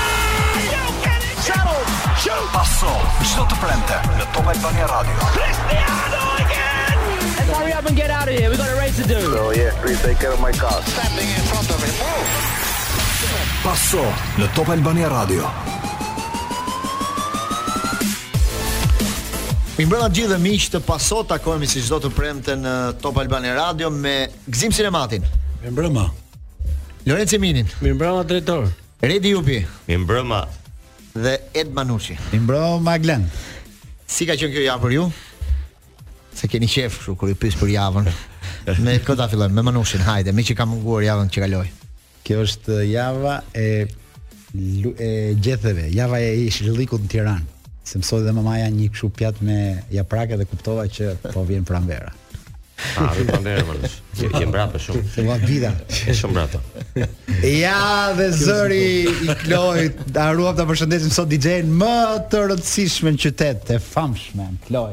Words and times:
You 0.74 0.82
it 1.06 1.42
Settled! 1.44 1.88
Shoot! 2.18 2.50
Passò 2.52 2.90
sottoprente 3.22 4.00
la 4.18 4.26
top 4.32 4.48
Albania 4.48 4.86
Radio. 4.88 5.14
Cristiano 5.32 6.22
again! 6.38 7.36
Let's 7.46 7.58
hurry 7.58 7.74
up 7.74 7.86
and 7.86 7.96
get 7.96 8.10
out 8.10 8.28
of 8.28 8.34
here. 8.36 8.50
We 8.50 8.58
have 8.58 8.66
got 8.66 8.70
a 8.76 8.80
race 8.80 8.96
to 9.02 9.06
do. 9.08 9.20
So 9.36 9.52
yeah, 9.52 9.74
please 9.82 10.02
take 10.02 10.18
care 10.20 10.32
of 10.32 10.40
my 10.40 10.52
car. 10.52 10.82
Standing 10.96 11.28
in 11.30 11.44
front 11.52 11.70
of 11.70 11.84
him. 11.84 11.92
Passò 13.62 14.02
la 14.36 14.48
Top 14.54 14.68
Albania 14.70 15.08
Radio. 15.10 15.92
Mi 19.74 19.88
po 19.90 19.96
mbrëma 19.98 20.12
gjithë 20.14 20.30
dhe 20.36 20.36
miqë 20.38 20.68
të 20.70 20.80
paso 20.86 21.24
të 21.26 21.38
si 21.72 21.82
qdo 21.82 21.98
të 22.04 22.10
premte 22.14 22.54
në 22.62 22.74
Top 23.02 23.16
Albani 23.18 23.50
Radio 23.58 23.90
me 23.90 24.28
Gzim 24.46 24.70
Sinematin 24.72 25.24
Mi 25.64 25.72
mbrëma 25.74 26.04
Lorenz 27.10 27.34
Eminin 27.34 27.66
Mi 27.82 27.94
mbrëma 27.94 28.22
Redi 29.02 29.30
Jupi 29.34 29.58
Mi 29.88 29.98
mbrëma 30.04 30.42
Dhe 31.18 31.34
Ed 31.58 31.74
Manushi 31.74 32.14
Mi 32.36 32.40
mbrëma 32.44 32.94
Glenn 33.02 33.26
Si 34.06 34.28
ka 34.30 34.36
qënë 34.38 34.54
kjo 34.54 34.62
ja 34.68 34.78
për 34.78 34.94
ju? 35.00 35.08
Se 36.38 36.46
keni 36.54 36.70
qefë 36.70 37.02
shu 37.08 37.16
kërë 37.18 37.34
i 37.34 37.40
pysë 37.42 37.62
për 37.64 37.74
javën 37.74 38.12
Me 38.86 39.00
këta 39.04 39.26
fillojmë, 39.32 39.56
me 39.58 39.64
manushin, 39.72 40.06
hajde 40.06 40.36
Me 40.38 40.46
që 40.46 40.54
ka 40.62 40.70
munguar 40.70 41.02
javën 41.10 41.34
që 41.34 41.48
kaloj 41.48 41.66
Kjo 42.24 42.46
është 42.46 42.78
java 42.92 43.40
e, 43.58 43.68
e 44.54 45.10
Gjetheve, 45.42 45.90
java 45.98 46.22
e 46.22 46.30
ish 46.46 46.62
Rëllikut 46.70 47.08
në 47.08 47.14
Tiran 47.18 47.50
se 47.84 48.00
mësoj 48.00 48.22
dhe 48.26 48.32
mamaja 48.36 48.68
një 48.72 48.90
këshu 48.94 49.10
pjatë 49.20 49.48
me 49.48 49.58
japrake 49.92 50.38
dhe 50.40 50.46
kuptova 50.48 50.86
që 50.88 51.14
po 51.34 51.44
vjen 51.48 51.66
pranvera. 51.68 52.14
A, 53.00 53.04
ah, 53.04 53.12
rrë 53.16 53.26
pranvera, 53.30 53.64
më 53.68 53.76
nëshë. 53.82 54.30
Jem 54.42 54.52
brapa 54.52 54.80
shumë. 54.82 55.04
Se 55.14 55.24
va 55.28 55.36
vida. 55.40 55.70
Shumë 56.04 56.34
brapa. 56.36 56.62
Ja, 57.48 58.14
dhe 58.18 58.30
zëri 58.36 58.86
i 59.28 59.36
Kloj, 59.44 59.84
a 60.24 60.30
ruap 60.36 60.58
të 60.60 60.66
përshëndesim 60.72 61.14
sot 61.14 61.30
DJ-në 61.32 61.76
më 61.84 61.94
të 62.32 62.42
rëtësishme 62.52 63.14
në 63.16 63.22
qytet, 63.28 63.72
e 63.78 63.82
famshme, 63.84 64.50
në 64.56 64.88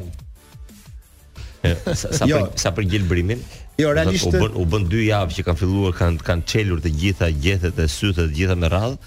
sa, 1.93 2.09
sa, 2.17 2.25
jo. 2.27 2.45
për, 2.45 2.55
sa 2.59 2.73
për 2.75 3.41
Jo, 3.81 3.95
realisht 3.97 4.27
U 4.29 4.33
bën, 4.35 4.57
u 4.61 4.65
bën 4.69 4.83
dy 4.93 5.07
javë 5.07 5.35
që 5.39 5.43
kanë 5.47 5.57
filluar 5.63 5.95
Kanë, 5.97 6.21
kanë 6.27 6.43
qelur 6.51 6.81
të 6.85 6.91
gjitha 7.01 7.29
gjethet 7.33 7.79
e 7.81 7.87
sytet 7.89 8.29
Gjitha 8.37 8.53
me 8.61 8.69
radhë 8.73 8.99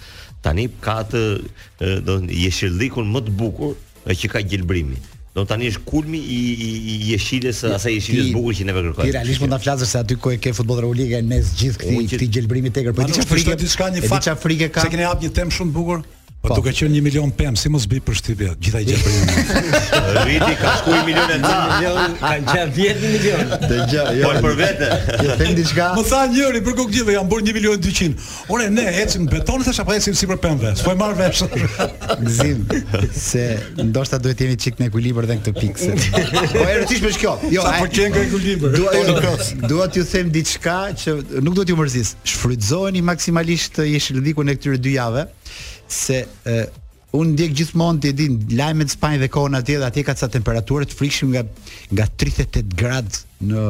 Tani 0.44 0.68
ka 0.84 0.98
atë 1.04 1.20
do 2.04 2.18
të 2.28 2.36
jeshillikun 2.42 3.08
më 3.14 3.22
të 3.30 3.34
bukur 3.40 3.74
që 4.12 4.28
ka 4.34 4.42
gjelbrimi. 4.44 4.98
Do 5.34 5.42
tani 5.48 5.70
është 5.72 5.80
kulmi 5.88 6.20
i 6.20 6.36
i 6.66 6.68
i 6.92 6.98
jeshilës 7.12 7.62
së 7.64 7.70
asaj 7.78 7.94
bukur 8.36 8.54
që 8.58 8.66
neve 8.68 8.82
kërkojmë. 8.88 9.06
Ti 9.08 9.14
realisht 9.16 9.42
mund 9.42 9.56
ta 9.56 9.60
flasësh 9.64 9.94
se 9.94 10.02
aty 10.04 10.18
ku 10.20 10.34
e 10.34 10.36
ke 10.44 10.52
futboll 10.56 10.82
Euroliga 10.84 11.22
mes 11.30 11.48
gjithë 11.58 11.80
këtij 11.80 12.18
ti 12.18 12.68
tek 12.76 12.92
për 12.98 13.08
diçka 13.10 13.26
frikë. 13.32 13.56
Diçka 13.64 14.36
frikë 14.44 14.68
ka. 14.76 14.84
Se 14.84 14.92
keni 14.92 15.08
hap 15.08 15.24
një 15.24 15.32
temë 15.40 15.56
shumë 15.58 15.72
të 15.72 15.78
bukur. 15.80 16.04
Po. 16.44 16.50
po 16.52 16.58
duke 16.60 16.74
qenë 16.76 16.92
një 16.92 17.00
milion 17.00 17.30
pem, 17.32 17.54
si 17.56 17.70
mos 17.72 17.86
bëj 17.88 18.00
për 18.04 18.16
shtypje, 18.18 18.46
gjitha 18.66 18.80
i 18.84 18.96
për 19.00 19.14
një 19.14 19.20
milion. 19.28 19.70
Riti 20.28 20.56
ka 20.60 20.72
shku 20.80 20.92
i 20.92 20.98
milion 21.06 21.30
e 21.32 21.38
të 21.40 21.52
milion, 21.70 22.16
ka 22.20 22.32
në 22.34 22.48
qatë 22.50 22.80
milion. 23.04 23.52
Dëgjoj, 23.70 24.08
jo. 24.18 24.26
Po 24.28 24.42
për 24.44 24.56
vete. 24.58 24.88
Jo, 25.24 25.36
them 25.38 25.54
diçka? 25.56 25.86
Mos 25.96 26.02
Më 26.04 26.12
tha 26.12 26.18
njëri, 26.34 26.60
për 26.66 26.76
kukë 26.80 26.94
gjithë, 26.98 27.14
jam 27.16 27.30
bërë 27.32 27.46
një 27.48 27.54
milion 27.56 27.78
200. 27.80 27.88
dyqin. 27.88 28.16
Ore, 28.52 28.66
ne, 28.76 28.84
ecim 29.00 29.24
betonit 29.32 29.70
e 29.70 29.76
apo 29.86 29.96
ecim 29.96 30.18
si 30.20 30.28
për 30.28 30.40
pemve, 30.44 30.72
s'po 30.82 30.92
e 30.92 30.98
marrë 31.00 31.16
vesh. 31.22 31.42
Gzim, 32.26 32.60
se 33.16 33.44
ndoshta 33.80 34.18
duhet 34.26 34.42
jemi 34.44 34.58
qik 34.60 34.82
në 34.82 34.90
ekulibër 34.90 35.30
dhe 35.30 35.38
në 35.40 35.44
këtë 35.46 35.54
pikë. 35.62 35.92
Po 36.58 36.66
e 36.68 36.76
rëtish 36.82 37.00
me 37.06 37.14
kjo. 37.22 37.38
Jo, 37.56 37.64
Sa 37.64 37.78
për 37.78 37.80
po 37.80 37.94
qenë 37.96 38.26
ekuilibër. 38.28 39.62
Dua 39.64 39.88
ju 39.96 40.04
them 40.12 40.28
diçka 40.36 40.76
që 41.06 41.16
nuk 41.40 41.56
do 41.56 41.64
t'ju 41.64 41.78
mërzis. 41.80 42.18
Shfrydzojni 42.34 43.00
maksimalisht 43.08 43.80
jeshtë 43.88 44.20
në 44.20 44.36
këtyre 44.60 44.76
dy 44.82 44.98
javëve 44.98 45.30
se 45.88 46.24
uh, 46.26 46.62
unë 47.14 47.34
ndjek 47.34 47.52
gjithmonë 47.58 48.02
ti 48.02 48.12
din 48.18 48.38
lajmet 48.58 48.90
Spanjë 48.92 49.22
dhe 49.24 49.30
kohën 49.32 49.56
atje 49.58 49.78
dhe 49.78 49.86
atje 49.88 50.02
ka 50.08 50.14
ca 50.18 50.28
temperaturë 50.36 50.88
të 50.90 50.96
frikshme 50.98 51.34
nga 51.34 51.44
nga 51.94 52.08
38 52.18 52.78
gradë 52.78 53.22
në 53.50 53.66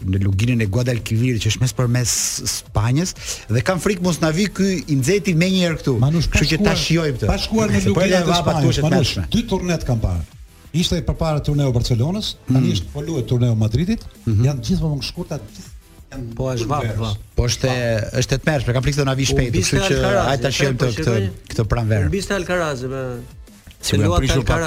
në 0.00 0.16
luginën 0.24 0.62
e 0.64 0.64
Guadalquivir 0.72 1.36
që 1.42 1.50
është 1.50 1.60
mes 1.60 1.74
përmes 1.76 2.12
Spanjës 2.48 3.10
dhe 3.52 3.60
kam 3.66 3.82
frikë 3.84 4.00
mos 4.06 4.22
na 4.22 4.30
vi 4.32 4.46
ky 4.48 4.68
i 4.88 4.96
nxehti 4.96 5.34
më 5.36 5.50
njëherë 5.54 5.80
këtu. 5.82 5.94
Kështu 6.00 6.46
që 6.54 6.58
ta 6.64 6.72
shijojmë 6.78 7.16
këtë. 7.18 7.28
Pa 7.28 7.36
shkuar 7.42 7.68
në 7.68 7.82
luginën 7.84 8.24
po 8.24 8.36
e 8.40 8.70
Spanjës. 8.80 9.12
Dy 9.34 9.42
turnet 9.50 9.84
kam 9.84 10.00
parë. 10.00 10.24
Ishte 10.80 11.02
përpara 11.04 11.42
turneu 11.44 11.68
Barcelonës, 11.74 12.30
tani 12.48 12.70
mm. 12.70 12.72
është 12.78 12.88
po 12.94 13.04
luhet 13.04 13.28
turneu 13.28 13.52
Madridit. 13.60 14.00
Mm 14.24 14.32
-hmm. 14.32 14.46
Janë 14.48 14.64
gjithmonë 14.70 14.96
më 15.02 15.08
shkurtat 15.10 15.44
gjithë 15.52 15.68
Po 16.34 16.46
është 16.52 16.66
vap, 16.70 16.86
po. 16.98 17.10
Po 17.38 17.44
është 17.46 17.70
është 18.20 18.38
të 18.42 18.48
mërsh, 18.50 18.70
kam 18.74 18.82
frikë 18.86 18.98
të 19.00 19.04
na 19.08 19.14
vi 19.18 19.26
shpejt, 19.30 19.54
kështu 19.60 19.82
që 19.86 20.12
ai 20.24 20.38
ta 20.42 20.50
shjem 20.56 20.78
të 20.80 20.88
po, 20.88 20.94
këtë 20.98 21.16
këtë 21.52 21.66
pranverë. 21.74 22.10
Bista 22.16 22.38
Alcaraz, 22.40 22.82
me. 22.90 23.04
Si 23.80 24.00
më 24.00 24.10
prishu 24.18 24.42
pak 24.48 24.66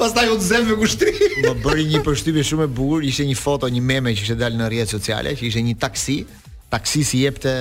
Pastaj 0.00 0.32
u 0.32 0.38
zëm 0.48 0.70
me 0.70 0.78
kushtrim. 0.80 1.20
Më 1.44 1.52
bëri 1.64 1.84
një 1.92 2.00
përshtypje 2.08 2.46
shumë 2.54 2.64
e 2.64 2.70
bukur, 2.80 3.04
ishte 3.04 3.28
një 3.28 3.36
foto, 3.42 3.68
një 3.68 3.84
meme 3.90 4.16
që 4.16 4.24
ishte 4.30 4.38
dalë 4.40 4.62
në 4.62 4.70
rrjetet 4.72 4.96
sociale, 4.96 5.36
që 5.36 5.50
ishte 5.50 5.66
një 5.68 5.76
taksi, 5.84 6.18
taksi 6.72 7.04
si 7.04 7.24
jepte 7.28 7.52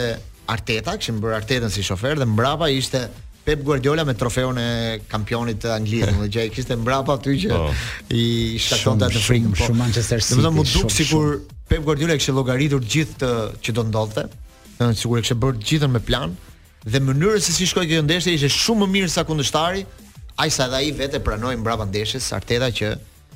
Arteta, 0.55 0.95
kishin 1.01 1.19
bërë 1.19 1.41
Artetën 1.41 1.73
si 1.73 1.83
shofer 1.83 2.15
dhe 2.21 2.27
mbrapa 2.31 2.71
ishte 2.79 3.09
Pep 3.45 3.61
Guardiola 3.63 4.03
me 4.03 4.15
trofeun 4.17 4.57
e 4.57 4.69
kampionit 5.11 5.59
të 5.61 5.69
Anglisë, 5.75 6.13
më 6.17 6.27
gjej 6.33 6.47
kishte 6.55 6.73
mbrapa 6.81 7.13
aty 7.19 7.35
që 7.43 7.51
po. 7.53 7.67
i 8.17 8.23
shtatonte 8.59 9.05
atë 9.11 9.21
frikën 9.21 9.51
po. 9.53 9.67
Shumë 9.67 9.79
Manchester 9.83 10.23
City. 10.25 10.39
Domethënë 10.41 10.57
më 10.57 10.63
duk 10.89 10.93
sikur 10.95 11.27
Pep 11.69 11.85
Guardiola 11.85 12.17
kishte 12.17 12.33
llogaritur 12.39 12.81
gjithë 12.95 13.31
që 13.65 13.75
do 13.77 13.85
ndodhte. 13.91 14.25
Domethënë 14.79 14.99
sigurisht 15.03 15.27
kishte 15.29 15.37
bërë 15.45 15.61
gjithën 15.69 15.93
me 15.97 16.01
plan 16.09 16.33
dhe 16.89 17.03
mënyra 17.05 17.37
se 17.45 17.53
si 17.53 17.69
shkoi 17.69 17.85
kjo 17.91 18.01
ndeshje 18.05 18.33
ishte 18.39 18.49
shumë 18.55 18.81
më 18.87 18.91
mirë 18.97 19.13
sa 19.17 19.25
kundështari, 19.29 19.85
ajsa 20.41 20.65
edhe 20.65 20.81
ai 20.81 20.91
vetë 21.03 21.21
pranoi 21.25 21.53
mbrapa 21.61 21.85
ndeshjes 21.89 22.33
Arteta 22.37 22.73
që 22.77 22.95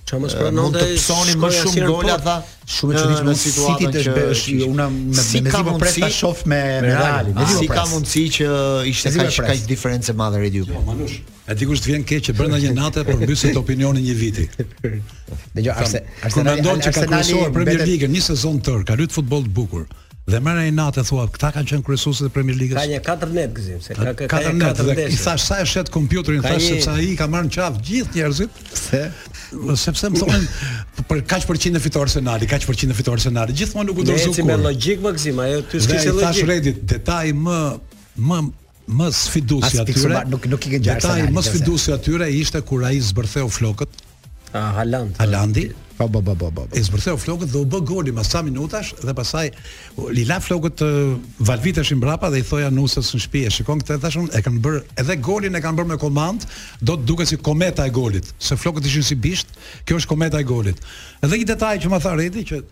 Që 0.09 0.17
më 0.23 0.29
pranonte 0.39 0.81
të 0.89 0.93
psoni 0.97 1.35
më 1.37 1.49
shumë 1.53 1.81
gola 1.85 2.15
tha. 2.25 2.35
Shumë 2.75 2.95
e 2.97 3.01
çuditshme 3.01 3.33
situata 3.41 3.91
që 3.93 4.15
City 4.15 4.23
është 4.33 4.69
una 4.71 4.87
me 4.89 5.01
si 5.13 5.19
me 5.19 5.25
zgjidhje 5.27 5.61
po 5.67 5.73
presta 5.83 6.09
shoh 6.15 6.41
me 6.49 6.59
me 6.81 6.87
Realin. 6.87 7.35
Me 7.37 7.45
si 7.51 7.67
ka 7.69 7.83
mundësi 7.91 8.23
që 8.35 8.47
ishte 8.89 9.13
kaq 9.13 9.37
kaq 9.49 9.63
diferencë 9.69 10.15
madhe 10.21 10.41
Red 10.41 10.57
Jo, 10.59 10.65
Manush. 10.89 11.15
E 11.49 11.57
ti 11.59 11.67
kush 11.69 11.83
të 11.85 11.91
vjen 11.91 12.07
keq 12.09 12.23
që 12.29 12.35
brenda 12.41 12.57
një 12.61 12.73
nate 12.81 13.05
përmbyset 13.07 13.61
opinioni 13.61 14.01
një 14.09 14.17
viti. 14.23 14.47
Dhe 14.57 15.67
jo, 15.67 15.77
arse, 15.77 16.01
arse, 16.01 16.01
arse, 16.01 16.01
arse, 16.01 16.41
arse, 16.41 16.45
arse, 16.49 17.05
arse, 17.05 17.39
arse, 17.45 17.79
arse, 17.99 18.13
një 18.17 18.25
sezon 18.33 18.61
tërë, 18.69 18.85
ka 18.89 18.97
arse, 18.97 19.11
arse, 19.13 19.27
të 19.37 19.57
bukur. 19.61 19.85
Dhe 20.29 20.37
mëra 20.45 20.63
i 20.67 20.71
natë 20.73 21.01
thua, 21.07 21.23
këta 21.33 21.49
kanë 21.55 21.69
qenë 21.71 21.85
kryesuesit 21.87 22.27
e 22.27 22.31
Premier 22.33 22.57
Ligës. 22.57 22.77
Ka 22.77 22.85
një 22.89 22.99
katër 23.05 23.31
net 23.33 23.53
gzim, 23.55 23.79
se 23.81 23.95
ka 23.97 24.11
ka 24.19 24.27
katër 24.29 24.57
net. 24.59 24.81
I 25.09 25.17
thash 25.17 25.45
sa 25.49 25.57
e 25.63 25.65
atë 25.81 25.93
kompjuterin, 25.95 26.43
thash 26.45 26.67
sepse 26.69 26.93
ai 26.93 27.15
ka 27.17 27.25
marrë 27.33 27.47
në 27.47 27.53
qafë 27.55 27.83
gjithë 27.87 28.15
njerëzit. 28.15 28.59
Se 28.77 29.01
sepse 29.83 30.11
më 30.11 30.21
thonë 30.21 30.41
për 31.09 31.23
kaç 31.31 31.47
përqind 31.49 31.79
e 31.79 31.81
fitor 31.81 32.05
Arsenali, 32.05 32.49
kaç 32.51 32.67
përqind 32.69 32.93
e 32.93 32.97
fitor 32.99 33.17
Arsenali. 33.17 33.55
Gjithmonë 33.57 33.89
nuk 33.89 34.03
u 34.03 34.05
dorëzu 34.11 34.29
kur. 34.29 34.43
Ne 34.43 34.49
me 34.59 34.69
logjik 34.69 35.01
Maxim, 35.07 35.41
ajo 35.47 35.63
ty 35.71 35.81
s'ke 35.81 35.97
logjik. 35.97 36.11
Ne 36.11 36.21
thash 36.21 36.43
Redit, 36.51 36.83
detaj 36.93 37.23
më 37.47 37.57
më 38.29 38.39
më 38.99 39.07
sfidusi 39.13 39.77
atyre. 39.81 40.21
Nuk 40.33 40.45
nuk 40.51 40.65
i 40.69 40.75
ke 40.75 40.79
gjatë. 40.89 41.07
Detaj 41.07 41.33
më 41.33 41.43
sfidusi 41.47 41.91
atyre 41.95 42.29
ishte 42.37 42.61
kur 42.69 42.81
ai 42.89 42.97
zbërtheu 43.09 43.49
flokët, 43.55 43.97
Alandi, 44.53 44.75
Haland. 45.17 45.17
Halandi. 45.19 45.71
Po, 45.97 46.07
po, 46.09 46.21
po, 46.21 46.35
ba 46.49 46.63
E 46.73 46.81
flokët 47.17 47.51
dhe 47.51 47.57
u 47.59 47.65
bë 47.67 47.79
goli 47.85 48.11
pas 48.15 48.23
sa 48.31 48.39
minutash 48.41 48.93
dhe 49.03 49.13
pasaj 49.13 49.49
li 50.15 50.23
la 50.25 50.37
flokët 50.39 50.81
uh, 50.81 51.81
i 51.91 51.95
mbrapa 51.95 52.29
dhe 52.29 52.39
i 52.39 52.41
thoja 52.47 52.69
nusës 52.71 53.11
në 53.15 53.19
shtëpi. 53.25 53.41
Shikon 53.51 53.81
këtë 53.83 53.99
tashun 53.99 54.29
e 54.31 54.41
kanë 54.41 54.61
bër 54.63 54.77
edhe 54.95 55.17
golin 55.17 55.55
e 55.55 55.59
kanë 55.61 55.77
bër 55.77 55.85
me 55.91 55.97
komand, 55.99 56.45
do 56.81 56.95
të 56.95 57.05
duket 57.11 57.27
si 57.27 57.35
kometa 57.37 57.85
e 57.85 57.89
golit. 57.91 58.31
Se 58.39 58.55
flokët 58.55 58.87
ishin 58.87 59.03
si 59.03 59.15
bisht, 59.15 59.51
kjo 59.85 59.99
është 59.99 60.07
kometa 60.13 60.39
e 60.39 60.47
golit. 60.47 60.79
Edhe 61.21 61.35
një 61.41 61.49
detaj 61.51 61.75
që 61.83 61.91
më 61.91 61.99
tha 62.01 62.15
Redi 62.15 62.45
që 62.47 62.63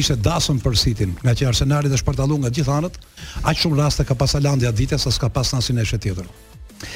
ishte 0.00 0.16
dasëm 0.24 0.62
për 0.64 0.78
sitin, 0.80 1.12
nga 1.20 1.34
që 1.36 1.50
arsenarit 1.52 1.90
dhe 1.92 1.98
shpartalu 2.00 2.38
nga 2.40 2.48
gjithanët, 2.54 2.96
aqë 3.44 3.60
shumë 3.60 3.80
raste 3.82 4.08
ka 4.08 4.14
pas 4.16 4.36
Alandja 4.40 4.70
dite, 4.72 4.96
sa 5.02 5.10
s'ka 5.12 5.28
pas 5.28 5.52
nasin 5.52 5.82
e 5.84 5.84
shetjetër. 5.84 6.30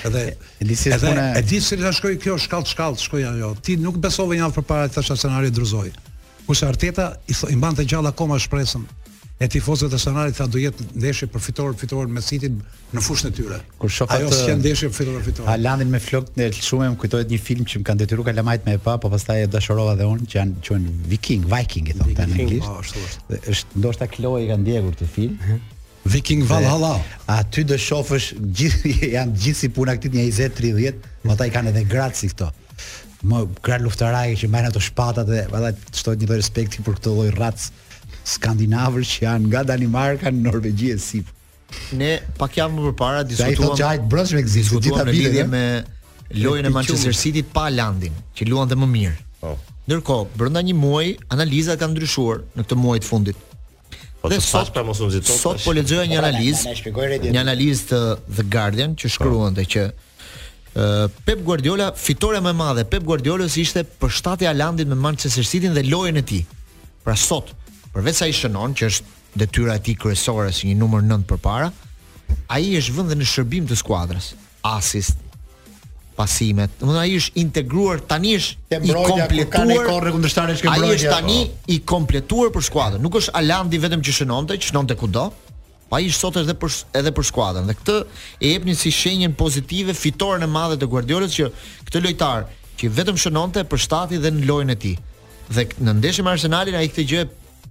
Edhe 0.04 0.36
e 0.60 0.64
di 0.64 0.75
si 0.76 0.88
edhe, 0.90 1.32
e 1.36 1.42
di 1.42 1.60
si 1.60 1.76
ta 1.76 1.92
shkoi 1.92 2.16
kjo 2.22 2.36
shkallë 2.40 2.70
shkallë 2.72 3.00
shkoi 3.04 3.25
ajo. 3.28 3.50
Ti 3.60 3.76
nuk 3.82 3.98
besove 4.00 4.38
javë 4.38 4.56
përpara 4.58 4.90
tash 4.94 5.12
scenari 5.19 5.50
dryzoi. 5.54 5.90
Kurse 6.48 6.66
Arteta 6.69 7.10
i, 7.28 7.32
th, 7.36 7.48
i 7.52 7.56
mbante 7.58 7.84
gjallë 7.88 8.10
akoma 8.12 8.38
shpresën 8.40 8.84
e 9.42 9.48
tifozëve 9.50 9.90
të 9.92 9.98
Sanarit 9.98 10.36
tha 10.38 10.44
do 10.48 10.60
jetë 10.62 10.84
ndeshje 11.00 11.26
për 11.32 11.42
fitor 11.42 11.72
fitor 11.81 12.06
me 12.12 12.20
City 12.25 12.48
në 12.50 13.02
fushën 13.04 13.31
e 13.32 13.36
tyre. 13.36 13.56
Kur 13.81 13.90
shoqat 13.92 14.20
ajo 14.22 14.28
s'ka 14.32 14.54
ndeshje 14.60 14.88
për 14.92 14.98
fitor 15.00 15.25
fitor. 15.26 15.48
Alanin 15.54 15.90
me 15.92 16.00
flokt 16.04 16.36
në 16.38 16.48
shumë 16.56 16.90
më 16.94 17.00
kujtohet 17.02 17.32
një 17.32 17.40
film 17.48 17.64
që 17.69 17.81
më 17.82 17.88
kanë 17.88 18.04
detyruar 18.04 18.28
kalamajt 18.31 18.69
me 18.69 18.76
e 18.78 18.82
pa, 18.86 18.94
po 19.02 19.10
pastaj 19.12 19.44
e 19.46 19.52
dashurova 19.56 19.96
dhe 20.00 20.08
unë 20.12 20.28
që 20.34 20.38
janë 20.40 20.62
quhen 20.69 20.86
Viking, 21.14 21.46
Viking 21.50 21.90
i 21.92 21.96
thonë 21.98 22.14
në 22.14 22.31
po, 22.31 22.76
anglisht. 22.78 23.34
Është 23.56 23.82
ndoshta 23.84 24.08
Chloe 24.14 24.44
i 24.46 24.50
ka 24.52 24.60
ndjekur 24.62 24.96
këtë 25.00 25.10
film. 25.19 25.64
Viking 26.05 26.43
Valhalla. 26.45 27.01
A 27.29 27.41
ty 27.45 27.65
do 27.65 27.77
shofësh 27.81 28.35
gjithë 28.41 28.93
janë 29.17 29.39
gjithë 29.41 29.61
si 29.65 29.71
puna 29.73 29.95
këtit 29.97 30.12
20 30.15 30.53
30, 30.59 31.06
po 31.25 31.33
ata 31.33 31.47
i 31.49 31.53
kanë 31.55 31.73
edhe 31.73 31.85
gratë 31.89 32.21
si 32.21 32.29
këto. 32.33 32.51
Më 33.25 33.41
gra 33.65 33.79
luftaraje 33.81 34.37
që 34.43 34.51
mbajnë 34.53 34.71
ato 34.71 34.83
shpatat 34.85 35.31
dhe 35.33 35.43
valla 35.53 35.71
shtohet 35.97 36.21
një 36.25 36.29
lloj 36.31 36.39
respekti 36.43 36.85
për 36.85 36.99
këtë 36.99 37.12
lloj 37.15 37.31
racë 37.39 37.71
skandinavër 38.35 39.06
që 39.09 39.25
janë 39.25 39.49
nga 39.53 39.62
Danimarka 39.71 40.33
në 40.33 40.45
Norvegji 40.45 40.93
e 40.95 40.99
si. 41.01 41.23
Ne 41.97 42.19
pak 42.41 42.61
javë 42.61 42.75
më 42.77 42.85
përpara 42.91 43.25
diskutuam. 43.31 43.73
Ai 43.73 43.73
thotë 43.73 43.81
që 43.81 44.11
brendshëm 44.12 44.43
ekzistoi. 44.43 44.83
dita 44.85 45.06
në 45.09 45.17
lidhje 45.17 45.41
eh? 45.41 45.49
me 45.49 45.65
lojën 46.45 46.69
e 46.69 46.73
Manchester 46.75 47.17
City 47.17 47.43
pa 47.43 47.71
Landin, 47.73 48.12
që 48.37 48.51
luan 48.51 48.69
dhe 48.69 48.77
më 48.81 48.91
mirë. 48.97 49.17
Oh. 49.49 49.56
Ndërkohë, 49.89 50.29
brenda 50.41 50.61
një 50.65 50.77
muaji, 50.81 51.17
analizat 51.33 51.81
kanë 51.81 51.97
ndryshuar 51.97 52.45
në 52.56 52.65
këtë 52.69 52.79
muaj 52.85 53.01
të 53.05 53.09
fundit. 53.12 53.41
Po 54.25 54.29
dhe 54.32 54.41
sot 54.41 54.71
pra 54.73 54.81
mos 54.82 55.00
u 55.05 55.11
Sot 55.21 55.59
po 55.65 55.73
lexoja 55.76 56.06
një 56.09 56.17
analizë, 56.17 56.71
një 57.29 57.41
analiz 57.44 57.82
të 57.91 57.99
The 58.38 58.44
Guardian 58.55 58.94
që 58.97 59.11
shkruante 59.12 59.67
që 59.69 59.82
Pep 61.26 61.43
Guardiola 61.44 61.91
fitore 61.93 62.41
më 62.43 62.55
e 62.55 62.59
madhe 62.61 62.85
Pep 62.88 63.05
Guardiola 63.05 63.44
ishte 63.53 63.82
për 63.85 64.15
shtatja 64.23 64.55
landit 64.56 64.88
me 64.88 64.97
Manchester 64.97 65.44
City 65.44 65.69
dhe 65.76 65.85
lojën 65.91 66.17
e 66.17 66.25
tij. 66.31 66.41
Pra 67.05 67.19
sot, 67.21 67.53
përveç 67.93 68.23
sa 68.23 68.31
i 68.31 68.32
shënon 68.32 68.73
që 68.81 68.88
është 68.93 69.37
detyra 69.44 69.76
e 69.76 69.85
tij 69.85 70.00
kryesore 70.06 70.49
si 70.56 70.73
një 70.73 70.81
numër 70.81 71.05
9 71.11 71.29
përpara, 71.35 71.69
ai 72.49 72.79
është 72.81 72.97
vënë 72.97 73.12
dhe 73.12 73.20
në 73.20 73.29
shërbim 73.35 73.69
të 73.69 73.77
skuadrës. 73.82 74.32
Assist, 74.65 75.20
pasimet. 76.14 76.70
Do 76.81 76.94
ai 76.99 77.12
është 77.19 77.38
integruar 77.43 78.00
tani 78.08 78.34
është 78.38 78.78
i 78.81 78.93
kompletuar. 78.93 79.50
Ka 79.55 79.62
një 79.69 79.78
korrë 79.88 80.12
kundërshtare 80.16 80.56
që 80.58 80.66
mbrojtja. 80.66 80.88
Ai 80.88 80.96
është 80.96 81.11
po. 81.11 81.16
tani 81.19 81.38
po. 81.50 81.62
i 81.75 81.78
kompletuar 81.94 82.52
për 82.55 82.66
skuadrën. 82.70 83.05
Nuk 83.06 83.20
është 83.20 83.34
Alandi 83.43 83.81
vetëm 83.84 84.05
që 84.06 84.16
shënonte, 84.20 84.58
që 84.62 84.70
shënonte 84.72 84.96
kudo. 85.00 85.26
Pa 85.90 85.99
ai 86.00 86.08
sot 86.16 86.38
edhe 86.40 86.55
për 86.62 86.78
edhe 87.00 87.12
për 87.19 87.31
skuadrën. 87.31 87.69
Dhe 87.70 87.76
këtë 87.82 87.99
e 88.40 88.56
jepni 88.56 88.76
si 88.84 88.93
shenjën 88.94 89.34
pozitive 89.40 89.94
fitoren 89.99 90.46
e 90.46 90.50
madhe 90.50 90.78
të 90.81 90.88
Guardiolës 90.90 91.37
që 91.37 91.50
këtë 91.88 92.05
lojtar 92.08 92.46
që 92.81 92.94
vetëm 93.00 93.20
shënonte 93.25 93.67
për 93.70 93.84
shtati 93.87 94.20
dhe 94.25 94.32
në 94.38 94.49
lojën 94.50 94.72
e 94.76 94.82
tij. 94.84 94.96
Dhe 95.55 95.67
në 95.84 95.99
ndeshjen 96.00 96.25
me 96.26 96.32
Arsenalin 96.38 96.78
ai 96.78 96.87
këtë 96.90 97.05
gjë 97.12 97.25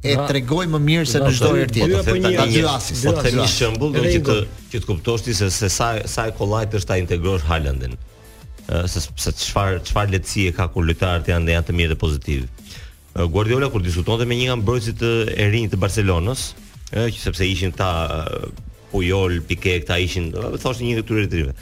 e 0.03 0.13
tregoi 0.27 0.65
më 0.67 0.79
mirë 0.83 1.03
se 1.07 1.19
në 1.23 1.29
çdo 1.37 1.49
herë 1.55 1.73
tjetër. 1.73 1.93
Po 1.95 2.05
të 2.05 2.05
them 2.05 2.25
tani, 2.27 2.63
po 2.67 3.13
të 3.17 3.21
them 3.23 3.37
një 3.41 3.49
shembull 3.55 3.93
do 3.95 4.03
të 4.03 4.39
që 4.71 4.81
të 4.83 4.87
kuptosh 4.89 5.23
ti 5.25 5.33
se, 5.37 5.47
se 5.49 5.69
sa 5.71 5.89
sa 6.13 6.27
e 6.29 6.33
kollajt 6.35 6.75
është 6.79 6.89
ta 6.91 6.97
integrosh 7.01 7.45
Haalandin 7.47 7.95
se 8.87 8.99
se 8.99 9.31
çfarë 9.31 9.81
çfarë 9.85 10.11
lehtësi 10.13 10.51
ka 10.55 10.67
kur 10.71 10.85
lojtarët 10.87 11.27
janë 11.27 11.51
janë 11.53 11.67
të 11.67 11.73
mirë 11.75 11.93
dhe 11.93 11.99
pozitiv. 11.99 12.43
Guardiola 13.13 13.67
kur 13.69 13.81
diskutonte 13.83 14.25
me 14.25 14.35
një 14.39 14.47
nga 14.49 14.55
mbrojtësit 14.61 15.01
e 15.37 15.49
rinj 15.51 15.69
të 15.73 15.77
Barcelonës, 15.77 16.45
që 16.93 17.19
sepse 17.19 17.45
ishin 17.45 17.73
ta 17.75 17.89
Puyol, 18.91 19.39
Piqué, 19.47 19.79
ta 19.85 19.97
ishin, 19.97 20.31
do 20.31 20.55
një 20.55 21.01
këtyre 21.01 21.27
të 21.27 21.53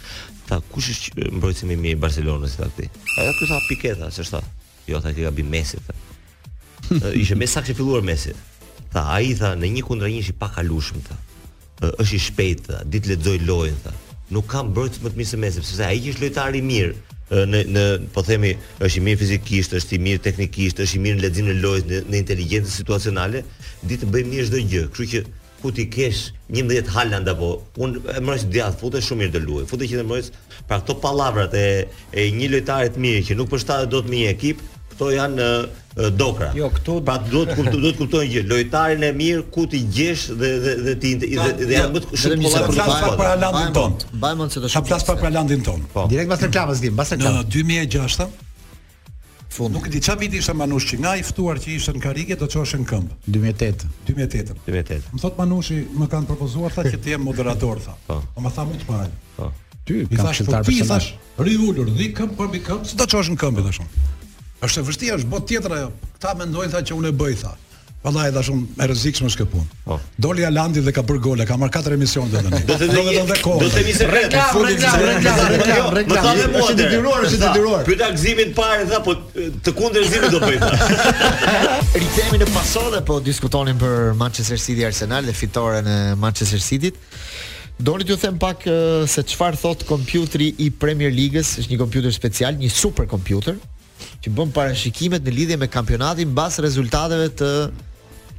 Ta 0.51 0.57
kush 0.71 0.89
është 0.91 1.29
mbrojtësi 1.39 1.65
më 1.69 1.73
i 1.73 1.79
mirë 1.81 1.95
i 1.97 1.99
Barcelonës 2.01 2.57
ta 2.59 2.65
ti? 2.75 2.83
Ajo 3.21 3.31
ky 3.39 3.47
tha 3.47 3.59
Piqué 3.69 3.93
tha, 3.95 4.09
se 4.11 4.23
çfarë? 4.27 4.45
Jo 4.89 4.99
tha 4.99 5.13
ti 5.15 5.21
gabim 5.23 5.47
Messi. 5.47 5.77
Ishte 7.15 7.35
më 7.39 7.47
saktë 7.47 7.75
filluar 7.77 8.03
Messi. 8.03 8.33
Tha 8.91 9.05
ai 9.15 9.29
tha 9.39 9.53
në 9.55 9.69
një 9.77 9.85
kundërnjësi 9.87 10.35
pa 10.41 10.49
kalushëm 10.51 11.05
tha. 11.07 11.15
Është 12.03 12.15
i 12.15 12.21
shpejtë, 12.25 12.81
ditë 12.91 13.13
lexoj 13.13 13.37
lojën 13.47 13.79
tha 13.85 13.95
nuk 14.31 14.47
kam 14.51 14.71
bërë 14.75 15.01
më 15.03 15.11
të 15.13 15.19
mirë 15.19 15.29
se 15.31 15.39
Messi, 15.41 15.61
sepse 15.63 15.85
ai 15.85 15.99
është 16.11 16.23
lojtari 16.23 16.61
i 16.61 16.65
mirë 16.67 17.45
në 17.51 17.59
në 17.75 17.83
po 18.15 18.21
themi 18.27 18.53
është 18.83 18.95
i 18.99 19.03
mirë 19.07 19.19
fizikisht, 19.21 19.75
është 19.79 19.95
i 19.95 19.99
mirë 20.07 20.23
teknikisht, 20.27 20.81
është 20.83 20.97
i 20.97 21.03
mirë 21.05 21.19
në 21.19 21.25
leximin 21.25 21.51
e 21.51 21.61
lojës, 21.65 21.85
në, 21.87 21.99
në 22.11 22.19
inteligjencën 22.23 22.73
situacionale, 22.75 23.43
di 23.87 23.99
të 24.01 24.09
bëjë 24.11 24.29
mirë 24.31 24.49
çdo 24.49 24.63
gjë. 24.71 24.83
Kështu 24.95 25.09
që 25.13 25.23
ku 25.61 25.69
ti 25.77 25.85
kesh 25.93 26.21
11 26.57 26.89
Haaland 26.91 27.29
apo 27.29 27.49
unë 27.79 28.05
e 28.17 28.23
mëroj 28.25 28.41
se 28.43 28.47
dia 28.51 28.71
futë 28.81 29.01
shumë 29.07 29.21
mirë 29.25 29.35
të 29.35 29.41
luaj. 29.45 29.65
Futë 29.71 29.87
që 29.91 29.99
të 30.01 30.05
mëroj 30.09 30.29
pra 30.69 30.79
këto 30.81 30.95
pallavrat 31.03 31.53
e 31.61 31.65
e 32.23 32.27
një 32.35 32.49
lojtari 32.55 32.89
të 32.95 33.03
mirë 33.05 33.25
që 33.29 33.37
nuk 33.39 33.51
përshtatet 33.53 33.91
dot 33.93 34.09
me 34.11 34.23
një 34.23 34.31
ekip, 34.35 34.63
këto 35.01 35.09
janë 35.17 35.37
në 36.05 36.09
dokra. 36.13 36.51
Jo, 36.55 36.67
këtu 36.71 36.99
pra 37.03 37.15
do 37.25 37.41
të 37.49 37.55
kuptoj, 37.57 37.79
do 37.81 37.89
të 37.89 37.97
kuptoj 37.97 38.25
gjë, 38.29 38.43
lojtarin 38.49 39.01
e 39.01 39.09
mirë 39.17 39.45
ku 39.53 39.63
ti 39.67 39.79
gjesh 39.95 40.27
dhe 40.37 40.51
dhe 40.61 40.75
dhe 40.85 40.93
ti 41.01 41.13
dhe 41.17 41.29
pra, 41.33 41.47
dhe 41.57 41.73
ja 41.73 41.87
jo, 41.87 41.93
më 41.95 42.03
të 42.03 42.19
shumë 42.21 42.37
kolla 42.43 42.61
për 42.69 42.77
klasë 42.77 43.15
për 43.19 43.31
landin 43.43 43.73
ton. 43.79 43.95
Bajmën 44.21 44.53
se 44.53 44.59
do 44.61 44.67
të 44.67 44.69
shkojmë. 44.69 44.73
Ka 44.75 44.93
klasë 44.93 45.17
për 45.23 45.33
landin 45.33 45.65
ton. 45.65 45.81
Direkt 46.11 46.29
pas 46.35 46.45
reklamës 46.45 46.85
dim, 46.85 47.01
pas 47.01 47.13
reklamës. 47.15 47.41
Në 47.41 47.53
2006. 47.57 48.29
Fund. 49.51 49.73
Nuk 49.75 49.89
e 49.89 49.91
di 49.91 49.99
çfarë 49.99 50.19
viti 50.23 50.39
ishte 50.39 50.53
Manushi, 50.55 50.95
nga 51.03 51.17
i 51.19 51.25
ftuar 51.27 51.57
që 51.59 51.73
ishte 51.75 51.91
në 51.97 51.99
Karike 52.05 52.37
do 52.39 52.47
të 52.47 52.53
çoshe 52.53 52.77
në 52.79 52.85
këmb. 52.87 53.17
2008. 53.35 53.89
2008. 54.13 54.55
2008. 54.69 55.09
Më 55.17 55.23
thot 55.25 55.41
Manushi, 55.41 55.81
më 55.99 56.07
kanë 56.13 56.29
propozuar 56.29 56.71
tha 56.77 56.85
që 56.87 57.01
të 57.03 57.15
jem 57.15 57.25
moderator 57.27 57.81
tha. 57.89 57.97
Po. 58.07 58.21
Po 58.37 58.45
më 58.45 58.53
tha 58.55 58.63
më 58.69 58.79
të 58.83 58.87
parë. 58.93 59.09
Po. 59.41 59.49
Ty, 59.81 59.97
po, 59.97 60.13
ti 60.13 60.21
thash, 60.21 60.41
ti 60.47 60.79
po, 60.79 60.87
thash, 60.93 61.09
riulur, 61.43 61.89
dhikëm 61.97 62.31
për 62.37 62.51
mikëm, 62.53 62.79
çdo 62.93 63.09
çoshe 63.11 63.33
në 63.35 63.41
këmb 63.43 63.59
tash. 63.67 63.81
Është 64.61 64.61
e 64.61 64.85
vështirë, 64.87 65.15
është 65.21 65.29
botë 65.33 65.49
tjetër 65.55 65.75
ajo. 65.79 65.91
Kta 66.19 66.35
mendojnë 66.37 66.73
tha 66.75 66.81
që 66.85 66.97
unë 66.99 67.09
e 67.09 67.15
bëj 67.17 67.35
tha. 67.41 67.55
Vallahi 68.01 68.31
dha 68.33 68.41
shumë 68.45 68.79
e 68.81 68.85
rrezikshme 68.89 69.27
kjo 69.37 69.45
punë. 69.49 69.79
Oh. 69.93 69.99
Doli 70.25 70.45
Alandi 70.45 70.81
dhe 70.81 70.89
ka 70.93 71.01
bër 71.05 71.17
gol, 71.21 71.41
ka 71.45 71.57
marrë 71.61 71.73
katër 71.75 71.93
emisione 71.99 72.31
tani. 72.33 72.61
Do 72.65 72.77
të 72.79 72.87
nisë 72.89 73.25
rreth, 73.25 73.41
rreth, 73.45 73.57
Do 73.61 73.69
të 73.69 73.83
nisë 73.85 74.07
rreth, 74.09 75.25
rreth, 75.53 76.07
rreth. 76.09 76.09
Është 76.09 76.73
e 76.73 76.79
detyruar, 76.79 77.25
është 77.27 77.37
e 77.37 77.41
detyruar. 77.43 77.83
Pyeta 77.89 78.09
gëzimin 78.15 78.53
e 78.53 78.55
parë 78.57 78.87
tha, 78.89 79.01
po 79.05 79.15
të 79.35 79.75
kundër 79.77 80.07
zimit 80.13 80.33
do 80.33 80.41
bëj 80.41 80.57
tha. 80.61 80.71
Rikthehemi 82.01 82.41
në 82.41 82.49
pasodhe, 82.55 83.01
po 83.05 83.19
diskutonin 83.25 83.77
për 83.81 83.95
Manchester 84.17 84.61
City 84.65 84.85
Arsenal 84.89 85.29
dhe 85.29 85.37
fitoren 85.37 85.85
e 85.95 85.99
Manchester 86.25 86.61
City-t. 86.65 86.97
Doni 87.81 88.05
t'ju 88.05 88.17
them 88.25 88.41
pak 88.41 88.65
eh, 88.69 89.05
se 89.09 89.21
çfarë 89.29 89.61
thot 89.61 89.85
kompjuteri 89.89 90.49
i 90.65 90.71
Premier 90.73 91.13
Ligës, 91.13 91.53
është 91.61 91.75
një 91.75 91.81
kompjuter 91.85 92.17
special, 92.17 92.57
një 92.65 92.73
superkompjuter, 92.81 93.61
që 94.21 94.29
bën 94.37 94.51
parashikimet 94.53 95.23
në 95.25 95.31
lidhje 95.33 95.55
me 95.57 95.67
kampionatin 95.73 96.29
mbas 96.31 96.59
rezultateve 96.61 97.31
të 97.41 97.47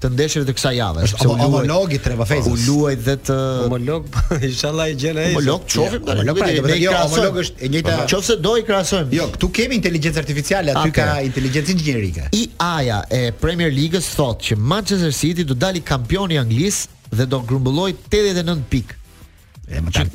të 0.02 0.08
ndeshjeve 0.16 0.46
të 0.48 0.52
kësaj 0.56 0.70
jave. 0.74 1.02
Është 1.06 1.26
homolog 1.38 1.92
i 1.94 1.98
Trevafeza. 2.02 2.50
U 2.50 2.56
luaj 2.66 2.96
dhe 3.06 3.12
të 3.22 3.34
homolog, 3.60 4.08
po, 4.14 4.36
inshallah 4.50 4.88
e 4.90 4.96
gjen 4.98 5.20
ai. 5.22 5.26
Homolog, 5.30 5.62
çofim 5.70 6.02
tani. 6.06 6.24
Jo, 6.26 6.32
homolog, 6.32 6.40
pra, 6.66 6.76
jo, 6.80 6.94
homolog 7.04 7.38
është 7.44 7.62
e 7.62 7.70
njëjta. 7.74 7.94
Nëse 8.10 8.30
po, 8.32 8.36
do 8.48 8.54
i 8.58 8.64
krahasojmë. 8.66 9.14
Jo, 9.18 9.28
këtu 9.36 9.50
kemi 9.58 9.78
inteligjencë 9.78 10.22
artificiale, 10.24 10.74
aty 10.80 10.90
ka 10.96 11.06
inteligjencë 11.28 11.74
inxhinierike. 11.76 12.26
I 12.38 12.48
Aja 12.66 12.98
e 13.14 13.20
Premier 13.44 13.70
Ligës 13.74 14.10
thotë 14.16 14.48
që 14.48 14.58
Manchester 14.74 15.14
City 15.20 15.46
do 15.46 15.54
dalë 15.54 15.84
kampion 15.86 16.34
i 16.34 16.42
Anglisë 16.42 17.14
dhe 17.14 17.28
do 17.30 17.38
grumbulloj 17.46 17.94
89 18.10 18.66
pikë 18.74 19.01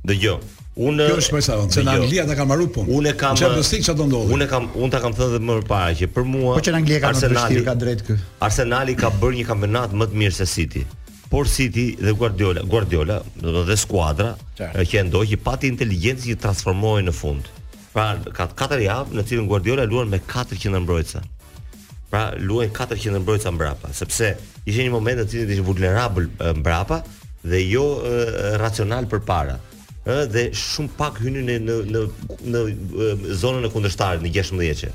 Dëgjoj. 0.07 0.37
Unë 0.79 1.07
Kjo 1.09 1.15
është 1.19 1.25
shpresa 1.27 1.55
jonë, 1.59 1.71
se 1.75 1.81
në 1.83 1.91
jo, 1.97 2.03
Angli 2.05 2.19
ata 2.23 2.35
kanë 2.39 2.49
marrë 2.53 2.67
punë. 2.75 2.87
Unë 2.95 3.11
kam 3.19 3.35
Champions 3.35 3.71
çfarë 3.83 3.99
do 3.99 4.05
ndodhë? 4.07 4.29
Unë 4.37 4.45
kam 4.53 4.69
unë 4.79 4.93
ta 4.95 5.01
kam 5.03 5.15
thënë 5.17 5.33
edhe 5.33 5.41
më 5.49 5.57
parë 5.67 5.97
që 5.99 6.07
për 6.15 6.27
mua 6.29 6.53
Po 6.55 6.61
që 6.63 6.71
në 6.71 6.79
Angli 6.79 6.99
ka 7.03 7.09
më 7.09 7.21
vështirë 7.33 7.65
ka 7.65 7.73
drejt 7.81 8.03
kë. 8.07 8.17
Arsenali 8.47 8.95
ka 9.01 9.11
bërë 9.19 9.41
një 9.41 9.45
kampionat 9.49 9.95
më 9.99 10.07
të 10.13 10.21
mirë 10.23 10.37
se 10.39 10.47
City. 10.53 10.85
Por 11.29 11.51
City 11.51 11.89
dhe 11.99 12.15
Guardiola, 12.17 12.63
Guardiola 12.63 13.19
dhe 13.67 13.75
skuadra 13.81 14.31
që 14.57 14.87
e 15.01 15.05
ndoqi 15.09 15.37
pati 15.43 15.67
inteligjencë 15.73 16.31
që 16.31 16.39
transformohej 16.47 17.09
në 17.11 17.19
fund. 17.25 17.43
Mm 17.51 17.58
Pra, 17.93 18.11
ka 18.35 18.45
katër 18.57 18.83
javë 18.85 19.17
në 19.17 19.23
cilën 19.25 19.47
Guardiola 19.49 19.85
luan 19.89 20.09
me 20.11 20.19
400 20.29 20.81
mbrojtësa. 20.83 21.21
Pra, 22.11 22.27
luajn 22.37 22.71
400 22.77 23.21
mbrojtësa 23.23 23.53
mbrapa, 23.55 23.89
sepse 23.97 24.33
ishte 24.65 24.83
një 24.85 24.91
moment 24.93 25.17
në 25.17 25.25
cilin 25.29 25.53
ishte 25.55 25.65
vulnerabël 25.65 26.27
mbrapa 26.59 27.01
dhe 27.49 27.63
jo 27.65 27.83
e, 28.05 28.13
racional 28.61 29.07
përpara. 29.09 29.57
Ë 30.09 30.19
dhe 30.33 30.45
shumë 30.57 30.93
pak 31.01 31.17
hynin 31.23 31.49
në 31.49 31.57
në 31.65 31.79
në, 32.53 32.63
në 32.69 33.35
zonën 33.41 33.65
e 33.69 33.73
kundërshtarit 33.73 34.25
në 34.25 34.35
16-çe. 34.37 34.91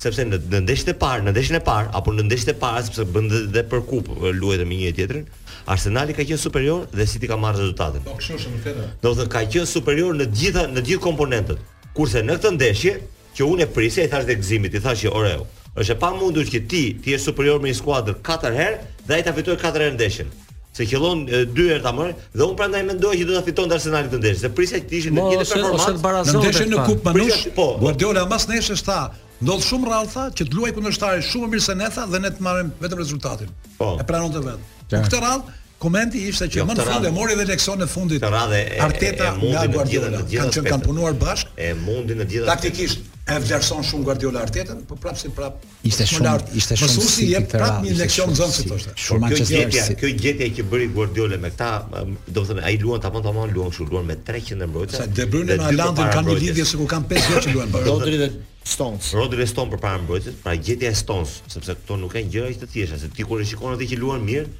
sepse 0.02 0.24
në 0.26 0.38
në 0.50 0.62
ndeshjet 0.66 0.90
e 0.94 0.98
parë, 1.02 1.26
në 1.28 1.34
ndeshjen 1.36 1.58
e 1.60 1.64
parë 1.66 1.92
apo 2.00 2.14
në 2.16 2.24
ndeshjet 2.26 2.56
e 2.56 2.58
parë 2.62 2.84
sepse 2.88 3.06
bën 3.14 3.28
dhe, 3.54 3.64
për 3.70 3.84
kupë 3.90 4.32
luajtë 4.34 4.66
me 4.66 4.80
njëri 4.80 4.96
tjetrën, 4.98 5.28
Arsenali 5.70 6.16
ka 6.18 6.24
qenë 6.26 6.42
superior 6.42 6.88
dhe 6.94 7.06
City 7.08 7.28
ka 7.30 7.36
marrë 7.38 7.60
rezultatin. 7.62 8.02
Po 8.06 8.16
kështu 8.18 8.38
është 8.40 8.52
më 8.52 8.62
vërtetë. 8.66 8.92
Do 8.98 9.10
të 9.10 9.20
thotë 9.22 9.34
ka 9.38 9.42
qenë 9.54 9.70
superior 9.70 10.16
në 10.18 10.26
gjitha 10.34 10.64
në 10.74 10.84
gjithë 10.90 11.04
komponentët. 11.06 11.60
Kurse 11.94 12.24
në 12.26 12.38
këtë 12.40 12.52
ndeshje 12.58 12.94
që 13.38 13.46
unë 13.50 13.68
e 13.68 13.74
prisja 13.76 14.06
i 14.06 14.10
thash 14.12 14.26
dhe 14.30 14.38
gëzimit, 14.42 14.78
i 14.80 14.84
thash 14.84 15.06
që 15.06 15.14
oreu, 15.20 15.46
është 15.78 15.94
e 15.94 16.00
pamundur 16.02 16.48
që 16.50 16.64
ti 16.72 16.84
ti 17.06 17.14
je 17.14 17.20
superior 17.22 17.62
me 17.62 17.70
një 17.70 17.78
skuadër 17.78 18.18
4 18.26 18.56
herë 18.58 18.88
dhe 19.06 19.20
ai 19.20 19.26
ta 19.30 19.36
fitoi 19.38 19.60
4 19.62 19.86
herë 19.86 19.96
ndeshjen 20.00 20.34
se 20.72 20.86
qillon 20.88 21.26
dy 21.52 21.64
herë 21.68 21.84
ta 21.84 21.92
marrë 21.96 22.14
dhe 22.34 22.44
unë 22.46 22.58
prandaj 22.60 22.82
mendoj 22.88 23.14
që 23.22 23.26
do 23.28 23.36
ta 23.38 23.42
fitonte 23.44 23.76
Arsenali 23.76 24.08
të 24.12 24.20
ndeshje. 24.22 24.40
Se 24.46 24.52
prisja 24.56 24.80
që 24.80 24.96
ishin 25.00 25.16
në 25.18 25.26
një 25.30 25.42
të 25.42 25.48
performancë 25.50 25.98
në 25.98 26.36
ndeshjen 26.44 26.72
në 26.74 26.86
kupë 26.90 27.12
manush. 27.14 27.42
Po, 27.58 27.66
Guardiola 27.84 28.24
mas 28.32 28.48
nesër 28.48 28.80
tha, 28.88 29.02
ndodh 29.42 29.64
shumë 29.66 29.90
rralltha 29.90 30.26
që 30.38 30.46
të 30.48 30.58
luaj 30.58 30.72
kundërshtari 30.78 31.26
shumë 31.26 31.50
mirë 31.54 31.64
se 31.66 31.76
Netha 31.80 32.06
dhe 32.14 32.22
ne 32.22 32.30
të 32.36 32.46
marrim 32.46 32.70
vetëm 32.84 33.02
rezultatin. 33.02 33.50
Po. 33.80 33.96
E 34.02 34.06
pranon 34.10 34.32
vetë. 34.36 34.52
vet. 34.52 34.94
Në 34.94 35.04
këtë 35.10 35.24
radh 35.26 35.58
Komenti 35.82 36.20
ishte 36.30 36.46
që 36.46 36.60
jo, 36.60 36.64
më 36.70 36.76
në 36.78 36.84
fund 36.86 37.06
e 37.08 37.10
mori 37.10 37.34
dhe 37.34 37.42
lekson 37.50 37.80
në 37.82 37.86
fundit. 37.90 38.22
Radhe, 38.30 38.60
Arteta 38.86 39.32
e, 39.32 39.48
e 39.48 39.48
nga 39.56 39.64
Guardiola, 39.74 40.20
kanë 40.30 40.52
qenë 40.54 40.64
kanë 40.70 40.86
punuar 40.86 41.16
bashkë. 41.18 41.56
E 41.58 41.72
mundi 41.80 42.14
në 42.20 42.28
gjithë 42.30 42.46
taktikisht 42.52 43.08
e 43.26 43.38
vlerëson 43.48 43.88
shumë 43.90 44.06
Guardiola 44.06 44.44
Artetën, 44.46 44.84
por 44.86 45.00
prapse 45.02 45.32
prap 45.34 45.58
ishte 45.90 46.06
shumë 46.12 46.28
lart, 46.28 46.54
ishte 46.62 46.78
shumë 46.78 46.92
mësuesi 46.92 47.16
si 47.16 47.32
jep 47.32 47.50
prapë 47.56 47.82
një 47.88 47.98
leksion 47.98 48.36
zonë 48.38 48.56
si 48.60 48.68
thoshte. 48.70 48.94
Shumë 49.08 49.32
kjo 49.34 49.50
gjetje, 49.50 49.88
kjo 50.04 50.14
gjetje 50.22 50.52
që 50.60 50.68
bëri 50.70 50.92
Guardiola 50.94 51.42
me 51.42 51.50
këta, 51.56 52.04
do 52.30 52.38
të 52.38 52.46
thënë 52.52 52.68
ai 52.70 52.78
luan 52.86 53.02
tamam 53.08 53.26
tamam 53.26 53.50
luan 53.58 53.74
kështu 53.74 53.90
luan 53.90 54.06
me 54.12 54.20
300 54.30 54.70
mbrojtës. 54.70 55.02
Sa 55.02 55.10
De 55.18 55.26
Bruyne 55.34 55.58
në 55.58 55.68
Alandin 55.74 56.14
kanë 56.14 56.28
një 56.30 56.40
lidhje 56.46 56.70
sikur 56.76 56.92
kanë 56.94 57.10
5 57.18 57.30
vjet 57.34 57.48
që 57.50 57.58
luajnë 57.58 57.74
bashkë. 57.74 57.86
Rodri 57.90 58.22
dhe 58.22 58.30
Stones. 58.64 59.14
Rodri 59.18 59.48
Stone 59.50 59.72
për 59.72 59.82
para 59.82 60.00
mbrojtjes, 60.04 60.36
pra 60.44 60.54
gjetja 60.56 60.92
e 60.92 60.96
Stones, 60.98 61.40
sepse 61.50 61.74
këto 61.80 61.98
nuk 61.98 62.14
kanë 62.14 62.30
gjëra 62.34 62.52
të 62.62 62.70
thjeshta, 62.76 63.00
se 63.02 63.10
ti 63.16 63.26
kur 63.26 63.42
e 63.42 63.48
shikon 63.50 63.74
atë 63.78 63.88
që 63.90 63.98
luan 64.02 64.22
mirë, 64.26 64.52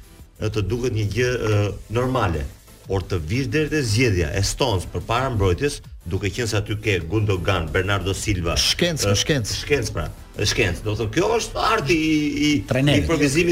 të 0.50 0.64
duket 0.66 0.96
një 0.96 1.04
gjë 1.14 1.28
e, 1.52 1.60
normale. 1.98 2.42
Por 2.88 3.04
të 3.06 3.20
vish 3.28 3.46
deri 3.54 3.70
te 3.70 3.78
zgjedhja 3.86 4.32
e 4.34 4.40
Stones 4.44 4.88
për 4.90 5.04
para 5.06 5.28
mbrojtjes, 5.32 5.76
duke 6.10 6.32
qenë 6.34 6.48
se 6.50 6.58
aty 6.58 6.74
ke 6.82 6.96
Gundogan, 7.08 7.68
Bernardo 7.72 8.10
Silva. 8.18 8.56
Shkencë, 8.58 9.06
uh, 9.06 9.14
shkencë. 9.20 9.58
Shkencë 9.62 9.94
pra. 9.94 10.08
Shkencë. 10.34 10.82
Do 10.82 10.96
të 10.96 11.04
thotë 11.04 11.14
kjo 11.16 11.30
është 11.38 11.62
arti 11.70 11.94
i 11.94 12.12
i 12.48 12.52
trenerit. 12.72 13.06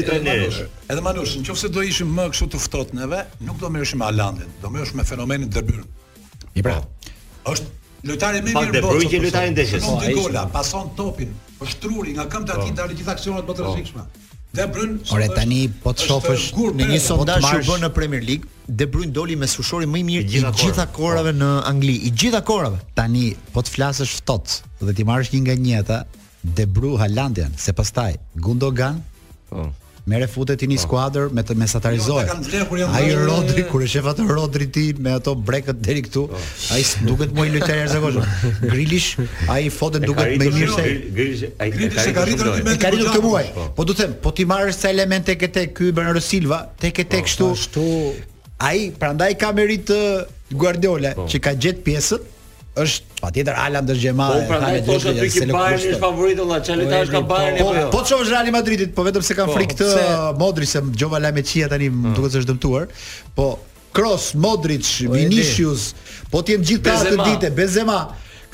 trenerit. 0.09 0.63
Edhe 0.91 1.05
Manush, 1.05 1.37
në 1.45 1.69
do 1.77 1.81
ishim 1.87 2.11
më 2.17 2.27
kështu 2.35 2.51
të 2.57 2.61
ftohtë 2.67 2.99
neve, 2.99 3.23
nuk 3.47 3.61
do 3.63 3.71
merreshim 3.71 4.03
me 4.03 4.09
Alandin, 4.11 4.51
do 4.61 4.69
merresh 4.69 4.91
me 4.99 5.07
fenomenin 5.13 5.47
Derbyn. 5.47 5.87
I 6.55 6.61
pra. 6.65 6.81
Është 7.49 7.79
Lojtari 8.07 8.39
më 8.41 8.49
i 8.51 8.55
mirë 8.55 8.81
botë. 8.81 8.85
Pak 8.85 9.23
lojtari 9.25 9.51
ndeshjes. 9.55 9.85
Po, 9.85 9.95
po 10.01 10.13
gola, 10.23 10.45
pason 10.49 10.89
topin, 10.97 11.33
shtruri 11.69 12.15
nga 12.17 12.25
këmbët 12.31 12.53
e 12.53 12.57
po. 12.57 12.65
tij 12.65 12.77
dalin 12.79 12.97
gjithë 12.97 13.13
aksionet 13.13 13.45
më 13.49 13.55
të 13.55 13.65
po. 13.65 13.73
rrezikshme. 13.75 14.05
De 14.51 14.65
Bruyne 14.67 14.97
Ore 15.15 15.27
tani 15.31 15.59
po 15.83 15.93
të 15.95 16.07
shofësh 16.09 16.47
në 16.75 16.87
një 16.89 16.97
sondazh 17.05 17.45
që 17.47 17.59
bën 17.69 17.85
në 17.85 17.89
Premier 17.95 18.25
League, 18.27 18.49
De 18.67 18.83
Bruyne 18.91 19.13
doli 19.15 19.37
me 19.39 19.47
sushori 19.47 19.87
më 19.87 20.01
i 20.01 20.03
mirë 20.09 20.25
i 20.25 20.41
gjitha 20.63 20.87
korave 20.97 21.31
në 21.37 21.51
Angli, 21.69 21.95
i 22.03 22.11
gjitha 22.11 22.41
korave. 22.43 22.81
Tani 22.97 23.29
po 23.53 23.63
të 23.63 23.75
flasësh 23.77 24.17
ftoht 24.19 24.57
dhe 24.81 24.97
ti 24.97 25.05
marrësh 25.07 25.31
një 25.37 25.43
nga 25.45 25.55
njëta, 25.61 25.99
De 26.57 26.65
Bruyne 26.67 26.99
Haalandian, 26.99 27.53
se 27.55 27.71
pastaj 27.77 28.17
Gundogan. 28.41 28.99
Po. 29.53 29.69
Mere 30.09 30.25
futet 30.29 30.61
i 30.65 30.67
një 30.69 30.79
po. 30.79 30.83
skuadër 30.83 31.27
me 31.35 31.43
të 31.45 31.55
mesatarizohet. 31.61 32.31
Jo, 32.55 32.87
ai 32.97 33.11
Rodri 33.19 33.65
kur 33.69 33.83
e 33.85 33.89
shef 33.89 34.07
atë 34.09 34.25
Rodri 34.29 34.65
ti 34.73 34.85
me 34.97 35.13
ato 35.19 35.35
brekët 35.37 35.77
deri 35.85 36.01
këtu, 36.07 36.23
po. 36.31 36.41
ai 36.73 36.81
duket 37.05 37.35
më 37.37 37.45
i 37.47 37.53
lutur 37.53 37.73
se 37.73 37.77
gjithmonë. 37.91 38.55
Grilish, 38.71 39.11
ai 39.53 39.67
fotet 39.73 40.05
duket 40.09 40.33
më 40.41 40.49
mirë 40.57 40.73
se 40.73 40.87
Grilish. 41.19 41.45
Ai 41.61 42.15
ka 42.17 42.25
rritur 42.25 42.51
këtë 42.81 43.23
muaj. 43.25 43.45
Po 43.53 43.61
do 43.61 43.73
po 43.75 43.87
të 43.93 43.99
them, 44.01 44.17
po 44.25 44.31
ti 44.33 44.45
marrësh 44.49 44.81
sa 44.81 44.89
elemente 44.89 45.37
ke 45.37 45.49
te 45.53 45.67
ky 45.69 45.91
Bernard 45.93 46.21
Silva, 46.25 46.63
te 46.81 46.89
ke 46.91 47.05
te 47.05 47.21
kështu. 47.27 47.51
Ai 48.61 48.89
prandaj 48.97 49.33
ka 49.41 49.49
merit 49.57 49.89
uh, 49.93 50.21
Guardiola 50.53 51.13
që 51.29 51.39
ka 51.41 51.53
gjetë 51.57 51.81
pjesën 51.85 52.27
është 52.79 53.17
patjetër 53.19 53.57
Alan 53.59 53.89
është 53.89 54.03
gjema. 54.05 54.27
Po 54.31 54.43
pra, 54.49 54.59
ai 54.69 54.79
thoshte 54.85 55.13
ti 55.19 55.29
ke 55.33 55.47
Bayern 55.51 55.81
është 55.81 55.97
favorit 55.99 56.39
olla, 56.39 56.61
Çalitash 56.63 57.09
po, 57.09 57.11
ka 57.17 57.21
Bayern 57.33 57.59
po 57.63 57.73
jo? 57.75 57.89
Po 57.91 58.03
të 58.05 58.21
Real 58.29 58.51
Madridit, 58.55 58.93
po 58.95 59.05
vetëm 59.07 59.25
se 59.27 59.35
kanë 59.37 59.51
po, 59.51 59.57
frikë 59.57 59.79
të 59.81 60.07
Modri 60.39 60.69
se 60.71 60.83
Gjova 60.95 61.19
Lamecia 61.19 61.67
tani 61.71 61.89
më 61.91 62.11
mm. 62.11 62.15
duket 62.15 62.35
se 62.37 62.43
është 62.43 62.53
dëmtuar. 62.53 62.87
Po 63.35 63.49
Kroos, 63.91 64.29
Modric, 64.39 64.87
Vinicius, 65.11 65.89
po 66.31 66.39
të 66.47 66.61
gjithë 66.63 66.83
ta 66.85 67.11
të 67.11 67.17
ditë, 67.25 67.49
Benzema, 67.57 68.03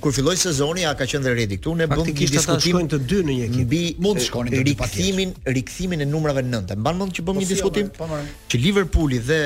Kur 0.03 0.13
filloi 0.17 0.35
sezoni 0.41 0.85
ja 0.85 0.93
ka 0.99 1.07
qenë 1.11 1.25
dhe 1.25 1.33
Redi 1.37 1.57
këtu, 1.61 1.73
ne 1.81 1.87
bëmë 1.93 2.07
një 2.11 2.29
diskutim 2.33 2.91
të 2.93 3.01
dy 3.11 3.21
në 3.29 3.37
një 3.37 3.47
ekip. 3.47 4.03
Mund 4.05 4.21
të 4.21 4.27
shkonin 4.27 4.57
të 4.59 4.63
rikthimin, 4.69 5.33
rikthimin 5.57 6.05
e 6.05 6.09
numrave 6.13 6.45
në 6.45 6.61
9. 6.67 6.77
Mban 6.83 7.01
mend 7.01 7.17
që 7.17 7.25
bëmë 7.25 7.39
po 7.39 7.45
një 7.45 7.49
diskutim 7.53 7.91
po, 7.97 8.09
që 8.49 8.61
Liverpooli 8.65 9.19
dhe 9.29 9.41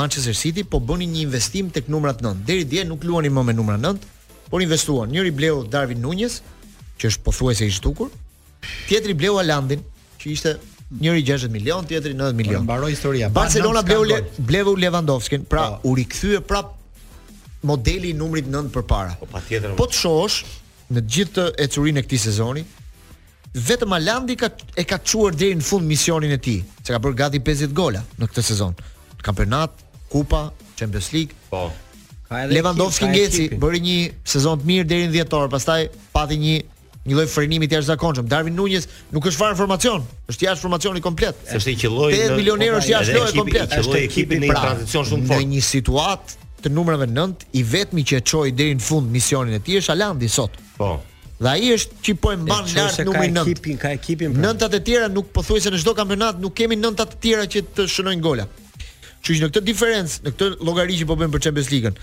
Manchester 0.00 0.36
City 0.38 0.64
po 0.72 0.80
bënin 0.90 1.12
një 1.12 1.24
investim 1.26 1.68
tek 1.76 1.90
numrat 1.92 2.24
9. 2.24 2.46
Deri 2.48 2.64
dje 2.72 2.86
nuk 2.88 3.04
luanin 3.08 3.34
më 3.36 3.44
me 3.50 3.56
numra 3.60 3.76
9, 3.84 4.00
por 4.48 4.64
investuan. 4.64 5.12
Njëri 5.12 5.34
bleu 5.36 5.64
Darwin 5.74 6.00
Nunez, 6.06 6.38
që 7.00 7.10
është 7.12 7.26
pothuajse 7.26 7.68
i 7.68 7.72
zhdukur. 7.76 8.08
Tjetri 8.88 9.14
bleu 9.18 9.40
Alandin, 9.42 9.82
që 10.22 10.30
ishte 10.32 10.52
njëri 11.00 11.22
60 11.24 11.48
milion, 11.48 11.84
tjetri 11.86 12.14
90 12.14 12.32
milion. 12.34 12.56
Po, 12.66 12.72
mbaroi 12.72 12.90
historia. 12.90 13.28
Barcelona 13.28 13.82
bleu 13.82 14.04
bleu 14.38 14.76
Lewandowski, 14.76 15.38
pra 15.48 15.62
po. 15.70 15.88
u 15.88 15.94
rikthye 15.94 16.40
prap 16.40 16.66
modeli 17.62 18.10
i 18.10 18.12
numrit 18.14 18.46
9 18.46 18.68
përpara. 18.70 19.16
Po 19.20 19.26
patjetër. 19.32 19.76
Po 19.76 19.86
të 19.88 19.98
shohësh 20.02 20.38
në 20.92 21.00
të 21.00 21.12
gjithë 21.16 21.46
ecurinë 21.64 22.02
e 22.02 22.08
këtij 22.08 22.22
sezoni, 22.28 22.64
vetëm 23.54 23.94
Alandi 23.98 24.36
ka 24.40 24.50
e 24.76 24.84
ka 24.84 24.98
çuar 24.98 25.32
deri 25.36 25.56
në 25.56 25.64
fund 25.64 25.88
misionin 25.88 26.32
e 26.32 26.38
tij, 26.40 26.64
se 26.82 26.92
ka 26.92 27.00
bërë 27.00 27.16
gati 27.22 27.40
50 27.40 27.72
gola 27.76 28.02
në 28.20 28.28
këtë 28.28 28.44
sezon. 28.50 28.76
Kampionat, 29.22 29.72
kupa, 30.10 30.50
Champions 30.76 31.12
League. 31.12 31.34
Po. 31.48 31.70
Lewandowski 32.48 33.08
ngjeci 33.12 33.48
bëri 33.60 33.80
një 33.86 33.98
sezon 34.24 34.60
të 34.60 34.66
mirë 34.68 34.86
deri 34.88 35.06
në 35.08 35.12
dhjetor, 35.16 35.48
pastaj 35.52 35.86
pati 36.16 36.38
një 36.40 36.54
një 37.08 37.16
lloj 37.16 37.26
frenimi 37.32 37.66
të 37.66 37.76
jashtëzakonshëm. 37.78 38.28
Darwin 38.30 38.54
Nunez 38.56 38.86
nuk 39.10 39.26
është 39.26 39.40
fare 39.40 39.56
formacion, 39.58 40.04
është 40.30 40.46
jashtë 40.46 40.66
formacioni 40.68 41.00
komplet. 41.02 41.38
Është 41.58 41.74
një 41.80 41.90
lloj 41.90 42.12
8 42.18 42.36
milionë 42.38 42.68
është 42.78 42.92
jashtë 42.92 43.16
lojë 43.16 43.36
komplet. 43.40 43.76
Është 43.82 43.94
një 43.94 44.02
ekip 44.08 44.34
pra, 44.34 44.42
në 44.42 44.60
tranzicion 44.60 45.08
shumë 45.10 45.28
fort. 45.30 45.40
Në 45.42 45.48
një 45.54 45.62
situatë 45.68 46.38
të 46.62 46.70
numrave 46.76 47.08
9, 47.10 47.48
i 47.58 47.64
vetmi 47.66 48.04
që 48.06 48.22
çoi 48.32 48.52
deri 48.54 48.76
në 48.78 48.86
fund 48.86 49.10
misionin 49.10 49.58
e 49.58 49.62
tij 49.66 49.80
është 49.80 49.96
Alandi 49.96 50.28
sot. 50.30 50.54
Po. 50.78 50.92
Dhe 51.42 51.50
ai 51.50 51.72
është 51.74 51.96
që 52.06 52.14
po 52.22 52.30
e 52.30 52.38
mban 52.38 52.68
lart 52.78 53.00
numrin 53.08 53.34
9. 53.42 53.42
Ka 53.42 53.50
ekipin, 53.50 53.80
ka 53.82 53.92
ekipin. 53.98 54.36
Pra. 54.36 54.44
Nënta 54.46 54.68
të 54.70 54.82
tjera 54.86 55.08
nuk 55.10 55.32
pothuajse 55.34 55.72
në 55.74 55.80
çdo 55.82 55.96
kampionat 55.98 56.38
nuk 56.38 56.54
kemi 56.54 56.78
nënta 56.78 57.08
të 57.10 57.18
tjera 57.26 57.48
që 57.50 57.64
të 57.74 57.88
shënojnë 57.90 58.22
gola. 58.22 58.46
Që 59.26 59.40
në 59.40 59.50
këtë 59.50 59.62
diferencë, 59.72 60.20
në 60.26 60.32
këtë 60.36 60.48
llogari 60.66 60.96
që 61.02 61.06
po 61.10 61.16
bën 61.18 61.30
për 61.34 61.42
Champions 61.48 61.68
League-ën, 61.74 61.98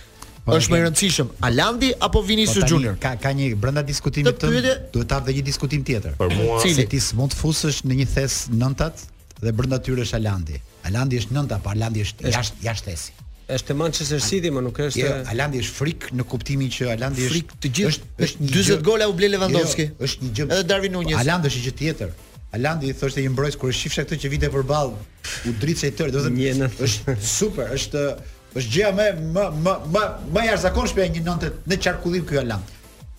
Po, 0.46 0.56
është 0.56 0.72
më 0.74 0.78
i 0.80 0.84
rëndësishëm 0.86 1.30
Alandi 1.50 1.90
apo 2.08 2.22
Vinicius 2.24 2.64
po, 2.64 2.70
Junior? 2.72 2.98
Ka 3.02 3.16
ka 3.20 3.32
një 3.36 3.50
brenda 3.60 3.84
diskutimit 3.86 4.38
të 4.38 4.46
tënd, 4.46 4.68
duhet 4.94 5.10
të 5.10 5.18
ardhë 5.18 5.36
një 5.40 5.44
diskutim 5.50 5.84
tjetër. 5.88 6.16
Për 6.22 6.34
mua, 6.40 6.60
cili 6.64 6.86
ti 6.90 7.00
s'mund 7.02 7.34
të 7.34 7.40
fusësh 7.42 7.82
në 7.90 7.98
një 8.02 8.08
thes 8.14 8.38
nëntat 8.56 9.04
dhe 9.44 9.54
brenda 9.56 9.80
tyre 9.86 10.06
është 10.06 10.20
Alandi. 10.22 10.62
Alandi 10.90 11.20
është 11.24 11.36
nënta, 11.36 11.58
pa 11.60 11.68
po 11.70 11.74
Alandi 11.76 12.06
është 12.08 12.32
jashtë 12.36 12.68
jashtë 12.70 12.90
thesi. 12.94 13.18
Është 13.50 13.74
Manchester 13.76 14.22
City, 14.22 14.52
më 14.54 14.62
nuk 14.68 14.80
është. 14.88 15.00
Jo, 15.02 15.14
Alandi 15.34 15.60
është 15.64 15.78
frik 15.80 16.10
në 16.16 16.26
kuptimin 16.32 16.70
që 16.76 16.92
Alandi 16.96 17.24
është 17.26 17.34
frik 17.36 17.54
të 17.64 17.72
gjithë. 17.78 17.94
Është, 18.00 18.26
është 18.30 18.50
40 18.56 18.84
gola 18.90 19.08
u 19.10 19.16
ble 19.18 19.32
Lewandowski. 19.34 19.88
Jo, 19.90 20.02
është 20.08 20.26
një 20.28 20.34
gjë. 20.38 20.48
Edhe 20.54 20.66
Darwin 20.70 20.94
Nunez. 20.96 21.18
Alandi 21.20 21.50
është 21.50 21.64
gjë 21.66 21.78
tjetër. 21.82 22.12
Alandi 22.58 22.92
thoshte 22.98 23.24
një 23.26 23.32
mbrojtës 23.34 23.58
kur 23.62 23.74
e 23.74 23.78
shifsha 23.78 24.06
këtë 24.06 24.18
që 24.24 24.30
vite 24.36 24.50
përballë, 24.54 25.02
u 25.50 25.54
dritse 25.62 25.90
i 25.92 25.96
tërë, 25.98 26.14
do 26.16 26.22
të 26.26 26.54
thotë 26.60 26.88
është 26.90 27.16
super, 27.32 27.68
është 27.76 28.02
është 28.56 28.72
gjëja 28.74 28.92
më 28.98 29.08
më 29.38 29.44
më 29.66 29.74
më 30.34 30.40
më 30.40 31.04
e 31.04 31.10
një 31.14 31.22
nëntë 31.28 31.52
në 31.70 31.76
çarkullim 31.86 32.26
këy 32.26 32.40
Alan. 32.42 32.64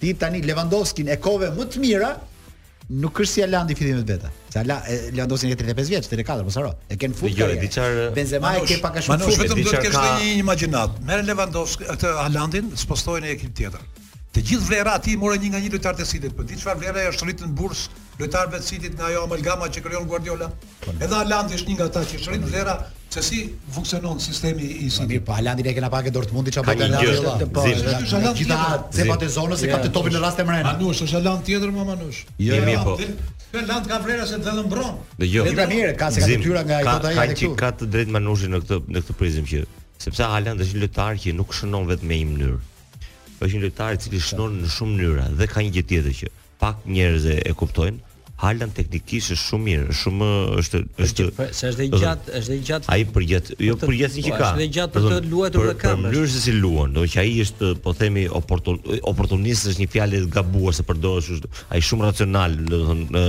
Ti 0.01 0.15
tani 0.17 0.43
Lewandowski 0.43 1.05
e 1.13 1.17
kove 1.21 1.51
më 1.55 1.67
të 1.71 1.81
mira 1.83 2.11
nuk 3.03 3.21
është 3.21 3.33
si 3.33 3.43
Alan 3.47 3.71
i 3.71 3.75
fillimit 3.79 4.09
vetë. 4.11 4.31
Se 4.51 4.59
Alan 4.59 4.83
Lewandowski 5.15 5.53
ka 5.55 5.59
35 5.61 5.93
vjeç, 5.93 6.09
34 6.11 6.45
mos 6.49 6.55
sorro. 6.57 6.73
E 6.91 6.97
kanë 6.97 7.15
futur. 7.21 7.55
Jo, 7.55 8.11
Benzema 8.17 8.55
e 8.59 8.65
ke 8.67 8.81
pak 8.83 8.97
a 8.99 9.05
shumë. 9.07 9.19
Manush 9.21 9.39
vetëm 9.45 9.63
duhet 9.63 9.79
të 9.79 9.87
kesh 9.87 10.03
një 10.03 10.37
imagjinat. 10.41 10.99
Merë 11.07 11.29
Lewandowski 11.31 11.87
atë 11.95 12.17
Alanin, 12.27 12.73
spostojnë 12.83 13.27
në 13.29 13.35
ekip 13.37 13.55
tjetër. 13.61 13.87
Të 14.35 14.45
gjithë 14.47 14.67
vlerat 14.71 15.07
i 15.11 15.19
morën 15.19 15.43
një 15.45 15.55
nga 15.55 15.61
një 15.67 15.73
lojtar 15.75 15.97
të 15.99 16.07
sidit, 16.07 16.35
po 16.37 16.45
di 16.47 16.55
çfarë 16.59 16.79
vlera 16.79 17.07
është 17.11 17.27
rritur 17.27 17.49
në 17.51 17.57
bursë 17.59 18.03
lojtarëve 18.21 18.61
të 18.61 18.69
Cityt 18.69 18.97
nga 18.99 19.09
ajo 19.11 19.25
amalgama 19.27 19.69
që 19.73 19.83
krijon 19.85 20.07
Guardiola. 20.11 20.49
Edhe 20.99 21.19
Alandi 21.25 21.59
është 21.59 21.71
një 21.73 21.77
nga 21.79 21.87
ata 21.91 22.03
që 22.11 22.23
shrin 22.25 22.47
vlera 22.47 22.75
se 23.15 23.23
si 23.27 23.39
funksionon 23.75 24.21
sistemi 24.23 24.69
i 24.85 24.89
City. 24.95 25.19
po 25.27 25.35
Alandi 25.39 25.65
ne 25.67 25.73
kena 25.75 25.89
pak 25.93 26.07
e 26.07 26.13
Dortmundi 26.15 26.53
çapo 26.55 26.71
Alandi. 26.75 27.51
Po, 27.55 27.65
gjithë 27.65 28.63
se 28.95 29.09
pa 29.09 29.17
të 29.23 29.29
zonës 29.37 29.65
e 29.67 29.73
ka 29.73 29.81
të 29.83 29.93
topin 29.97 30.15
në 30.17 30.23
rast 30.25 30.39
të 30.41 30.47
mrenë. 30.49 30.73
Manush, 30.73 31.03
është 31.09 31.19
Alandi 31.23 31.53
tjetër 31.53 31.75
më 31.77 31.87
Manush. 31.93 32.21
Jo, 32.39 32.61
mirë 32.67 32.85
po. 32.87 32.95
Ky 33.51 33.63
Alandi 33.65 33.91
ka 33.93 33.99
vlera 34.07 34.27
se 34.31 34.39
të 34.45 34.57
mbron. 34.65 34.99
Dhe 35.21 35.31
jo. 35.33 35.45
Vetëm 35.49 35.73
mirë, 35.75 35.95
ka 36.01 36.11
se 36.15 36.23
ka 36.25 36.31
detyra 36.33 36.63
nga 36.69 36.79
ajo 36.81 37.15
ai 37.15 37.31
këtu. 37.33 37.53
Ka 37.59 37.73
të 37.77 37.89
drejtë 37.95 38.15
Manushi 38.17 38.51
në 38.53 38.63
këtë 38.67 38.81
në 38.95 39.03
këtë 39.05 39.17
prizëm 39.23 39.49
që 39.51 39.65
sepse 40.05 40.29
Haaland 40.33 40.61
është 40.65 40.77
një 40.79 40.85
lojtar 40.85 41.19
që 41.25 41.35
nuk 41.39 41.57
shënon 41.59 41.89
vetëm 41.91 42.11
në 42.13 42.21
një 42.21 42.29
mënyrë. 42.29 42.61
Është 43.41 43.53
një 43.57 43.65
lojtar 43.67 43.97
i 43.97 44.01
cili 44.05 44.21
shënon 44.29 44.61
në 44.63 44.71
shumë 44.77 44.95
mënyra 45.01 45.27
dhe 45.41 45.51
ka 45.51 45.65
një 45.67 45.75
gjë 45.77 45.85
tjetër 45.93 46.17
që 46.21 46.31
pak 46.63 46.87
njerëz 46.87 47.27
e 47.35 47.53
kuptojnë 47.59 48.01
Haaland 48.41 48.73
teknikisht 48.73 49.35
është 49.35 49.43
shumë 49.45 49.65
mirë, 49.67 49.95
shumë 50.01 50.29
është 50.63 50.79
është 51.05 51.25
se 51.57 51.71
është 51.71 51.85
i 51.85 51.91
gjatë, 51.93 52.31
jo, 52.31 52.33
po, 52.33 52.39
është 52.39 52.55
i 52.55 52.63
gjatë. 52.69 52.91
Ai 52.95 53.01
përgjet, 53.15 53.51
jo 53.67 53.75
përgjet 53.83 54.15
që 54.17 54.33
ka. 54.33 54.45
Është 54.47 54.65
i 54.65 54.69
gjatë 54.77 54.93
për 54.95 55.09
të 55.11 55.17
luajtur 55.33 55.65
me 55.67 55.73
këmbë. 55.81 55.81
Për 55.81 56.05
mënyrën 56.07 56.29
se 56.35 56.43
si 56.47 56.53
luan, 56.57 56.95
do 56.97 57.03
që 57.13 57.21
ai 57.21 57.33
është, 57.45 57.73
po 57.85 57.93
themi, 57.99 58.23
oportunist 58.41 59.69
është 59.73 59.83
një 59.83 59.89
fjalë 59.93 60.21
e 60.23 60.29
gabuar 60.39 60.77
se 60.79 60.87
përdoret 60.89 61.29
kështu. 61.29 61.51
Ai 61.75 61.81
shumë 61.85 62.07
racional, 62.09 62.55
do 62.71 62.79
të 62.81 62.87
thonë, 62.89 63.25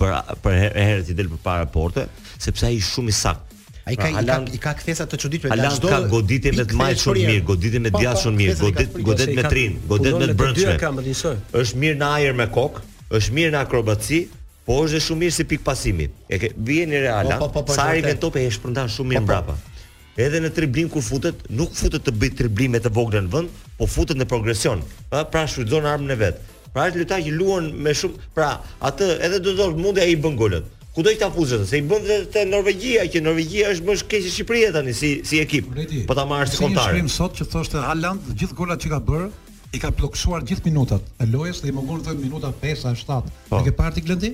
për 0.00 0.14
për 0.48 0.58
herët 0.64 1.12
i 1.12 1.16
del 1.20 1.30
përpara 1.36 1.68
porte, 1.76 2.06
sepse 2.48 2.66
ai 2.72 2.80
është 2.80 2.90
shumë 2.96 3.12
i 3.14 3.18
saktë. 3.20 3.62
Ai 3.86 3.94
pra, 3.94 4.08
ka 4.16 4.18
Alan, 4.18 4.48
i 4.50 4.58
ka, 4.58 4.72
kthesa 4.80 5.06
të 5.06 5.20
çuditshme 5.22 5.52
Alan 5.54 5.76
shdo, 5.76 5.92
ka 5.92 6.00
goditje 6.10 6.50
me 6.56 6.64
të 6.64 6.72
po, 6.72 6.80
po, 6.80 7.04
shumë 7.04 7.28
mirë, 7.28 7.46
goditje 7.52 7.82
me 7.86 7.92
djathtë 7.94 8.24
shumë 8.24 8.40
mirë, 8.40 8.56
godit 8.66 8.98
godet 9.10 9.30
me 9.38 9.46
trin, 9.46 9.78
godet 9.86 10.18
me 10.18 10.28
brëndshme. 10.42 11.36
Është 11.62 11.84
mirë 11.84 12.00
në 12.02 12.08
ajër 12.18 12.34
me 12.42 12.48
kokë, 12.58 12.82
është 13.20 13.36
mirë 13.38 13.54
në 13.54 13.60
akrobaci, 13.62 14.18
Po 14.66 14.80
është 14.84 14.98
shumë 15.04 15.22
mirë 15.22 15.34
si 15.38 15.44
pik 15.46 15.62
pasimi. 15.66 16.08
E 16.26 16.38
ke 16.42 16.48
bie 16.66 16.84
në 16.90 17.00
Real. 17.06 17.28
Po, 17.38 17.46
po, 17.46 17.60
po, 17.60 17.64
po, 17.70 17.74
sa 17.76 17.92
i 17.94 18.00
vjen 18.02 18.18
topi 18.20 18.42
e 18.42 18.48
shpërndan 18.50 18.90
shumë 18.90 19.12
mirë 19.12 19.22
po, 19.22 19.26
po. 19.26 19.26
mbrapa. 19.28 19.54
Po. 19.54 20.22
Edhe 20.26 20.40
në 20.42 20.50
triblim 20.56 20.88
kur 20.90 21.04
futet, 21.04 21.44
nuk 21.54 21.76
futet 21.76 22.02
të 22.06 22.14
bëj 22.16 22.32
triblime 22.38 22.80
të 22.82 22.90
vogla 22.96 23.20
në 23.26 23.30
vend, 23.34 23.52
po 23.78 23.86
futet 23.90 24.16
në 24.18 24.26
progresion. 24.30 24.82
Ëh, 24.82 25.10
pra, 25.12 25.22
pra 25.34 25.44
shfrytëzon 25.52 25.86
armën 25.90 26.14
e 26.14 26.16
vet. 26.24 26.40
Pra 26.74 26.88
është 26.90 27.02
lojtar 27.02 27.22
që 27.28 27.34
luan 27.36 27.68
me 27.86 27.92
shumë, 27.96 28.24
pra 28.34 28.48
atë 28.90 29.10
edhe 29.28 29.38
do 29.44 29.52
të 29.52 29.58
thotë 29.60 29.84
mundi 29.84 30.02
ai 30.02 30.16
i 30.16 30.16
bën 30.24 30.40
golët. 30.40 30.72
Kudo 30.96 31.12
i 31.12 31.18
ta 31.20 31.28
fuzon, 31.30 31.66
se 31.68 31.78
i 31.78 31.84
bën 31.86 32.08
dhe 32.08 32.16
te 32.32 32.42
Norvegjia, 32.48 33.04
që 33.12 33.22
Norvegjia 33.26 33.70
është 33.76 33.86
më 33.86 33.96
shkëq 34.02 34.24
se 34.24 34.32
Shqipëria 34.34 34.70
tani 34.74 34.94
si 34.96 35.12
si 35.28 35.42
ekip. 35.44 35.68
Po 36.08 36.16
ta 36.16 36.24
marrë 36.30 36.50
si 36.54 36.60
kontar. 36.64 36.88
Shkrim 36.88 37.10
sot 37.12 37.36
që 37.38 37.48
thoshte 37.52 37.84
Haaland, 37.84 38.32
gjithë 38.40 38.56
golat 38.56 38.80
që 38.82 38.94
ka 38.94 39.02
bërë, 39.12 39.28
i 39.76 39.80
ka 39.82 39.90
bloksuar 39.92 40.44
gjithë 40.48 40.70
minutat 40.70 41.04
e 41.20 41.28
lojës 41.28 41.60
dhe 41.62 41.68
i 41.68 41.76
mungon 41.76 42.00
vetëm 42.00 42.24
minuta 42.24 42.48
5 42.64 42.88
a 42.88 42.94
7. 42.96 43.20
Po. 43.50 43.60
E 43.60 43.66
ke 43.68 43.76
parë 43.76 43.98
ti 43.98 44.06
Glendi? 44.08 44.32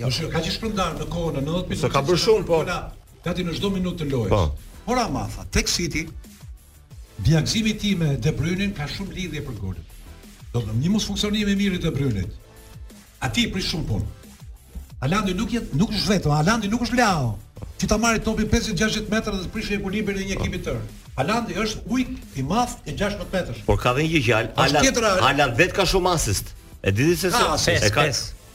Jo, 0.00 0.08
shë, 0.10 0.28
ka 0.32 0.40
që 0.42 0.50
shpërndar 0.56 0.96
në 0.98 1.04
kohë 1.12 1.32
në 1.36 1.40
90 1.46 1.68
minutë. 1.68 1.78
Sa 1.84 1.90
ka 1.92 2.00
bërë 2.04 2.20
shumë, 2.24 2.44
po. 2.48 2.60
Gati 3.24 3.44
në 3.46 3.54
çdo 3.58 3.70
minutë 3.72 4.00
të 4.02 4.08
lojës. 4.10 4.32
Po. 4.32 4.80
Por 4.88 4.98
ama 5.00 5.26
tha, 5.30 5.44
Tex 5.54 5.76
City, 5.78 6.02
diagzimi 7.24 7.70
i 7.70 7.76
tim 7.80 8.02
me 8.02 8.08
De 8.18 8.32
Bruyne 8.36 8.66
ka 8.76 8.88
shumë 8.90 9.14
lidhje 9.18 9.44
për 9.46 9.60
golin. 9.62 9.86
Do 10.52 10.58
të 10.60 10.66
thonë, 10.66 10.80
një 10.82 10.92
mos 10.96 11.06
funksionim 11.06 11.50
i 11.50 11.54
mirë 11.60 11.78
i 11.78 11.82
De 11.86 11.94
Bruyne. 11.94 12.26
A 13.24 13.30
ti 13.32 13.46
prish 13.50 13.70
shumë 13.70 13.88
punë. 13.92 14.12
Alandi 15.04 15.34
nuk 15.36 15.52
jet, 15.54 15.70
nuk 15.78 15.92
është 15.94 16.16
vetëm, 16.16 16.34
Alandi 16.42 16.68
nuk 16.72 16.82
është 16.88 16.98
Leo. 16.98 17.32
Ti 17.78 17.86
ta 17.90 17.98
marrë 18.00 18.22
topin 18.26 18.50
50-60 18.50 19.08
metra 19.14 19.34
dhe 19.34 19.46
të 19.46 19.54
prishë 19.54 19.78
ekuilibrin 19.78 20.20
e 20.20 20.26
një 20.32 20.36
ekipi 20.40 20.60
tërë. 20.66 21.00
Alandi 21.22 21.56
është 21.60 21.94
ujk 21.94 22.38
i 22.40 22.44
madh 22.46 22.74
e 22.90 22.96
16 22.98 23.26
metrash. 23.32 23.62
Por 23.68 23.78
ka 23.80 23.94
dhe 23.94 24.08
një 24.10 24.22
gjallë, 24.26 25.00
Alandi 25.14 25.60
vet 25.62 25.74
ka 25.76 25.86
shumë 25.88 26.14
asist. 26.16 26.54
E 26.82 26.92
di 26.92 27.10
ti 27.12 27.16
se 27.20 27.30
se 27.34 27.38
ka 27.90 28.06
7, 28.06 28.14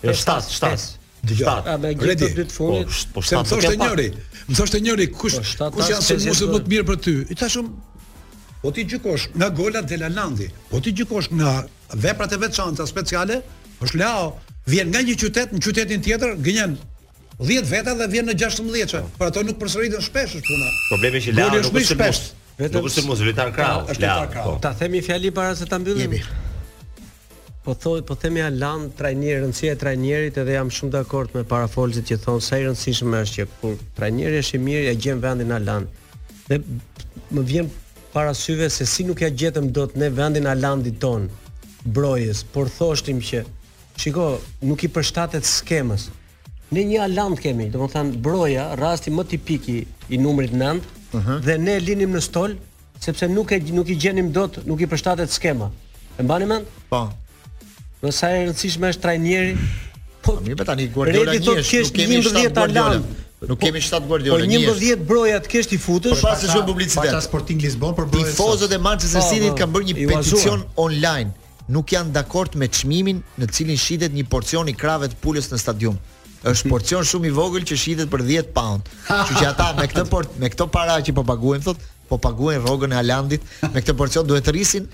7, 0.09 0.55
7. 0.57 0.89
Dëgjoj. 1.25 1.47
A 1.47 1.75
gjithë 1.79 2.17
të 2.21 2.35
ditë 2.37 2.53
fundit. 2.53 2.91
Po, 3.13 3.19
po 3.19 3.23
shtë, 3.23 3.35
të. 3.35 3.41
më 3.41 3.51
thoshte 3.51 3.77
njëri. 3.81 4.07
Më 4.49 4.57
thoshte 4.59 4.81
njëri 4.85 5.07
kush 5.11 5.37
po, 5.59 5.67
kush 5.75 5.91
janë 5.91 6.07
sulmuesit 6.07 6.51
më 6.53 6.59
të 6.65 6.73
mirë 6.73 6.87
për 6.91 6.99
ty? 7.05 7.15
I 7.33 7.37
thashëm 7.39 7.71
Po 8.59 8.73
ti 8.75 8.83
gjykosh 8.83 9.29
nga 9.39 9.47
golat 9.55 9.85
dhe 9.87 9.95
landi, 10.01 10.49
po 10.71 10.81
ti 10.83 10.91
gjykosh 10.91 11.29
nga 11.39 11.51
veprat 12.05 12.33
e 12.35 12.39
veçanta 12.41 12.83
speciale, 12.87 13.37
është 13.83 13.97
Leo 14.01 14.33
vjen 14.67 14.91
nga 14.91 14.99
një 14.99 15.15
qytet 15.21 15.53
në 15.55 15.61
qytetin 15.63 16.03
tjetër, 16.03 16.33
gënjen 16.43 16.75
10 17.39 17.69
veta 17.71 17.93
dhe 17.95 18.09
vjen 18.11 18.27
në 18.31 18.35
16 18.35 18.91
shë 18.91 18.99
Por 19.19 19.29
ato 19.29 19.43
nuk 19.47 19.59
përsëriten 19.61 20.03
shpesh 20.03 20.35
është 20.41 20.47
puna. 20.47 20.67
Problemi 20.91 21.23
që 21.23 21.37
Leo 21.39 21.47
nuk 21.55 21.71
është 21.71 21.85
shpesh. 21.95 22.21
Vetëm 22.59 22.81
nuk 22.81 22.91
është 22.91 23.05
mos 23.07 23.23
krau. 23.55 24.59
Ta 24.61 24.73
themi 24.75 25.01
fjali 25.03 25.31
para 25.31 25.55
se 25.55 25.65
ta 25.67 25.79
mbyllim. 25.79 26.19
Po 27.63 27.73
thoj, 27.75 28.01
po 28.07 28.15
themi 28.15 28.39
alarm 28.41 28.85
trajner, 28.95 29.41
rëndësia 29.43 29.73
e 29.75 29.79
trajnerit 29.79 30.37
edhe 30.39 30.53
jam 30.55 30.69
shumë 30.71 30.93
dakord 30.93 31.33
me 31.35 31.41
parafolzit 31.43 32.07
që 32.07 32.17
thon 32.23 32.39
se 32.41 32.59
i 32.61 32.63
rëndësishme 32.63 33.19
është 33.19 33.41
që 33.41 33.47
kur 33.59 33.73
trajneri 33.97 34.39
është 34.39 34.55
i 34.55 34.61
mirë 34.67 34.83
ja 34.85 34.93
gjen 35.05 35.19
vendin 35.25 35.51
Alan. 35.51 35.89
Dhe 36.47 36.59
më 37.35 37.43
vjen 37.51 37.67
para 38.15 38.31
syve 38.43 38.69
se 38.71 38.87
si 38.87 39.03
nuk 39.09 39.25
ja 39.25 39.29
gjetëm 39.43 39.67
dot 39.75 39.97
ne 39.99 40.07
vendin 40.09 40.47
alarmit 40.47 41.01
ton 41.03 41.27
brojës, 41.83 42.45
por 42.55 42.71
thoshtim 42.79 43.19
që 43.27 43.43
shiko, 43.99 44.29
nuk 44.63 44.87
i 44.87 44.91
përshtatet 44.95 45.43
skemës. 45.43 46.07
Ne 46.71 46.87
një 46.93 47.03
Aland 47.09 47.43
kemi, 47.43 47.67
do 47.73 47.83
të 47.83 47.91
thënë 47.97 48.17
broja, 48.23 48.69
rasti 48.79 49.11
më 49.11 49.27
tipik 49.35 49.67
i 49.75 50.17
numrit 50.21 50.55
9, 50.55 50.77
uh 50.77 51.19
-huh. 51.25 51.41
dhe 51.45 51.57
ne 51.57 51.79
linim 51.79 52.15
në 52.15 52.21
stol 52.29 52.55
sepse 52.99 53.27
nuk 53.27 53.51
e 53.51 53.59
nuk 53.73 53.89
i 53.89 53.95
gjenim 54.03 54.31
dot, 54.31 54.63
nuk 54.65 54.79
i 54.81 54.87
përshtatet 54.87 55.27
skema. 55.31 55.67
E 56.19 56.23
mbani 56.23 56.45
mend? 56.45 56.65
Po. 56.89 57.03
Në 58.01 58.11
sa 58.15 58.29
e 58.31 58.43
rëndësishme 58.45 58.89
është 58.93 59.01
trajneri? 59.03 59.55
Po, 60.23 60.37
mirë, 60.43 60.55
po 60.59 60.65
tani 60.67 60.85
Guardiola 60.93 61.33
një 61.35 61.41
nuk 61.45 61.89
kemi 61.95 62.19
10 62.23 62.53
talent. 62.55 63.17
Nuk 63.43 63.59
po 63.59 63.65
kemi 63.65 63.81
7 63.83 64.05
Guardiola 64.07 64.45
një. 64.47 64.59
Po 64.69 64.75
11 64.77 65.03
broja 65.09 65.39
të 65.43 65.51
kesh 65.53 65.67
ti 65.73 65.79
futesh. 65.79 66.21
Por 66.21 66.31
pas 66.31 66.45
është 66.47 66.61
publicitet. 66.69 67.11
Pas 67.13 67.27
Sporting 67.27 67.59
Lisbon 67.63 67.95
për 67.97 68.07
brojën. 68.13 68.29
Tifozët 68.31 68.75
e 68.75 68.79
Manchester 68.83 69.19
po, 69.23 69.27
City 69.29 69.49
po, 69.51 69.57
kanë 69.61 69.75
bërë 69.75 69.89
një 69.89 69.97
peticion 70.13 70.63
online. 70.85 71.33
Nuk 71.75 71.91
janë 71.93 72.15
dakord 72.15 72.55
me 72.59 72.67
çmimin 72.71 73.19
në 73.41 73.49
cilin 73.57 73.77
shitet 73.87 74.15
një 74.15 74.25
porcion 74.31 74.71
i 74.71 74.77
krave 74.79 75.11
të 75.11 75.19
pulës 75.21 75.51
në 75.53 75.59
stadium 75.61 75.99
është 76.49 76.69
porcion 76.71 77.03
shumë 77.05 77.27
i 77.27 77.33
vogël 77.35 77.67
që 77.67 77.75
shitet 77.77 78.09
për 78.13 78.23
10 78.31 78.55
pound. 78.55 78.87
Kështu 79.09 79.39
që 79.43 79.51
ata 79.51 79.67
me 79.77 79.89
këtë 79.91 80.07
por 80.09 80.31
me 80.39 80.49
këto 80.55 80.69
para 80.73 80.95
që 81.05 81.13
po 81.19 81.27
paguajnë 81.29 81.65
thotë, 81.67 81.91
po 82.09 82.17
paguajnë 82.23 82.63
rrogën 82.63 82.95
e 82.95 82.99
Alandit, 83.03 83.43
me 83.67 83.83
këtë 83.83 83.97
porcion 83.99 84.25
duhet 84.29 84.47
të 84.47 84.55
rrisin 84.55 84.87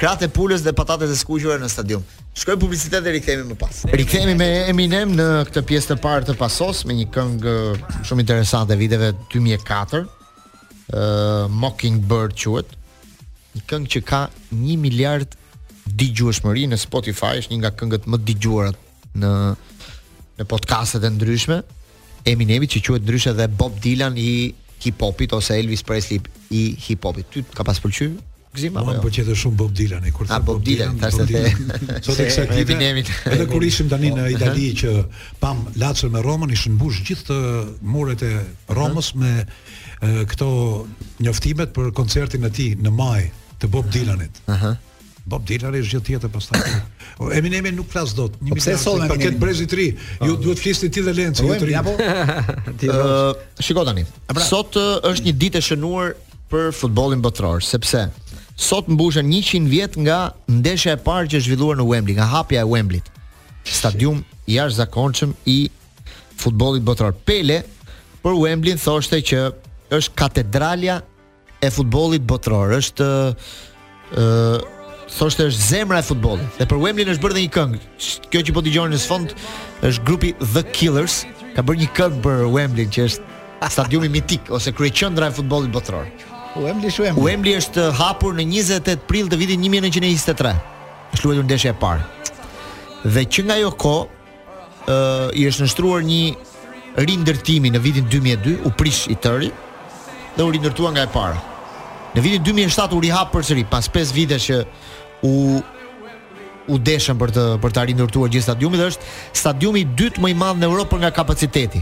kratë 0.00 0.26
e 0.26 0.30
pulës 0.32 0.62
dhe 0.64 0.72
patatet 0.76 1.12
e 1.12 1.16
skuqura 1.20 1.58
në 1.60 1.68
stadium. 1.68 2.02
Shkoj 2.40 2.56
publicitet 2.62 3.04
dhe 3.04 3.12
rikthehemi 3.18 3.50
më 3.50 3.56
pas. 3.60 3.82
Rikthehemi 3.90 4.36
me 4.38 4.46
Eminem 4.70 5.12
në 5.18 5.26
këtë 5.50 5.62
pjesë 5.68 5.92
të 5.92 5.96
parë 6.04 6.28
të 6.30 6.36
pasos 6.40 6.84
me 6.88 6.96
një 6.96 7.08
këngë 7.14 7.50
uh, 7.50 7.90
shumë 8.08 8.24
interesante 8.24 8.78
viteve 8.80 9.10
2004. 9.34 10.00
Uh, 10.90 11.48
Mockingbird 11.52 12.32
quhet. 12.40 12.72
Një 13.58 13.66
këngë 13.72 13.92
që 13.96 14.02
ka 14.08 14.22
1 14.56 14.80
miliard 14.80 15.36
dëgjueshmëri 15.90 16.64
në 16.72 16.78
Spotify, 16.80 17.34
është 17.42 17.52
një 17.54 17.60
nga 17.60 17.72
këngët 17.80 18.08
më 18.08 18.22
dëgjuara 18.30 18.72
në 19.20 19.34
në 20.40 20.46
podcastet 20.48 21.04
e 21.04 21.10
ndryshme. 21.12 21.60
Eminemi 22.30 22.64
që 22.72 22.80
quhet 22.86 23.04
ndryshe 23.04 23.34
dhe 23.36 23.50
Bob 23.60 23.76
Dylan 23.84 24.16
i 24.20 24.28
hip-hopit 24.80 25.34
ose 25.36 25.58
Elvis 25.60 25.84
Presley 25.84 26.22
i 26.56 26.64
hip-hopit. 26.86 27.26
Ty 27.34 27.44
ka 27.58 27.66
pas 27.68 27.76
pëlqyer 27.84 28.14
Gzim 28.54 28.76
apo. 28.76 28.90
Mund 28.90 29.04
të 29.14 29.20
jo. 29.28 29.34
shumë 29.44 29.54
Bob 29.58 29.70
Dylan 29.78 30.06
kur 30.14 30.26
thotë 30.26 30.44
Bob 30.48 30.62
Dylan 30.66 30.96
thashë 30.98 31.26
te. 31.28 31.42
sot 32.02 32.18
e 32.24 32.90
Edhe 33.30 33.44
kur 33.50 33.62
ishim 33.62 33.88
tani 33.90 34.10
po. 34.10 34.16
në 34.18 34.24
Itali 34.34 34.70
që 34.80 34.94
pam 35.42 35.60
laçur 35.78 36.10
me 36.10 36.18
Romën, 36.24 36.50
ishin 36.54 36.74
mbush 36.74 36.98
gjithë 37.06 37.36
muret 37.86 38.24
e 38.26 38.32
Romës 38.74 39.12
me 39.20 39.36
këto 40.32 40.48
njoftimet 41.22 41.70
për 41.76 41.90
koncertin 41.94 42.46
e 42.48 42.50
tij 42.50 42.70
në 42.82 42.90
maj 42.90 43.20
të 43.60 43.68
Bob 43.70 43.86
Dylanit. 43.94 44.40
Aha. 44.50 44.72
Bob 45.30 45.44
Dylan 45.46 45.76
është 45.78 45.92
gjithë 45.92 46.06
tjetër 46.08 46.32
pastaj 46.32 46.62
po 47.20 47.28
Eminem 47.36 47.68
nuk 47.76 47.86
klasë 47.92 48.16
do 48.18 48.26
të 48.32 48.40
një 48.40 48.56
mitë 48.56 48.72
arështë 48.74 49.08
për 49.12 49.20
këtë 49.28 49.38
brezit 49.46 49.70
tri. 49.70 49.86
Po. 50.18 50.26
Ju 50.26 50.38
duhet 50.42 50.62
flisht 50.64 50.86
ti 50.90 51.04
dhe 51.06 51.12
lenë 51.18 51.36
që 51.36 51.46
ju 52.80 52.88
të 52.88 54.42
sot 54.50 54.80
është 55.06 55.22
një 55.28 55.36
dit 55.44 55.60
e 55.60 55.62
shënuar 55.68 56.16
për 56.50 56.72
futbolin 56.74 57.20
botror, 57.22 57.60
sepse 57.62 58.08
Sot 58.60 58.84
mbushën 58.88 59.24
100 59.24 59.68
vjet 59.72 59.94
nga 59.96 60.34
ndeshja 60.52 60.92
e 60.98 61.00
parë 61.00 61.30
që 61.32 61.38
zhvilluar 61.46 61.78
në 61.80 61.84
Wembley, 61.88 62.16
nga 62.18 62.26
hapja 62.28 62.60
e 62.60 62.66
Wembley. 62.68 63.00
Stadium 63.64 64.18
i 64.50 64.58
jashtëzakonshëm 64.58 65.30
i 65.48 65.60
futbollit 66.42 66.84
botror. 66.84 67.14
Pele 67.24 67.62
për 68.20 68.34
Wembley 68.36 68.76
thoshte 68.76 69.22
që 69.30 69.40
është 69.96 70.16
katedralja 70.20 70.98
e 71.64 71.70
futbollit 71.72 72.26
botror, 72.28 72.74
është 72.76 73.06
ë 74.12 74.26
thoshte 75.16 75.46
është 75.48 75.66
zemra 75.70 76.02
e 76.02 76.06
futbollit. 76.10 76.52
Dhe 76.60 76.66
për 76.68 76.82
Wembley 76.84 77.08
është 77.14 77.24
bërë 77.24 77.38
dhe 77.38 77.46
një 77.46 77.54
këngë. 77.56 77.80
Kjo 78.28 78.42
që 78.44 78.56
po 78.58 78.64
dëgjoni 78.68 78.92
në 78.92 79.00
sfond 79.06 79.32
është 79.88 80.04
grupi 80.10 80.34
The 80.52 80.66
Killers, 80.76 81.22
ka 81.56 81.64
bërë 81.64 81.86
një 81.86 81.94
këngë 81.96 82.20
për 82.28 82.44
Wembley 82.58 82.90
që 82.92 83.08
është 83.08 83.72
stadiumi 83.72 84.12
mitik 84.18 84.52
ose 84.52 84.76
kryeqendra 84.76 85.32
e 85.32 85.38
futbollit 85.40 85.72
botror. 85.80 86.12
Wembley 86.56 86.90
është 86.90 87.02
Wembley. 87.04 87.24
Wembley 87.24 87.54
është 87.60 87.82
hapur 87.94 88.32
në 88.34 88.42
28 88.50 88.96
prill 89.06 89.28
të 89.30 89.36
vitit 89.38 89.58
1923. 89.62 90.52
Është 91.14 91.24
luajtur 91.26 91.46
ndeshja 91.46 91.72
e 91.72 91.76
parë. 91.78 92.06
Dhe 93.14 93.22
që 93.24 93.44
nga 93.46 93.54
ajo 93.60 93.70
kohë 93.84 94.90
ë 94.90 95.36
i 95.38 95.44
është 95.50 95.62
nështruar 95.66 96.02
një 96.02 96.22
rindërtimi 97.06 97.70
në 97.70 97.80
vitin 97.84 98.08
2002, 98.10 98.56
u 98.66 98.70
prish 98.74 99.04
i 99.10 99.14
tërë 99.14 99.50
dhe 100.36 100.42
u 100.46 100.50
rindërtua 100.52 100.90
nga 100.94 101.04
e 101.06 101.12
para. 101.14 101.38
Në 102.16 102.24
vitin 102.26 102.44
2007 102.50 102.98
u 102.98 103.02
rihap 103.06 103.30
përsëri 103.34 103.64
pas 103.70 103.86
5 103.94 104.12
vitesh 104.16 104.50
që 104.50 104.64
u 105.28 105.34
u 106.70 106.76
deshën 106.86 107.18
për 107.18 107.32
të 107.34 107.44
për 107.62 107.72
të 107.74 107.82
rindërtuar 107.88 108.28
gjithë 108.30 108.46
stadiumi 108.46 108.78
dhe 108.78 108.90
është 108.92 109.08
stadiumi 109.38 109.80
i 109.80 109.88
dytë 109.98 110.20
më 110.22 110.28
i 110.30 110.34
madh 110.38 110.58
në 110.62 110.68
Europë 110.70 110.98
nga 111.04 111.08
kapaciteti. 111.14 111.80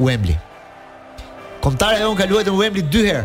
Wembley. 0.00 0.36
Kontara 1.64 1.98
e 2.00 2.06
unë 2.08 2.20
ka 2.20 2.28
luajtur 2.30 2.52
në 2.54 2.60
Wembley 2.62 2.86
dy 2.92 3.02
herë. 3.08 3.24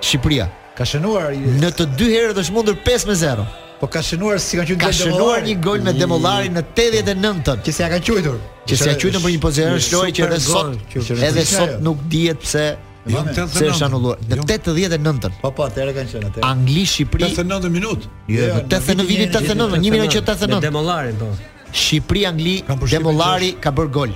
Shqipëria. 0.00 0.48
Ka 0.76 0.84
shënuar 0.88 1.34
në 1.60 1.70
të 1.76 1.86
dy 1.98 2.06
herët 2.14 2.38
është 2.40 2.54
mundur 2.54 2.76
5-0. 2.86 3.46
Po 3.80 3.88
ka 3.90 4.02
shënuar 4.04 4.38
si 4.42 4.58
kanë 4.58 4.72
qenë 4.72 4.80
ka 4.84 4.92
shënuar 4.96 5.42
një 5.44 5.54
gol 5.64 5.80
me 5.84 5.92
Demollarin 5.96 6.52
në 6.56 6.62
89 6.68 7.40
të 7.46 7.54
Që 7.64 7.72
se 7.72 7.86
ka 7.88 7.98
kanë 8.00 8.34
Që 8.68 8.76
se 8.76 8.94
qujtën 9.02 9.22
për 9.24 9.32
një 9.34 9.40
pozicion 9.40 9.84
shloj 9.86 10.10
që 10.18 10.26
edhe 10.26 10.38
sot 10.44 10.96
edhe 11.28 11.44
sot 11.48 11.78
nuk 11.86 12.02
dihet 12.12 12.42
pse 12.44 12.66
jo, 13.08 13.22
se 13.32 13.70
është 13.70 13.86
anulluar 13.86 14.18
në 14.28 14.38
89-ën. 14.44 15.20
Jo. 15.24 15.30
Po 15.40 15.52
po, 15.56 15.64
atëherë 15.68 15.94
kanë 15.96 16.12
qenë 16.12 16.28
atëherë. 16.32 16.44
Angli 16.48 16.84
Shqipëri 16.92 17.28
89 17.30 17.70
minutë. 17.78 18.10
Jo, 18.28 18.40
jo 18.40 18.58
në 18.58 18.66
89 18.68 19.08
vitin 19.08 19.32
89, 19.40 19.80
1989. 19.88 20.50
Me 20.58 20.66
Demollarin 20.66 21.16
po. 21.24 21.30
Shqipëri 21.72 22.26
Angli 22.28 22.54
Demollari 22.92 23.54
ka 23.64 23.72
bërë 23.80 23.94
gol. 23.96 24.12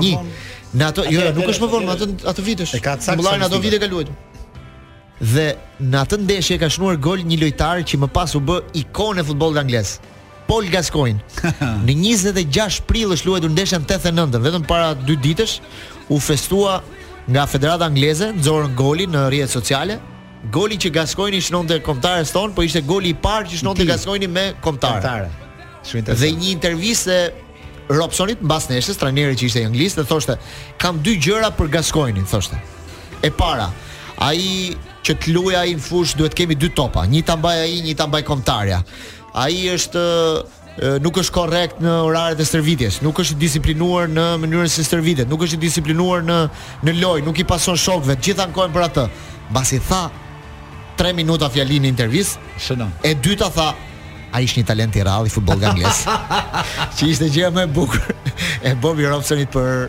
Një. 0.00 0.24
Në 0.68 0.84
ato, 0.88 1.04
jo, 1.08 1.28
nuk 1.36 1.46
është 1.52 1.64
më 1.64 1.68
vonë, 1.74 1.92
atë 2.00 2.08
atë 2.32 2.46
vitesh. 2.48 2.74
Demollari 2.80 3.44
në 3.44 3.50
ato 3.50 3.60
vite 3.68 3.82
ka 3.84 3.92
luajtur 3.92 4.16
dhe 5.20 5.54
në 5.82 5.98
atë 6.04 6.18
ndeshje 6.26 6.58
ka 6.62 6.68
shnuar 6.70 6.98
gol 7.02 7.22
një 7.26 7.38
lojtar 7.40 7.80
që 7.86 7.98
më 8.04 8.08
pas 8.14 8.34
u 8.38 8.40
bë 8.40 8.60
ikonë 8.84 9.22
e 9.22 9.26
futbollit 9.26 9.60
anglez. 9.62 9.96
Paul 10.48 10.68
Gascoigne. 10.72 11.20
Në 11.86 11.92
26 11.92 12.78
prill 12.88 13.10
është 13.12 13.28
luajtur 13.28 13.50
ndeshja 13.52 13.82
në 13.82 13.84
89, 13.90 14.38
vetëm 14.46 14.62
para 14.68 14.94
2 14.96 15.16
ditësh 15.26 15.58
u 16.08 16.16
festua 16.24 16.78
nga 17.28 17.42
Federata 17.50 17.84
Angleze, 17.84 18.30
nxorën 18.32 18.72
golin 18.78 19.12
në 19.12 19.26
rrjetet 19.28 19.52
sociale. 19.58 19.98
Goli 20.54 20.78
që 20.80 20.92
Gascoigne 20.94 21.36
i 21.36 21.44
shënonte 21.44 21.76
kontarës 21.84 22.32
ton, 22.32 22.54
po 22.56 22.64
ishte 22.64 22.80
goli 22.88 23.12
i 23.12 23.18
parë 23.26 23.50
që 23.50 23.60
shënonte 23.60 23.84
Gascoigne 23.90 24.30
me 24.32 24.46
kontarë. 24.64 25.26
Shumë 25.84 26.04
interesant. 26.04 26.24
Dhe 26.24 26.32
një 26.38 26.50
intervistë 26.54 27.18
Robsonit 27.92 28.40
mbas 28.44 28.66
nesër, 28.70 28.96
trajneri 29.00 29.36
që 29.40 29.46
ishte 29.48 29.60
i 29.64 29.68
anglisë, 29.68 30.02
thoshte: 30.10 30.34
"Kam 30.80 30.98
dy 31.04 31.14
gjëra 31.24 31.48
për 31.56 31.70
Gascoigne", 31.76 32.24
thoshte. 32.28 32.56
E 33.24 33.30
para, 33.32 33.70
ai 34.24 34.76
që 35.08 35.14
të 35.24 35.32
luaj 35.32 35.56
ai 35.62 35.72
në 35.72 35.80
fush 35.82 36.16
duhet 36.18 36.34
kemi 36.36 36.56
dy 36.60 36.68
topa, 36.76 37.06
një 37.08 37.22
ta 37.24 37.36
mbaj 37.40 37.56
ai, 37.64 37.74
një 37.86 37.94
ta 37.96 38.06
mbaj 38.10 38.22
kontarja. 38.28 38.82
Ai 39.40 39.68
është 39.72 40.02
nuk 41.02 41.16
është 41.18 41.34
korrekt 41.34 41.80
në 41.82 41.92
oraret 42.06 42.38
e 42.38 42.44
stërvitjes, 42.46 43.00
nuk 43.02 43.18
është 43.24 43.34
i 43.36 43.40
disiplinuar 43.40 44.06
në 44.12 44.26
mënyrën 44.44 44.70
se 44.70 44.84
stërvitet, 44.86 45.26
nuk 45.32 45.42
është 45.46 45.56
i 45.58 45.62
disiplinuar 45.64 46.22
në 46.28 46.36
në 46.86 46.94
lojë, 47.00 47.24
nuk 47.26 47.40
i 47.42 47.46
pason 47.48 47.78
shokëve, 47.80 48.18
gjithë 48.28 48.44
ankohen 48.46 48.74
për 48.76 48.86
atë. 48.90 49.06
Mbas 49.48 49.72
i 49.74 49.80
tha 49.88 50.04
3 51.00 51.14
minuta 51.18 51.48
fjalin 51.54 51.86
në 51.86 51.92
intervistë, 51.96 52.50
shënon. 52.66 52.92
E 53.08 53.14
dyta 53.28 53.52
tha, 53.54 53.70
A 54.36 54.42
ishte 54.44 54.60
një 54.60 54.66
talent 54.68 54.96
i 54.98 55.00
rrallë 55.00 55.30
i 55.30 55.30
futbollit 55.32 55.64
anglez. 55.70 56.02
që 56.98 57.06
ishte 57.08 57.30
gjëja 57.32 57.48
më 57.56 57.62
e 57.64 57.70
bukur 57.78 58.02
e 58.68 58.74
Bobby 58.76 59.06
Robsonit 59.08 59.48
për 59.56 59.86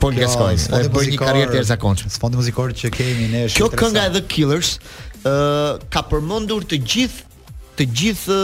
Paul 0.00 0.12
e 0.12 0.20
Gascoigne, 0.20 0.58
dhe 0.82 0.88
bëri 0.92 1.14
një 1.14 1.18
karrierë 1.20 1.50
të 1.54 1.58
jashtëzakonshme. 1.60 2.12
Sfondi 2.14 2.38
muzikor 2.40 2.72
që 2.76 2.90
kemi 2.94 3.28
ne 3.32 3.42
është 3.48 3.58
Kjo 3.60 3.68
kënga 3.78 4.06
e 4.10 4.14
The 4.16 4.22
Killers 4.30 4.70
ë 4.74 5.32
uh, 5.32 5.82
ka 5.92 6.02
përmendur 6.10 6.64
të 6.70 6.78
gjithë 6.84 7.50
të 7.78 7.86
gjithë 8.00 8.38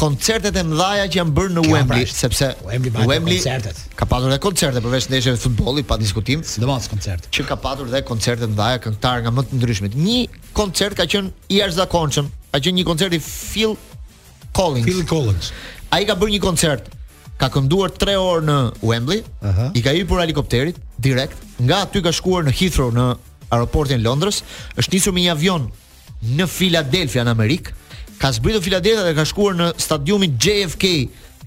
koncertet 0.00 0.56
e 0.56 0.62
mëdha 0.64 1.06
që 1.12 1.18
janë 1.20 1.32
bërë 1.36 1.54
në 1.58 1.62
Wembley, 1.68 2.06
pra, 2.06 2.16
sepse 2.22 2.46
Wembley, 2.64 3.04
Wembley 3.08 3.36
koncertet. 3.42 3.80
Ka 3.98 4.06
pasur 4.08 4.30
edhe 4.32 4.38
koncerte 4.40 4.80
përveç 4.84 5.08
ndeshjeve 5.12 5.36
të 5.36 5.42
futbollit 5.44 5.88
pa 5.90 5.98
diskutim, 6.00 6.44
sidomos 6.48 6.86
koncert. 6.92 7.26
Që 7.34 7.44
ka 7.50 7.58
pasur 7.60 7.90
edhe 7.90 8.00
koncerte 8.08 8.46
të 8.46 8.54
mëdha 8.54 8.78
këngëtar 8.86 9.24
nga 9.26 9.34
më 9.36 9.44
të 9.50 9.58
ndryshmit. 9.60 9.98
Një 10.00 10.22
koncert 10.56 10.96
ka 10.96 11.04
qenë 11.12 11.34
i 11.52 11.60
jashtëzakonshëm, 11.60 12.32
ka 12.54 12.62
qenë 12.64 12.80
një 12.80 12.86
koncert 12.88 13.16
i 13.16 13.20
Phil 13.26 13.76
Collins. 14.56 14.88
Phil 14.88 15.04
Collins. 15.12 15.52
Ai 15.92 16.06
ka 16.08 16.16
bërë 16.16 16.38
një 16.38 16.42
koncert 16.48 16.88
ka 17.40 17.48
kënduar 17.54 17.88
3 17.96 18.18
orë 18.20 18.44
në 18.46 18.56
Wembley, 18.84 19.22
uh 19.40 19.48
-huh. 19.48 19.70
i 19.74 19.80
ka 19.82 19.92
hyrë 19.96 20.08
për 20.10 20.20
helikopterit 20.20 20.76
direkt, 21.00 21.36
nga 21.64 21.78
aty 21.86 22.02
ka 22.04 22.12
shkuar 22.12 22.44
në 22.44 22.52
Heathrow 22.58 22.90
në 22.92 23.06
aeroportin 23.50 24.00
Londrës, 24.04 24.42
është 24.76 24.92
nisur 24.94 25.12
me 25.16 25.22
një 25.24 25.30
avion 25.32 25.70
në 26.36 26.46
Philadelphia 26.46 27.24
në 27.24 27.30
Amerikë, 27.36 27.72
ka 28.20 28.32
zbritur 28.32 28.60
Philadelphia 28.60 29.04
dhe 29.08 29.14
ka 29.16 29.24
shkuar 29.24 29.54
në 29.56 29.70
stadiumin 29.80 30.36
JFK, 30.36 30.84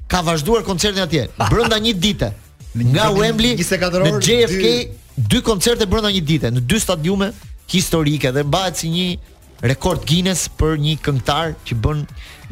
ka 0.07 0.21
vazhduar 0.25 0.63
koncertin 0.65 1.03
atje 1.03 1.27
brenda 1.37 1.77
një 1.79 1.93
dite. 1.93 2.31
Nga 2.75 3.09
Wembley 3.19 3.53
orë 3.53 4.17
në 4.17 4.19
JFK 4.27 4.65
dy, 4.65 4.89
dy 5.29 5.41
koncerte 5.41 5.85
brenda 5.85 6.09
një 6.09 6.23
dite 6.25 6.49
në 6.51 6.59
dy 6.65 6.79
stadiume 6.79 7.29
historike 7.69 8.31
dhe 8.31 8.43
mbahet 8.43 8.77
si 8.77 8.89
një 8.89 9.17
rekord 9.61 10.01
Guinness 10.09 10.49
për 10.59 10.73
një 10.79 10.97
këngëtar 11.05 11.53
që 11.65 11.77
bën 11.83 12.01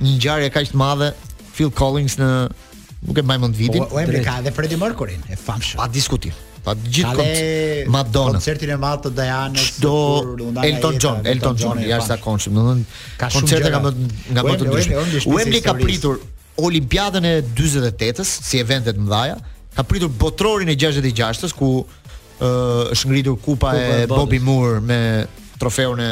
një 0.01 0.11
ngjarje 0.17 0.49
kaq 0.49 0.69
të 0.71 0.77
madhe 0.77 1.09
Phil 1.55 1.69
Collins 1.73 2.15
në 2.21 2.29
nuk 3.07 3.17
e 3.17 3.23
majmë 3.25 3.49
në 3.51 3.57
vitin. 3.59 3.83
O, 3.85 3.89
po, 3.89 3.95
po, 3.95 4.01
emri 4.01 4.21
ka 4.25 4.39
dhe 4.45 4.53
Freddie 4.55 4.79
Mercury, 4.81 5.17
e 5.31 5.37
famshë. 5.39 5.79
Pa 5.81 5.87
diskutim. 5.91 6.35
Pa 6.61 6.75
gjithë 6.77 7.13
kont 7.17 7.89
Madonna. 7.93 8.37
Koncertin 8.37 8.75
e 8.75 8.77
madh 8.77 9.07
të 9.07 9.11
Dianës 9.17 9.69
Do 9.81 9.93
Elton 10.61 10.99
John, 11.01 11.23
Elton 11.25 11.57
John 11.57 11.79
i 11.81 11.87
jashtë 11.89 12.19
konshëm, 12.21 12.57
do 12.57 12.61
të 12.61 12.67
thonë. 12.67 12.85
Ka 13.17 13.29
shumë 13.33 13.41
koncerte 13.41 13.71
nga 13.73 13.79
më 13.81 13.91
nga 14.35 14.43
më 14.45 14.53
të 14.59 14.67
ndryshme. 14.67 15.21
U 15.25 15.63
ka 15.65 15.73
pritur 15.79 16.19
Olimpiadën 16.61 17.25
e 17.25 17.33
48-s 17.57 18.35
si 18.49 18.59
eventet 18.61 18.99
më 19.01 19.09
dhaja, 19.09 19.39
ka 19.73 19.85
pritur 19.89 20.11
botrorin 20.21 20.69
e 20.69 20.77
66-s 20.77 21.55
ku 21.57 21.71
është 22.41 22.93
uh, 22.93 23.09
ngritur 23.09 23.35
kupa, 23.41 23.73
kupa 23.73 23.97
e 24.01 24.05
Bobby 24.09 24.37
Moore 24.41 24.81
me 24.81 24.99
trofeun 25.61 25.99
e 26.01 26.11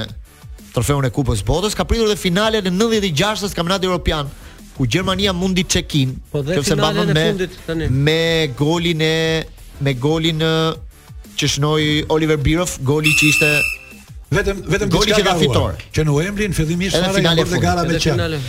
trofeun 0.73 1.05
e 1.05 1.13
Kupës 1.13 1.41
Botës, 1.45 1.77
ka 1.77 1.85
pritur 1.89 2.09
edhe 2.09 2.17
finalen 2.21 2.65
e 2.65 2.73
96-s 2.73 3.53
kampionati 3.53 3.85
evropian 3.85 4.29
ku 4.79 4.87
Gjermania 4.87 5.35
mundi 5.35 5.67
Çekin, 5.67 6.15
po 6.31 6.39
dhe 6.47 6.55
në 6.55 7.11
fundit 7.11 7.51
tani 7.67 7.89
me, 7.91 8.47
me 8.47 8.47
golin 8.55 9.01
e 9.03 9.43
me 9.83 9.91
golin 9.99 10.39
e, 10.39 10.53
që 11.35 11.49
shnoi 11.57 11.87
Oliver 12.15 12.39
Birov, 12.39 12.77
goli 12.87 13.11
që 13.11 13.25
ishte 13.33 13.49
vetëm 14.37 14.63
vetëm 14.71 14.87
goli 14.93 15.11
që 15.17 15.25
ka 15.27 15.33
fitore 15.35 15.75
Që 15.91 16.05
në 16.07 16.15
Wembley 16.15 16.47
në 16.53 16.55
fillim 16.61 16.79
finale 16.79 17.11
në 17.11 17.11
finalë 17.17 17.45
e 17.59 17.61
gara 17.65 17.83
me 17.89 17.99
Çekin. 17.99 18.39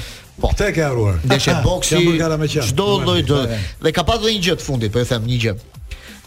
Po, 0.40 0.49
te 0.57 0.71
ke 0.73 0.85
haruar. 0.87 1.19
Deshe 1.35 1.53
boksi 1.64 1.99
çdo 2.71 2.87
lloj 3.03 3.27
do 3.29 3.43
Dhe 3.85 3.90
ka 3.93 4.07
pasur 4.09 4.31
një 4.31 4.40
gjë 4.47 4.55
të 4.62 4.69
fundit, 4.69 4.95
po 4.95 5.03
e 5.03 5.05
them 5.11 5.27
një 5.29 5.40
gjë. 5.43 5.53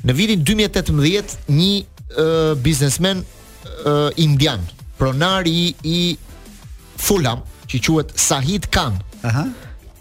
Në 0.05 0.15
vitin 0.19 0.43
2018, 0.45 1.47
një 1.47 1.73
uh, 1.79 2.53
biznesmen 2.61 3.23
uh, 3.23 4.11
indian, 4.21 4.59
pronari 4.99 5.71
i 5.87 5.97
Fulham, 7.01 7.41
që 7.71 7.79
quhet 7.87 8.13
Sahid 8.21 8.67
Khan. 8.69 8.99
Aha 9.25 9.47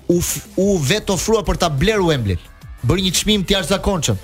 u 0.09 0.19
f, 0.21 0.41
u 0.59 0.79
vet 0.83 1.11
ofrua 1.11 1.45
për 1.47 1.57
ta 1.62 1.69
bler 1.71 1.99
Wembley. 2.03 2.38
Bëri 2.83 3.05
një 3.07 3.12
çmim 3.15 3.45
të 3.47 3.57
jashtëzakonshëm. 3.59 4.19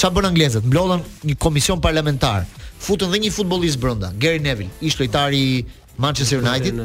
Çfarë 0.00 0.14
bën 0.16 0.28
anglezët? 0.30 0.66
Mblodhën 0.66 1.04
një 1.28 1.38
komision 1.38 1.80
parlamentar. 1.84 2.46
Futën 2.80 3.10
dhe 3.12 3.20
një 3.22 3.30
futbollist 3.34 3.76
brenda, 3.78 4.08
Gary 4.18 4.40
Neville, 4.40 4.72
ish 4.80 4.96
lojtari 4.98 5.38
i 5.38 5.64
Manchester 6.00 6.40
United 6.40 6.78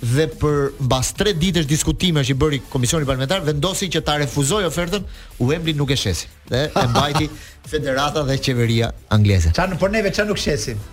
dhe 0.00 0.24
për 0.40 0.74
mbas 0.84 1.10
3 1.16 1.34
ditësh 1.40 1.66
diskutime 1.68 2.22
që 2.24 2.32
i 2.32 2.36
bëri 2.42 2.58
komisioni 2.72 3.04
parlamentar 3.08 3.42
vendosi 3.44 3.88
që 3.92 4.00
ta 4.04 4.14
refuzoj 4.20 4.62
ofertën 4.68 5.04
u 5.40 5.50
nuk 5.76 5.90
e 5.92 5.96
shesi 5.96 6.28
dhe 6.48 6.62
e 6.72 6.86
mbajti 6.92 7.28
federata 7.72 8.22
dhe 8.24 8.36
qeveria 8.40 8.92
angleze. 9.10 9.52
Çfarë 9.56 9.76
po 9.80 9.88
neve 9.88 10.12
çfarë 10.12 10.28
nuk 10.28 10.38
shesim? 10.38 10.80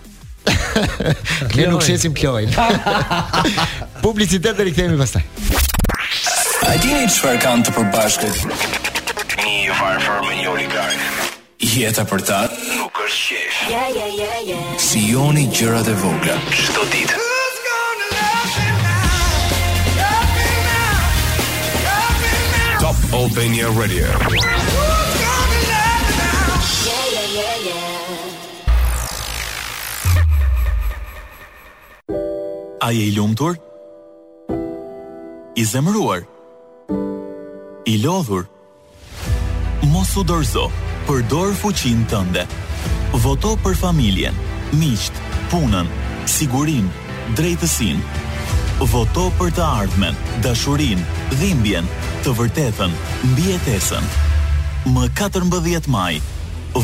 Ne 1.58 1.68
nuk 1.68 1.82
shesim 1.84 2.14
kjoin. 2.14 2.52
Publicitet 4.06 4.58
deri 4.58 4.72
kthehemi 4.72 5.00
pastaj. 5.00 5.26
A 6.68 6.74
dini 6.84 7.06
çfarë 7.08 7.38
kanë 7.40 7.64
të 7.64 7.72
përbashkët? 7.78 8.42
Një 9.40 9.76
farfar 9.78 10.18
me 10.26 10.34
një 10.36 10.50
oligark. 10.52 11.30
Jeta 11.64 12.04
për 12.10 12.26
ta 12.28 12.40
nuk 12.52 13.00
është 13.06 13.38
qesh. 13.40 13.60
Yeah, 13.72 14.20
yeah, 14.20 14.74
Si 14.88 15.06
joni 15.14 15.46
gjërat 15.48 15.88
e 15.88 15.96
vogla 16.04 16.36
çdo 16.52 16.84
ditë. 16.92 17.16
Top 22.84 23.02
Albania 23.22 23.72
Radio. 23.80 24.12
A 32.84 32.92
je 32.92 33.08
i 33.12 33.12
lumtur? 33.16 33.56
I 35.56 35.66
zemëruar? 35.78 36.28
i 37.88 37.98
lodhur. 38.04 38.44
Mos 39.88 40.12
u 40.20 40.24
dorzo, 40.24 40.68
përdor 41.08 41.54
fuqinë 41.62 42.04
tënde. 42.12 42.44
Voto 43.24 43.54
për 43.64 43.78
familjen, 43.80 44.36
miqt, 44.76 45.16
punën, 45.52 45.88
sigurinë, 46.28 46.90
drejtësinë. 47.40 48.26
Voto 48.92 49.30
për 49.40 49.56
të 49.58 49.64
ardhmen, 49.84 50.20
dashurinë, 50.44 51.06
dhimbjen, 51.40 51.88
të 52.26 52.36
vërtetën, 52.42 52.92
mbjetesën. 53.32 54.12
Më 54.94 55.08
14 55.18 55.88
maj, 55.92 56.20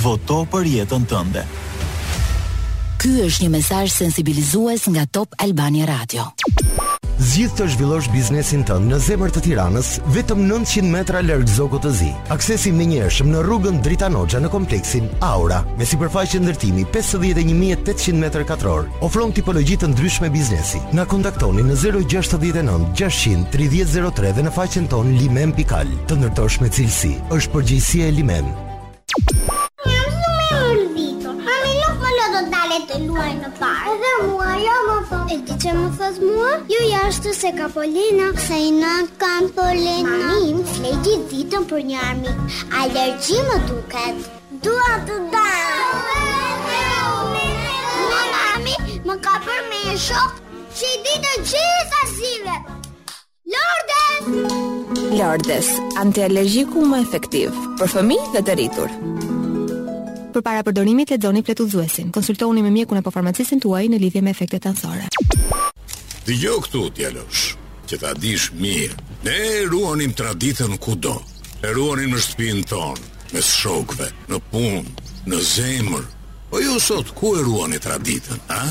voto 0.05 0.39
për 0.53 0.71
jetën 0.77 1.03
tënde. 1.11 1.43
Ky 3.03 3.13
është 3.27 3.43
një 3.43 3.51
mesazh 3.59 3.91
sensibilizues 3.99 4.87
nga 4.95 5.03
Top 5.19 5.35
Albania 5.43 5.89
Radio. 5.91 6.31
Zgjidh 7.23 7.53
të 7.55 7.65
zhvillosh 7.71 8.07
biznesin 8.11 8.65
tënd 8.67 8.89
në 8.91 8.97
zemër 8.99 9.31
të 9.31 9.43
Tiranës, 9.45 9.91
vetëm 10.11 10.41
900 10.43 10.89
metra 10.91 11.21
larg 11.23 11.45
Zogut 11.47 11.85
të 11.85 11.91
Zi. 11.95 12.09
Aksesi 12.35 12.73
i 12.73 12.75
mjekshëm 12.75 13.29
në 13.31 13.43
rrugën 13.45 13.77
Drita 13.85 14.09
Noxha 14.11 14.41
në 14.43 14.49
kompleksin 14.51 15.07
Aura, 15.23 15.61
me 15.79 15.87
sipërfaqe 15.87 16.41
ndërtimi 16.43 16.83
51800 16.91 18.17
m2, 18.25 18.75
ofron 19.07 19.31
tipologji 19.31 19.79
të 19.79 19.93
ndryshme 19.93 20.33
biznesi. 20.35 20.83
Na 20.97 21.05
kontaktoni 21.07 21.63
në 21.63 21.79
069 21.85 22.91
600 22.99 23.47
03 24.11 24.35
dhe 24.41 24.49
në 24.49 24.55
faqen 24.59 24.91
tonë 24.91 25.15
limem.al. 25.23 25.95
Të 26.11 26.19
ndërtosh 26.19 26.59
me 26.59 26.73
cilësi, 26.75 27.15
është 27.31 27.55
përgjegjësia 27.55 28.11
e 28.11 28.15
Limem. 28.19 28.51
muaj 33.13 33.33
në 33.39 33.49
parë. 33.59 33.93
Edhe 33.93 34.13
mua, 34.27 34.51
jo 34.59 34.75
më 34.87 34.97
thot. 35.09 35.33
E 35.35 35.39
di 35.47 35.57
që 35.63 35.73
më 35.79 35.89
thot 35.99 36.19
mua? 36.23 36.51
Ju 36.71 36.75
jo, 36.75 36.83
jashtë 36.91 37.33
se 37.39 37.51
ka 37.57 37.67
polina. 37.75 38.29
Se 38.47 38.59
i 38.67 38.71
nën 38.77 39.09
kanë 39.21 39.51
polina. 39.57 40.19
Mami 40.21 40.53
im 40.53 40.61
flegjit 40.73 41.55
për 41.71 41.83
një 41.91 42.01
armi. 42.09 42.33
Alergji 42.81 43.39
më 43.49 43.57
duket. 43.69 44.29
Dua 44.67 44.93
të 45.07 45.17
danë. 45.33 45.91
mamami 48.13 48.77
më 49.07 49.15
ka 49.25 49.33
për 49.45 49.61
me 49.69 49.79
shok. 50.07 50.07
shokë. 50.07 50.37
Që 50.73 50.87
i 50.89 51.01
ditë 51.07 51.27
në 51.29 51.45
gjitha 51.51 52.01
zive. 52.17 52.57
Lordes! 53.53 55.11
Lordes, 55.19 55.67
antialergjiku 56.03 56.81
më 56.91 57.01
efektiv, 57.05 57.53
për 57.79 57.93
fëmi 57.95 58.17
dhe 58.33 58.41
të 58.47 58.55
rritur. 58.57 59.29
Para 60.41 60.63
përdorimit 60.65 61.11
lexoni 61.13 61.43
fletu 61.45 61.67
dhënësin. 61.69 62.09
Konsultohuni 62.13 62.63
me 62.65 62.71
mjekun 62.73 62.97
apo 62.97 63.11
farmacistin 63.13 63.59
tuaj 63.61 63.83
në 63.91 63.99
lidhje 64.01 64.21
me 64.25 64.31
efektet 64.33 64.65
anësore. 64.65 65.05
Dëgjoj 66.25 66.57
këtu, 66.65 66.81
djalosh, 66.97 67.43
që 67.91 67.99
ta 68.01 68.13
dish 68.17 68.49
mirë, 68.57 68.97
ne 69.27 69.37
ruajmë 69.69 70.17
traditën 70.17 70.73
kudo. 70.81 71.19
E 71.63 71.69
ruajmë 71.77 72.15
në 72.15 72.23
shtëpinë 72.25 72.65
tonë, 72.71 73.11
me 73.35 73.41
shokëve, 73.51 74.09
në 74.33 74.41
punë, 74.49 74.81
në 75.29 75.43
zemër. 75.53 76.09
Po 76.49 76.63
ju 76.65 76.79
sot 76.79 77.13
ku 77.17 77.35
e 77.37 77.45
ruani 77.45 77.77
traditën, 77.83 78.41
ha? 78.49 78.63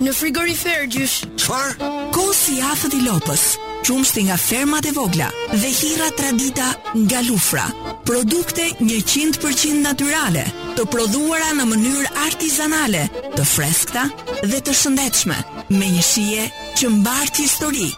në 0.00 0.12
frigorifer 0.12 0.86
gjysh. 0.90 1.24
Çfarë? 1.40 1.90
Kosi 2.12 2.58
i 2.60 2.64
afët 2.64 2.96
i 2.98 3.02
lopës. 3.06 3.44
Qumshti 3.86 4.24
nga 4.26 4.36
fermat 4.40 4.88
e 4.90 4.92
vogla 4.96 5.28
dhe 5.54 5.68
hira 5.70 6.08
tradita 6.18 6.70
nga 7.04 7.20
lufra. 7.28 7.66
Produkte 8.08 8.64
100% 8.80 9.82
natyrale, 9.82 10.44
të 10.76 10.84
prodhuara 10.92 11.52
në 11.58 11.66
mënyrë 11.66 12.10
artizanale, 12.26 13.04
të 13.36 13.44
freskta 13.46 14.08
dhe 14.42 14.58
të 14.62 14.74
shëndetshme, 14.74 15.38
me 15.70 15.88
një 15.94 16.02
shije 16.10 16.48
që 16.80 16.90
mbar 17.00 17.30
histori. 17.38 17.88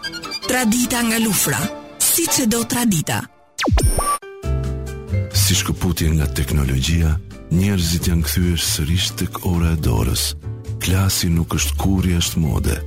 Tradita 0.47 1.01
nga 1.09 1.19
lufra, 1.23 1.59
siç 2.01 2.39
e 2.43 2.47
do 2.51 2.63
tradita. 2.69 3.21
Si 5.33 5.55
shkëputje 5.57 6.09
nga 6.15 6.29
teknologjia, 6.37 7.15
njerëzit 7.51 8.09
janë 8.11 8.25
kthyer 8.27 8.61
sërish 8.61 9.09
tek 9.17 9.41
ora 9.49 9.73
e 9.73 9.81
dorës 9.81 10.29
klasi 10.79 11.29
nuk 11.29 11.53
është 11.55 11.75
kur 11.79 12.07
i 12.07 12.15
është 12.19 12.39
mode. 12.41 12.77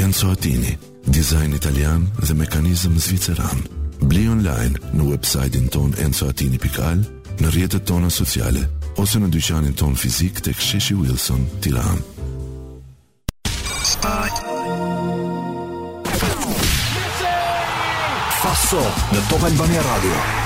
Enzo 0.00 0.32
Atini, 0.32 0.76
dizajn 1.06 1.54
italian 1.54 2.08
dhe 2.20 2.34
mekanizm 2.36 2.96
zviceran. 3.00 3.62
Bli 4.00 4.26
online 4.28 4.76
në 4.94 5.10
website-in 5.12 5.68
ton 5.72 5.94
enzoatini.al, 6.02 7.04
në 7.40 7.48
rjetët 7.54 7.86
tona 7.88 8.10
sociale, 8.12 8.66
ose 9.00 9.20
në 9.20 9.30
dyqanin 9.32 9.76
ton 9.76 9.96
fizik 9.96 10.40
të 10.44 10.52
ksheshi 10.58 10.96
Wilson, 10.96 11.44
tiran. 11.64 12.00
Faso 18.40 18.82
në 19.12 19.24
Top 19.30 19.46
Albania 19.50 19.82
Radio. 19.90 20.45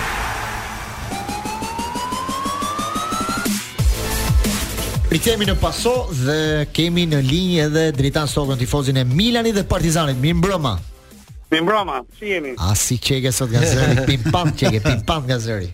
Rikthehemi 5.10 5.42
në 5.42 5.56
Paso 5.58 5.92
dhe 6.14 6.34
kemi 6.70 7.02
në 7.10 7.18
linjë 7.26 7.62
edhe 7.66 7.80
Dritan 7.98 8.28
Stokën 8.30 8.60
tifozin 8.60 9.00
e 9.00 9.02
Milanit 9.04 9.56
dhe 9.58 9.64
Partizanit. 9.66 10.14
Mirëmbrëma. 10.22 10.70
Broma, 11.66 11.96
si 12.20 12.30
jemi? 12.30 12.52
A 12.62 12.68
si 12.78 12.94
çega 13.02 13.32
sot 13.34 13.50
nga 13.50 13.64
zëri? 13.66 14.04
Pim 14.06 14.22
pam 14.30 14.52
çega, 14.54 14.78
pim 14.86 15.02
pam 15.08 15.24
nga 15.26 15.40
zëri. 15.42 15.72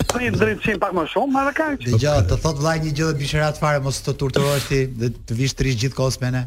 të 0.04 0.20
një 0.22 0.32
dritë 0.36 0.74
pak 0.84 0.94
më 0.98 1.06
shumë, 1.14 1.32
ma 1.32 1.46
dhe 1.48 1.54
ka 1.56 1.68
një 1.72 2.14
të 2.28 2.38
thot 2.44 2.60
vlaj 2.60 2.78
një 2.84 2.94
gjë 3.00 3.10
e 3.14 3.18
bishërat 3.22 3.60
fare, 3.62 3.80
mos 3.86 4.02
të 4.04 4.14
turturoshti 4.22 4.82
dhe 5.00 5.12
të 5.30 5.38
vishë 5.40 5.58
trishë 5.62 5.84
gjithë 5.86 6.32
ne. 6.36 6.42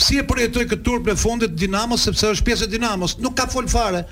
Si 0.00 0.18
e 0.20 0.24
përjetoi 0.26 0.66
këtë 0.68 0.84
turp 0.84 1.06
në 1.08 1.14
fundit 1.20 1.54
Dinamos 1.56 2.04
sepse 2.04 2.28
është 2.34 2.44
pjesë 2.44 2.66
e 2.68 2.72
Dinamos, 2.74 3.14
nuk 3.24 3.36
ka 3.38 3.46
fol 3.48 3.68
fare. 3.72 4.02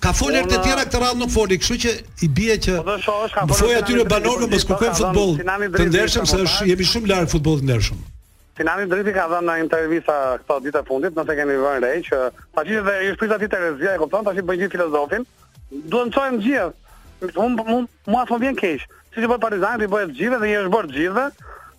Ka 0.00 0.14
fol 0.16 0.36
erë 0.38 0.48
të 0.48 0.56
eh, 0.56 0.62
tjera 0.64 0.84
këtë 0.86 1.00
radhë 1.02 1.18
nuk 1.20 1.32
foli, 1.34 1.58
kështu 1.60 1.78
që 1.82 1.92
i 2.24 2.28
bie 2.36 2.54
që 2.66 2.76
Po 2.84 3.58
aty 3.66 3.98
në 3.98 4.06
banorëve 4.08 4.48
mos 4.54 4.64
po 4.64 4.78
kërkojnë 4.78 4.98
futboll. 5.02 5.34
Të 5.76 5.88
ndershëm 5.90 6.28
se 6.30 6.38
është 6.44 6.68
jemi 6.70 6.86
shumë 6.92 7.10
larg 7.10 7.28
futbollit 7.34 7.66
ndershëm. 7.68 7.98
Sinani 8.60 8.86
Driti 8.92 9.12
ka 9.16 9.26
dhënë 9.32 9.46
në 9.50 9.56
intervistë 9.64 10.16
këtë 10.42 10.62
ditë 10.66 10.78
të 10.78 10.86
fundit, 10.88 11.18
nëse 11.18 11.36
keni 11.38 11.58
vënë 11.66 11.84
re 11.84 11.92
që 12.06 12.20
tash 12.56 12.72
edhe 12.78 12.96
ju 13.06 13.12
shpresa 13.16 13.38
ti 13.40 13.50
Terezia 13.52 13.94
e 13.96 14.00
kupton, 14.02 14.26
tash 14.26 14.40
bën 14.50 14.58
gjithë 14.62 14.76
filozofin. 14.78 15.24
Duhet 15.70 16.10
të 16.10 16.16
çojmë 16.16 16.42
gjithë. 16.46 16.72
Unë 17.30 17.78
mua 18.10 18.24
më 18.24 18.40
vjen 18.44 18.58
keq. 18.62 18.88
Siç 19.14 19.22
e 19.26 19.30
bën 19.30 19.40
Partizani, 19.40 19.88
i 19.88 19.92
bëhet 19.92 20.12
gjithë 20.16 20.40
dhe 20.42 20.50
i 20.50 20.58
është 20.64 20.74
bërë 20.76 20.92
gjithë 20.96 21.28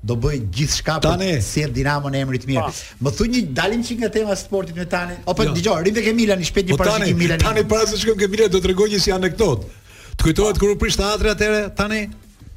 do 0.03 0.17
bëj 0.27 0.39
gjithçka 0.59 0.99
për 1.05 1.19
të 1.23 1.31
sjell 1.47 1.73
Dinamo 1.77 2.11
në 2.11 2.23
emrin 2.27 2.49
e 2.49 2.53
mirë. 2.53 2.69
Më 3.07 3.13
thuaj 3.19 3.31
një 3.35 3.43
dalim 3.61 3.85
çik 3.87 4.01
nga 4.03 4.11
tema 4.19 4.37
sportit 4.37 4.75
me 4.81 4.87
Tani. 4.91 5.21
O 5.27 5.31
jo. 5.31 5.37
po 5.41 5.47
dëgjoj, 5.55 5.79
rrim 5.85 5.97
tek 5.99 6.11
Milani, 6.17 6.49
shpejt 6.51 6.73
një 6.73 6.81
parashikim 6.81 7.21
Milani. 7.23 7.45
Tani 7.47 7.67
para 7.71 7.87
se 7.87 8.01
shkojmë 8.01 8.25
tek 8.25 8.33
Milani 8.35 8.55
do 8.55 8.63
t'rregoj 8.65 8.89
një 8.95 9.03
si 9.07 9.13
anekdot. 9.15 9.69
Të 10.17 10.25
kujtohet 10.31 10.59
kur 10.63 10.73
u 10.75 10.79
prish 10.81 10.97
teatri 10.99 11.31
atëre 11.37 11.67
Tani? 11.79 12.03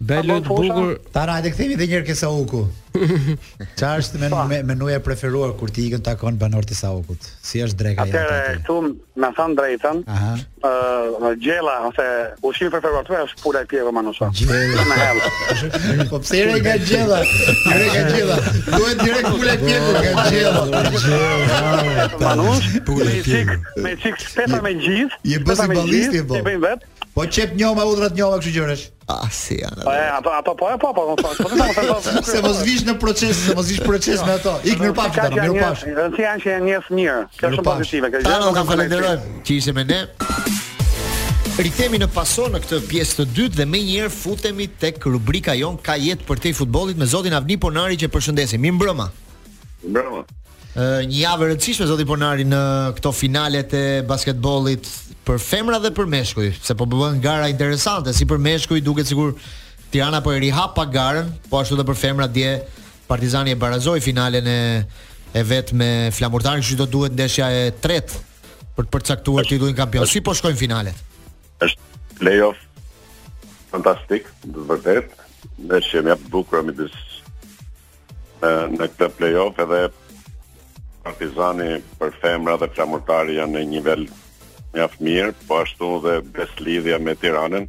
Bello 0.00 0.38
të 0.40 0.48
bukur. 0.48 0.94
Ta 1.12 1.26
rajt 1.28 1.46
e 1.50 1.50
kthemi 1.52 1.74
edhe 1.76 1.84
një 1.88 1.98
herë 1.98 2.06
ke 2.08 2.14
Sauku. 2.16 2.62
Çfarë 3.76 3.98
është 4.00 4.20
me 4.22 4.30
menuja 4.66 4.96
e 4.96 5.02
preferuar 5.04 5.50
kur 5.60 5.68
ti 5.76 5.84
ikën 5.90 6.00
takon 6.06 6.38
banor 6.40 6.64
të 6.66 6.74
Saukut? 6.78 7.26
Si 7.44 7.60
është 7.62 7.78
dreka 7.82 8.06
jote? 8.08 8.22
Atëre 8.22 8.54
këtu 8.56 8.76
më 9.22 9.28
thon 9.36 9.52
drejtën. 9.58 9.98
Ëh, 10.08 10.22
uh, 10.64 11.26
gjella 11.44 11.74
ose 11.90 12.06
ushim 12.48 12.72
preferuar 12.72 13.04
tuaj 13.06 13.26
është 13.28 13.44
pula 13.44 13.60
e 13.60 13.68
pjeve 13.72 13.92
manosha. 13.94 14.30
Gjella. 14.38 14.96
hel. 15.02 16.08
Po 16.10 16.22
pse 16.24 16.40
re 16.48 16.56
ka 16.64 16.74
gjella? 16.88 17.18
Re 17.66 17.90
ka 17.90 18.04
gjella. 18.16 18.38
Duhet 18.70 19.02
direkt 19.02 19.28
pula 19.28 19.52
e 19.52 19.60
pjeve 19.66 20.06
ka 20.06 20.24
gjella. 20.36 22.14
Manosh, 22.24 22.72
pula 22.88 23.04
Me 23.10 23.20
çik, 23.28 23.52
me 23.84 23.92
çik, 24.06 24.16
me 24.64 24.74
gjith. 24.80 25.20
Je 25.28 25.42
bësi 25.44 25.68
ballisti 25.76 26.24
po. 26.24 26.40
Ti 26.40 26.46
bën 26.48 26.64
vetë. 26.66 26.92
Po 27.14 27.26
çep 27.30 27.54
njoma 27.56 27.84
udrat 27.86 28.14
njoma 28.14 28.38
kështu 28.38 28.52
gjëresh. 28.54 28.82
Ah, 29.10 29.26
si 29.34 29.56
janë. 29.58 29.82
Po 29.82 29.90
apo 30.14 30.30
apo 30.30 30.52
po 30.78 30.88
apo 30.88 31.16
po. 31.18 32.12
Se 32.22 32.38
mos 32.44 32.60
vish 32.62 32.84
në 32.86 32.94
proces, 33.02 33.40
se 33.48 33.54
mos 33.58 33.66
vish 33.66 33.82
proces 33.82 34.22
me 34.26 34.36
ato. 34.38 34.52
Ik 34.64 34.78
mirë 34.78 34.94
pafta, 34.94 35.24
mirë 35.34 35.56
pafsh. 35.58 35.88
Rëndësia 35.96 36.28
janë 36.28 36.42
që 36.44 36.50
janë 36.54 36.66
njerëz 36.68 36.90
mirë. 37.00 37.22
Kjo 37.40 37.50
është 37.50 37.64
pozitive, 37.66 38.12
kjo 38.14 38.22
gjë. 38.22 38.30
Ne 38.30 38.38
do 38.44 38.54
ta 38.60 38.64
falenderojmë 38.70 39.36
që 39.42 39.58
ishe 39.58 39.74
me 39.80 39.84
ne. 39.90 40.00
Rikthehemi 41.60 41.98
në 42.00 42.10
paso 42.14 42.46
në 42.48 42.60
këtë 42.62 42.78
pjesë 42.88 43.16
të 43.18 43.26
dytë 43.36 43.58
dhe 43.58 43.66
më 43.68 43.80
njëherë 43.88 44.14
futemi 44.14 44.68
tek 44.80 45.02
rubrika 45.10 45.56
jon 45.58 45.74
Ka 45.82 45.96
jetë 46.00 46.24
për 46.28 46.38
te 46.44 46.52
futbollit 46.56 46.96
me 47.00 47.10
zotin 47.10 47.34
Avni 47.36 47.58
Ponari 47.60 47.98
që 48.00 48.08
përshëndesim. 48.14 48.62
Mirëmbrëma. 48.68 49.10
Mirëmbrëma. 49.90 50.22
Ë 50.70 50.86
një 51.10 51.22
javë 51.26 51.50
rëndësishme 51.50 51.90
zoti 51.90 52.06
Ponari 52.08 52.46
në 52.48 52.62
këto 53.00 53.10
finalet 53.12 53.74
e 53.76 53.84
basketbollit 54.08 54.86
për 55.28 55.40
femra 55.42 55.78
dhe 55.82 55.90
për 55.96 56.08
meshkuj, 56.12 56.50
se 56.64 56.74
po 56.78 56.86
bëhen 56.88 57.20
gara 57.22 57.48
interesante, 57.52 58.12
si 58.16 58.26
për 58.28 58.40
meshkuj 58.40 58.80
duket 58.86 59.10
sigur 59.10 59.34
Tirana 59.90 60.20
po 60.22 60.32
e 60.32 60.38
rihap 60.42 60.76
pa 60.76 60.84
garën, 60.86 61.28
po 61.50 61.58
ashtu 61.60 61.74
edhe 61.78 61.84
për 61.88 61.98
femra 61.98 62.28
dje 62.30 62.54
Partizani 63.10 63.50
e 63.50 63.58
barazoi 63.58 64.00
finalen 64.00 64.46
e 64.46 64.58
e 65.34 65.42
vet 65.46 65.72
me 65.78 66.10
Flamurtar, 66.14 66.58
kështu 66.60 66.76
do 66.80 66.86
duhet 66.90 67.12
ndeshja 67.14 67.48
e 67.54 67.66
tretë 67.82 68.20
për 68.76 68.86
të 68.86 68.92
përcaktuar 68.94 69.46
titullin 69.46 69.76
kampion. 69.78 70.06
Si 70.10 70.22
po 70.26 70.32
shkojnë 70.34 70.58
finalet? 70.58 71.00
Është 71.62 72.00
play-off 72.18 72.58
fantastik, 73.70 74.26
do 74.42 74.64
vërtet. 74.66 75.10
Është 75.70 76.02
një 76.06 76.14
hap 76.16 76.24
bukur 76.34 76.64
midis 76.66 76.94
në 78.42 78.90
këtë 78.96 79.10
play-off 79.18 79.58
edhe 79.66 79.82
Partizani 81.04 81.78
për 82.00 82.14
femra 82.22 82.56
dhe 82.62 82.70
Flamurtari 82.74 83.38
janë 83.40 83.54
në 83.58 83.64
një 83.66 83.70
nivel 83.76 84.06
mjaft 84.74 85.00
mirë, 85.02 85.32
po 85.48 85.60
ashtu 85.64 85.88
dhe 86.04 86.18
beslidhja 86.34 86.98
me 87.02 87.14
Tiranën. 87.18 87.66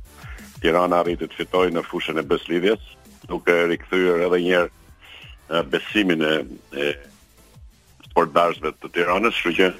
Tirana 0.61 0.99
arriti 1.01 1.25
të 1.27 1.39
fitojë 1.39 1.71
në 1.75 1.83
fushën 1.89 2.19
e 2.21 2.25
beslidhjes, 2.29 2.81
duke 3.29 3.55
rikthyer 3.71 4.21
edhe 4.27 4.39
një 4.43 4.51
herë 4.59 5.61
besimin 5.73 6.21
e, 6.27 6.33
e 6.77 6.91
sportdashëve 8.11 8.73
të 8.77 8.91
Tiranës, 8.99 9.39
kështu 9.41 9.57
që 9.57 9.71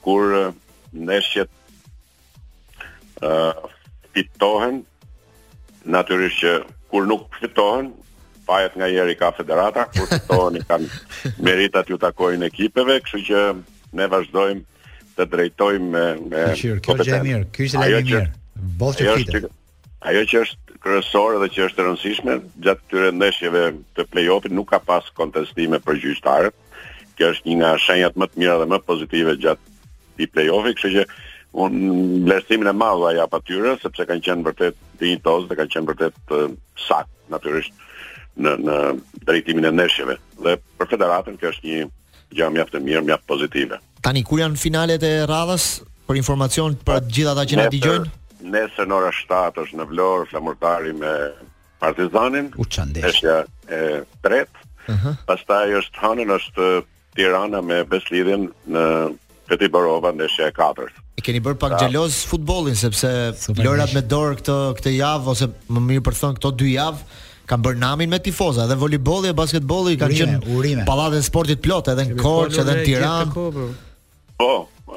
kur 0.06 0.34
ndeshjet 0.94 1.50
ë 3.26 3.28
uh, 3.28 3.68
fitohen 4.14 4.82
natyrisht 5.94 6.42
që 6.44 6.52
kur 6.90 7.06
nuk 7.08 7.26
fitohen 7.42 7.88
pajet 8.46 8.74
nga 8.78 8.86
jeri 8.86 9.16
ka 9.18 9.32
federata, 9.34 9.88
kur 9.90 10.06
të 10.08 10.22
tohen 10.30 10.62
kanë 10.70 10.88
merita 11.46 11.82
të 11.84 11.94
ju 11.94 11.98
takojnë 12.06 12.48
ekipeve, 12.48 12.98
kështë 13.04 13.22
që 13.30 13.42
ne 13.98 14.08
vazhdojmë 14.12 14.96
të 15.16 15.28
drejtojmë 15.32 15.90
me, 15.92 16.04
me 16.30 16.46
Shur, 16.58 16.78
kjo 16.80 16.94
kompetent. 16.94 17.10
Kjo 17.10 17.16
është 17.16 17.16
e 17.16 17.26
mirë, 17.26 17.46
kjo 17.52 17.66
është 17.66 17.82
e 17.82 18.02
mirë, 18.10 18.24
bolë 18.80 18.98
që 18.98 19.16
kjitë. 19.20 19.52
Ajo 20.10 20.22
që 20.30 20.40
është 20.44 20.76
kërësorë 20.86 21.38
dhe 21.42 21.46
që 21.56 21.62
është 21.66 21.84
rëndësishme, 21.86 22.34
gjatë 22.66 22.82
të 22.90 22.94
të 22.94 23.04
rëndeshjeve 23.06 23.62
të 23.96 24.04
play-offit 24.12 24.54
nuk 24.54 24.68
ka 24.70 24.78
pas 24.86 25.08
kontestime 25.18 25.80
për 25.82 25.98
gjyqtarët, 26.02 26.58
kjo 27.18 27.30
është 27.32 27.48
një 27.48 27.56
nga 27.62 27.72
shenjat 27.80 28.20
më 28.20 28.28
të 28.32 28.42
mira 28.42 28.58
dhe 28.60 28.68
më 28.74 28.78
pozitive 28.86 29.34
gjatë 29.40 29.90
të 30.20 30.28
play-offit, 30.36 30.78
kështë 30.78 30.92
që 30.98 31.06
un 31.64 32.22
vlerësimin 32.28 32.68
e 32.70 32.76
madh 32.76 33.06
ajo 33.08 33.24
apatyrë 33.24 33.74
sepse 33.80 34.04
kanë 34.10 34.22
qenë 34.28 34.46
vërtet 34.50 34.76
dinjtoz 35.00 35.48
dhe 35.48 35.58
kanë 35.58 35.74
qenë 35.74 35.90
vërtet 35.90 36.34
sakt 36.86 37.32
natyrisht. 37.32 37.72
Ë 37.72 37.85
në 38.42 38.52
në 38.60 38.76
drejtimin 39.26 39.64
e 39.64 39.72
ndeshjeve 39.76 40.16
dhe 40.44 40.56
për 40.78 40.90
federatën 40.92 41.38
kjo 41.40 41.52
është 41.54 41.68
një 41.70 41.86
gjë 42.36 42.48
mjaft 42.56 42.74
e 42.78 42.82
mirë, 42.84 43.02
mjaft 43.08 43.26
pozitive. 43.30 43.78
Tani 44.04 44.22
kur 44.26 44.40
janë 44.42 44.60
finalet 44.60 45.02
e 45.06 45.14
radhës 45.30 45.66
për 46.06 46.20
informacion 46.20 46.76
për 46.86 47.04
të 47.06 47.14
gjithë 47.16 47.32
ata 47.32 47.44
që 47.52 47.58
na 47.60 47.68
dëgjojnë? 47.72 48.14
Nesër 48.52 48.88
në 48.90 48.96
orën 49.00 49.16
7 49.22 49.62
është 49.64 49.80
në 49.80 49.86
Vlorë 49.92 50.28
flamurtari 50.30 50.92
me 50.94 51.14
Partizanin. 51.82 52.50
U 52.60 52.64
çandesh. 52.66 53.24
e 53.68 53.82
tretë 54.22 54.64
Uh 54.88 54.94
-huh. 54.94 55.16
Pastaj 55.26 55.72
është 55.74 55.98
hënën 55.98 56.28
është 56.34 56.66
Tirana 57.16 57.58
me 57.60 57.80
Beslidhin 57.90 58.44
në 58.70 58.84
Këti 59.48 59.66
Borova 59.74 60.12
ndeshja 60.14 60.46
e 60.46 60.52
katërt. 60.54 60.94
E 61.18 61.22
keni 61.26 61.40
bërë 61.42 61.58
pak 61.58 61.72
xheloz 61.80 62.20
pra- 62.20 62.28
futbollin 62.30 62.76
sepse 62.78 63.08
Lorat 63.64 63.92
me 63.94 64.00
dorë 64.06 64.36
këtë 64.38 64.54
këtë 64.78 64.90
javë 64.94 65.26
ose 65.32 65.46
më 65.74 65.80
mirë 65.88 66.04
për 66.06 66.14
të 66.14 66.20
thënë 66.22 66.34
këto 66.38 66.54
dy 66.62 66.70
javë 66.76 67.00
kanë 67.50 67.66
bërë 67.66 67.82
namin 67.82 68.10
me 68.12 68.18
tifoza 68.26 68.66
dhe 68.70 68.76
voleybolli 68.80 69.30
e 69.32 69.36
basketbolli 69.40 69.94
kanë 70.00 70.18
qenë 70.20 70.38
urime. 70.56 70.84
Pallati 70.88 71.20
i 71.22 71.26
sportit 71.26 71.62
plot 71.64 71.92
edhe 71.92 72.08
në 72.10 72.18
Korçë 72.20 72.62
edhe 72.64 72.74
në 72.80 72.84
Tiranë. 72.88 73.46
Po, 74.40 74.50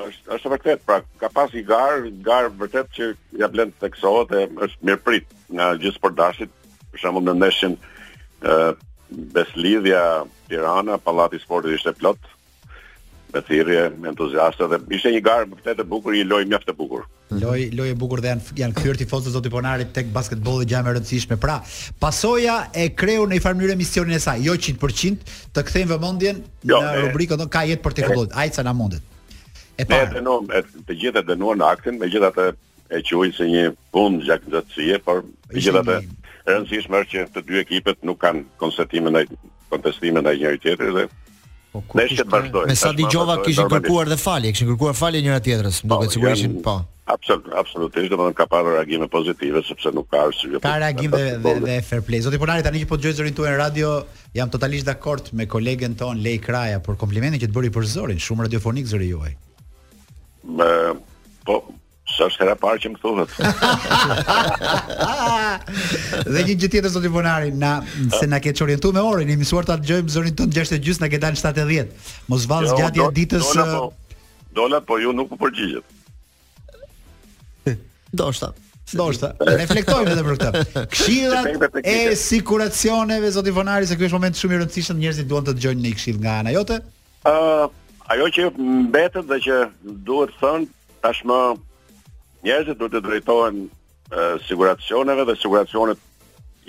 është 0.06 0.36
është 0.36 0.52
vërtet, 0.56 0.82
pra 0.90 0.98
ka 1.22 1.30
pas 1.38 1.54
i 1.56 1.64
gar, 1.70 2.02
gar 2.26 2.50
vërtet 2.60 2.90
që 2.98 3.12
ja 3.44 3.50
blen 3.54 3.72
teksohet 3.84 4.34
e 4.36 4.44
është 4.66 4.90
mirëprit 4.90 5.30
nga 5.56 5.70
gjithë 5.80 6.00
sportdashit, 6.00 6.52
për 6.92 7.04
shembull 7.04 7.28
në 7.30 7.38
ndeshjen 7.40 7.78
ë 8.44 8.60
Beslidhja 9.34 10.04
Tirana, 10.50 11.00
Pallati 11.02 11.40
i 11.40 11.42
Sportit 11.46 11.74
ishte 11.80 11.96
plot 11.98 12.20
me 13.34 13.42
thirrje, 13.46 13.94
me 14.02 14.10
entuziazëm 14.12 14.72
dhe 14.74 14.80
ishte 14.98 15.12
një 15.14 15.22
garë 15.28 15.48
vërtet 15.54 15.82
e 15.82 15.86
bukur, 15.94 16.16
një 16.18 16.26
lojë 16.30 16.48
mjaft 16.50 16.72
e 16.72 16.76
bukur. 16.78 17.04
Lojë, 17.30 17.68
lojë 17.78 17.94
e 17.94 17.98
bukur 18.02 18.24
dhe 18.24 18.32
janë 18.34 18.56
janë 18.58 18.74
kthyer 18.80 18.98
tifozët 19.04 19.36
zoti 19.36 19.52
Ponarit 19.54 19.92
tek 19.94 20.10
basketbolli 20.16 20.66
gjë 20.72 20.80
e 20.80 20.86
rëndësishme. 20.96 21.38
Pra, 21.44 21.60
pasoja 22.02 22.56
e 22.74 22.88
kreu 23.02 23.26
në 23.30 23.38
një 23.38 23.44
farë 23.46 23.60
mënyrë 23.62 23.78
misionin 23.80 24.18
e 24.18 24.22
saj, 24.24 24.42
jo 24.48 24.56
100%, 24.58 25.30
të 25.56 25.66
kthejmë 25.70 25.92
vëmendjen 25.94 26.42
jo, 26.72 26.80
në 26.80 26.96
e, 26.96 27.04
rubrikën 27.06 27.40
do 27.40 27.46
ka 27.54 27.66
jetë 27.70 27.84
për 27.86 27.98
të 28.00 28.32
Ai 28.40 28.50
sa 28.56 28.64
na 28.64 28.74
mundet. 28.74 29.04
E 29.80 29.86
pa. 29.88 30.02
Ne 30.02 30.18
dënuam, 30.18 30.50
të 30.90 30.98
gjithë 31.02 31.26
dënuar 31.30 31.60
në 31.62 31.70
aktin, 31.70 32.00
megjithatë 32.02 32.50
e 32.98 33.04
quajnë 33.06 33.38
se 33.38 33.46
një 33.52 33.66
punë 33.94 34.26
gjakëndësie, 34.28 35.00
por 35.06 35.22
megjithatë 35.54 36.00
rëndësishme 36.50 36.98
është 37.04 37.14
që 37.20 37.28
të 37.38 37.46
dy 37.52 37.62
ekipet 37.62 38.02
nuk 38.10 38.18
kanë 38.26 38.42
konsentime 38.60 39.14
ndaj 39.14 39.28
kontestime 39.70 40.18
ndaj 40.24 40.40
njëri 40.42 40.64
tjetrit 40.64 40.96
dhe 40.98 41.06
Po, 41.72 41.82
ne 41.94 42.06
ishte 42.10 42.24
të 42.26 42.32
vazhdoj. 42.34 42.64
Me 42.72 42.76
sa 42.80 42.90
dëgjova 42.98 43.36
kishin 43.46 43.68
kërkuar 43.70 44.10
dhe 44.10 44.18
falje, 44.18 44.54
kishin 44.56 44.72
kërkuar 44.72 44.96
falje 44.98 45.20
njëra 45.22 45.42
tjetrës, 45.48 45.78
po, 45.84 46.00
duket 46.00 46.16
sigurisht 46.16 46.56
po. 46.66 46.74
Absolut, 47.10 47.48
absolutisht, 47.58 48.10
domethënë 48.14 48.38
ka 48.38 48.46
pasur 48.50 48.74
reagime 48.78 49.06
pozitive 49.10 49.62
sepse 49.66 49.90
nuk 49.94 50.08
ka 50.12 50.24
arsye. 50.30 50.60
Ka 50.64 50.76
reagim 50.82 51.14
dhe 51.14 51.38
dhe 51.44 51.54
dhe 51.66 51.76
fair 51.86 52.02
play. 52.06 52.20
Zoti 52.26 52.38
Ponari 52.42 52.66
tani 52.66 52.82
që 52.84 52.90
po 52.92 52.98
dëgjoj 53.02 53.16
zërin 53.20 53.36
tuaj 53.38 53.54
në 53.54 53.60
radio, 53.62 53.92
jam 54.38 54.52
totalisht 54.56 54.90
dakord 54.90 55.30
me 55.40 55.46
kolegen 55.50 55.96
ton 55.98 56.22
Lej 56.26 56.40
Kraja 56.46 56.82
për 56.86 56.98
komplimentin 57.04 57.42
që 57.44 57.50
të 57.52 57.56
bëri 57.58 57.72
për 57.78 57.88
zërin, 57.96 58.22
shumë 58.28 58.46
radiofonik 58.48 58.90
zëri 58.94 59.10
juaj. 59.14 59.32
Me 60.60 60.70
po 61.50 61.58
Sa 62.18 62.26
është 62.26 62.42
hera 62.42 62.56
parë 62.58 62.80
që 62.84 62.90
më 62.94 63.00
thuhet. 63.04 63.34
dhe 66.32 66.46
një 66.46 66.46
gjë 66.48 66.70
tjetër 66.74 66.90
zoti 66.94 67.12
Bonari, 67.14 67.52
na 67.54 67.74
se 68.18 68.26
na 68.30 68.40
ke 68.42 68.54
orientuar 68.66 68.96
me 68.98 69.04
orën, 69.06 69.30
i 69.30 69.36
mësuar 69.38 69.68
ta 69.68 69.76
dëgjojmë 69.78 70.14
zonin 70.16 70.36
ton 70.40 70.54
6:30, 70.56 71.04
na 71.04 71.10
ke 71.12 71.20
dalë 71.22 71.42
7:10. 71.42 71.92
Mos 72.34 72.48
vallë 72.50 72.72
jo, 72.72 72.80
gjatë 72.80 73.06
ditës. 73.20 73.52
Dola 73.52 73.68
po, 73.68 74.18
dola 74.58 74.82
po 74.90 74.98
ju 75.04 75.14
nuk 75.20 75.36
u 75.38 75.40
përgjigjet. 75.44 75.94
Doshta. 78.22 78.50
Doshta. 78.90 79.30
Reflektojmë 79.46 80.16
edhe 80.16 80.26
për 80.26 80.40
këtë. 80.42 80.86
Këshilla 80.96 81.44
e 81.86 82.16
siguracioneve 82.18 83.30
zoti 83.36 83.54
Vonari 83.54 83.86
se 83.86 83.94
ky 84.00 84.08
është 84.10 84.18
moment 84.18 84.40
shumë 84.40 84.56
i 84.58 84.62
rëndësishëm, 84.64 85.04
njerëzit 85.04 85.30
duan 85.30 85.46
të 85.46 85.54
dëgjojnë 85.60 85.86
një 85.86 85.94
këshill 86.00 86.18
nga 86.26 86.40
ana 86.42 86.58
jote. 86.58 86.82
Ë, 87.30 87.34
uh, 87.36 87.68
ajo 88.16 88.32
që 88.34 88.50
mbetet 88.90 89.30
dhe 89.30 89.38
që 89.46 89.60
duhet 90.10 90.34
thënë 90.42 90.66
tashmë 91.06 91.38
njerëzit 92.46 92.78
duhet 92.80 92.94
të 92.98 93.02
drejtohen 93.06 93.58
siguracioneve 94.48 95.26
dhe 95.30 95.36
siguracionet 95.40 96.00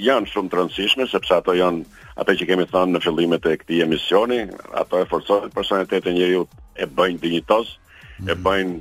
janë 0.06 0.30
shumë 0.32 0.50
të 0.52 0.58
rëndësishme 0.60 1.06
sepse 1.08 1.34
ato 1.36 1.54
janë 1.56 1.84
ato 2.20 2.34
që 2.40 2.48
kemi 2.50 2.66
thënë 2.72 2.94
në 2.96 3.02
fillimet 3.04 3.46
e 3.50 3.54
këtij 3.62 3.82
emisioni, 3.84 4.40
ato 4.80 5.00
e 5.02 5.06
forcojnë 5.10 5.52
personalitetin 5.54 6.14
e 6.14 6.16
njeriu, 6.16 6.42
e 6.82 6.86
bëjnë 6.88 7.22
dinjitos, 7.22 7.76
e 8.24 8.32
mhm. 8.34 8.42
bëjnë 8.44 8.78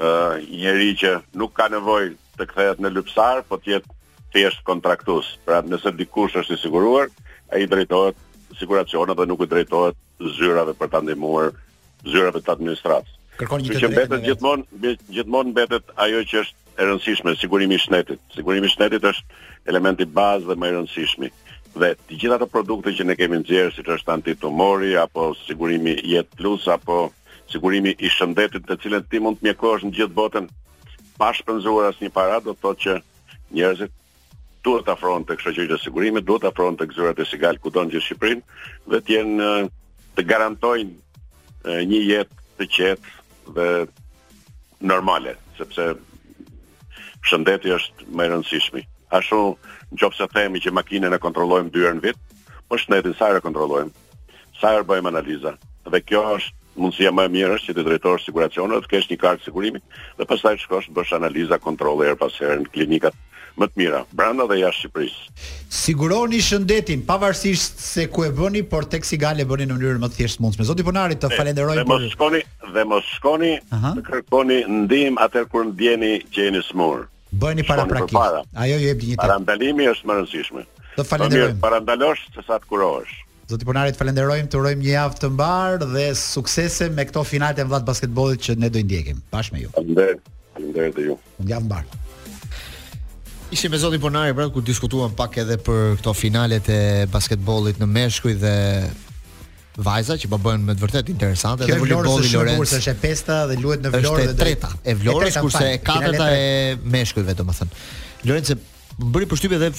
ë 0.00 0.08
uh, 0.10 0.44
njëri 0.48 0.90
që 1.02 1.10
nuk 1.40 1.54
ka 1.58 1.66
nevojë 1.72 2.12
të 2.40 2.46
kthehet 2.50 2.80
në 2.82 2.92
lypsar, 2.96 3.42
po 3.48 3.58
të 3.60 3.74
jetë 3.74 3.94
thjesht 4.34 4.62
kontraktues. 4.66 5.28
Pra, 5.46 5.58
nëse 5.66 5.90
dikush 5.98 6.36
është 6.42 6.56
i 6.56 6.60
siguruar, 6.62 7.08
ai 7.54 7.64
drejtohet 7.70 8.16
siguracionit 8.58 9.18
dhe 9.18 9.26
nuk 9.30 9.42
i 9.44 9.50
drejtohet 9.50 9.96
zyrave 10.38 10.76
për 10.78 10.92
ta 10.94 11.02
ndihmuar 11.04 11.50
zyrave 12.06 12.40
të 12.42 12.54
administratës 12.54 13.19
kërkon 13.40 13.64
një 13.64 13.74
drejtë. 13.74 13.92
Mbetet 13.94 14.24
gjithmonë 14.28 14.90
gjithmonë 15.16 15.54
mbetet 15.54 15.94
ajo 16.06 16.24
që 16.30 16.42
është 16.44 16.58
e 16.80 16.86
rëndësishme, 16.88 17.32
sigurimi 17.40 17.76
i 17.76 17.82
shnetit. 17.82 18.20
Sigurimi 18.34 18.68
i 18.68 18.72
shnetit 18.72 19.04
është 19.10 19.40
elementi 19.72 20.06
bazë 20.18 20.48
dhe 20.50 20.56
më 20.56 20.68
i 20.70 20.74
rëndësishmi. 20.76 21.28
Dhe 21.82 21.90
të 22.06 22.16
gjitha 22.20 22.38
ato 22.38 22.48
produkte 22.50 22.92
që 22.96 23.04
ne 23.06 23.16
kemi 23.18 23.40
nxjerrë, 23.42 23.74
siç 23.76 23.90
është 23.96 24.14
antitumori 24.16 24.94
apo 24.98 25.30
sigurimi 25.44 25.96
jet 26.10 26.30
plus 26.38 26.64
apo 26.72 27.10
sigurimi 27.52 27.92
i 27.98 28.08
shëndetit, 28.14 28.64
të 28.66 28.78
cilën 28.82 29.04
ti 29.10 29.20
mund 29.22 29.40
të 29.40 29.48
mjekosh 29.50 29.84
në 29.86 29.92
gjithë 29.98 30.16
botën 30.16 30.46
pa 31.20 31.32
shpenzuar 31.36 31.90
asnjë 31.90 32.12
para, 32.16 32.38
do 32.40 32.54
të 32.54 32.62
thotë 32.62 32.82
që 32.84 32.98
njerëzit 33.58 33.92
duhet 34.64 34.84
të 34.86 34.92
afrohen 34.94 35.24
tek 35.28 35.40
shoqëria 35.40 35.76
e 35.78 35.82
sigurimit, 35.84 36.24
duhet 36.28 36.44
të 36.46 36.50
afrohen 36.52 36.76
tek 36.80 36.92
zyrat 36.96 37.18
e 37.20 37.26
sigal 37.28 37.56
kudo 37.60 37.84
në 37.88 38.00
Shqipërinë 38.04 38.58
dhe 38.92 38.98
të 39.00 39.14
jenë 39.18 39.50
të 40.16 40.24
garantojnë 40.28 41.78
një 41.90 42.00
jetë 42.08 42.40
të 42.60 42.66
qetë, 42.76 43.14
dhe 43.52 43.86
normale, 44.80 45.36
sepse 45.58 45.92
shëndeti 47.28 47.72
është 47.76 48.06
më 48.14 48.26
i 48.26 48.30
rëndësishmi. 48.32 48.82
Ashtu, 49.16 49.38
nëse 49.90 50.28
themi 50.34 50.62
që 50.62 50.72
makinën 50.76 51.14
e 51.16 51.22
kontrollojmë 51.22 51.72
dy 51.74 51.84
herë 51.84 51.98
në 51.98 52.04
vit, 52.06 52.20
po 52.68 52.78
shëndetin 52.78 53.16
sa 53.18 53.32
e 53.34 53.42
kontrollojmë, 53.44 53.92
sa 54.60 54.74
e 54.78 54.84
bëjmë 54.86 55.12
analiza. 55.12 55.56
Dhe 55.90 56.00
kjo 56.06 56.22
është 56.36 56.56
mundësia 56.80 57.12
më 57.12 57.26
e 57.28 57.32
mirë 57.36 57.56
është 57.58 57.68
që 57.76 57.82
të 57.82 57.90
siguracionit 57.90 58.24
siguracionët, 58.28 58.88
kështë 58.92 59.14
një 59.14 59.20
kartë 59.24 59.44
sigurimi, 59.48 59.80
dhe 60.18 60.28
pastaj 60.30 60.56
shkosh 60.62 60.88
të 60.88 60.96
bësh 60.98 61.16
analiza 61.18 61.58
kontrole 61.58 62.06
e 62.08 62.14
er 62.14 62.20
pas 62.22 62.38
herën 62.40 62.68
klinikat 62.70 63.16
më 63.58 63.66
të 63.70 63.80
mira, 63.80 64.00
brenda 64.16 64.46
dhe 64.50 64.58
jashtë 64.60 64.84
Shqipërisë. 64.84 65.44
Siguroni 65.80 66.40
shëndetin, 66.44 67.02
pavarësisht 67.06 67.80
se 67.82 68.06
ku 68.12 68.24
e 68.26 68.30
bëni, 68.34 68.62
por 68.68 68.84
tek 68.90 69.04
sigale 69.06 69.46
bëni 69.48 69.66
në 69.70 69.76
mënyrë 69.78 70.02
më 70.04 70.10
të 70.10 70.18
thjeshtë 70.20 70.44
mundshme. 70.44 70.66
Zoti 70.70 70.86
Ponari, 70.86 71.16
të 71.20 71.32
falenderoj 71.34 71.76
për. 71.82 71.88
Mos 71.90 72.08
shkoni 72.14 72.42
dhe 72.74 72.84
mos 72.90 73.08
shkoni 73.16 73.54
të 73.74 74.04
kërkoni 74.08 74.60
ndihmë 74.84 75.22
atë 75.26 75.44
kur 75.52 75.66
ndjeni 75.72 76.14
që 76.32 76.48
jeni 76.50 76.62
smur. 76.70 77.06
Bëni 77.40 77.62
para 77.68 77.84
praktik. 77.90 78.16
Ajo 78.18 78.76
ju 78.76 78.88
jep 78.90 79.00
dinjitet. 79.04 79.22
Parandalimi 79.24 79.86
është 79.94 80.08
më 80.10 80.18
rëndësishme. 80.20 80.64
Të 80.98 81.04
falenderoj. 81.08 81.50
Parandalosh 81.62 82.24
se 82.34 82.42
sa 82.46 82.58
të 82.58 82.66
kurohesh. 82.70 83.16
Zoti 83.50 83.66
Ponari, 83.66 83.90
të 83.94 83.98
falenderojmë, 84.02 84.50
të 84.50 84.58
urojmë 84.58 84.84
një 84.84 84.92
javë 84.94 85.20
të 85.22 85.30
mbar 85.36 85.78
dhe 85.82 86.04
suksese 86.18 86.90
me 86.94 87.06
këto 87.08 87.22
finalet 87.26 87.58
të 87.58 87.66
vllat 87.70 87.86
basketbollit 87.88 88.44
që 88.46 88.58
ne 88.62 88.70
do 88.70 88.82
i 88.82 88.86
ndjekim. 88.86 89.22
Bashkë 89.34 89.56
me 89.56 89.64
ju. 89.64 89.70
Faleminderit. 89.74 90.22
Faleminderit 90.54 91.00
ju. 91.06 91.18
Një 91.42 91.56
javë 91.56 91.66
mbar. 91.66 91.88
Ishi 93.50 93.68
me 93.68 93.76
Zotin 93.78 93.98
Ponari 93.98 94.32
pra 94.32 94.48
ku 94.48 94.60
diskutuan 94.62 95.10
pak 95.16 95.34
edhe 95.42 95.56
për 95.58 95.96
këto 95.98 96.12
finalet 96.14 96.68
e 96.70 96.76
basketbollit 97.10 97.80
në 97.82 97.88
Meshkuj 97.90 98.36
dhe 98.38 98.52
vajza 99.86 100.14
që 100.22 100.30
po 100.30 100.38
bëhen 100.38 100.62
me 100.68 100.74
të 100.78 100.82
vërtet 100.84 101.10
interesante 101.10 101.66
dhe 101.66 101.78
voleybolli 101.82 102.30
Lorenz. 102.30 102.62
Kjo 102.62 102.78
është 102.82 102.92
e 102.94 102.96
pesta 103.02 103.40
dhe 103.50 103.58
luhet 103.58 103.82
në 103.82 103.92
Vlorë 103.96 104.28
dhe 104.30 104.36
treta 104.38 104.70
e 104.86 104.94
Vlorës 105.00 105.40
kurse 105.42 105.64
e 105.74 105.80
katërta 105.82 106.28
e 106.36 106.46
meshkujve 106.94 107.32
vetëm 107.32 107.50
e 107.50 107.58
thënë. 107.58 107.78
Lorenz 108.30 108.54
bëri 109.14 109.30
përshtypje 109.34 109.62
dhe 109.64 109.72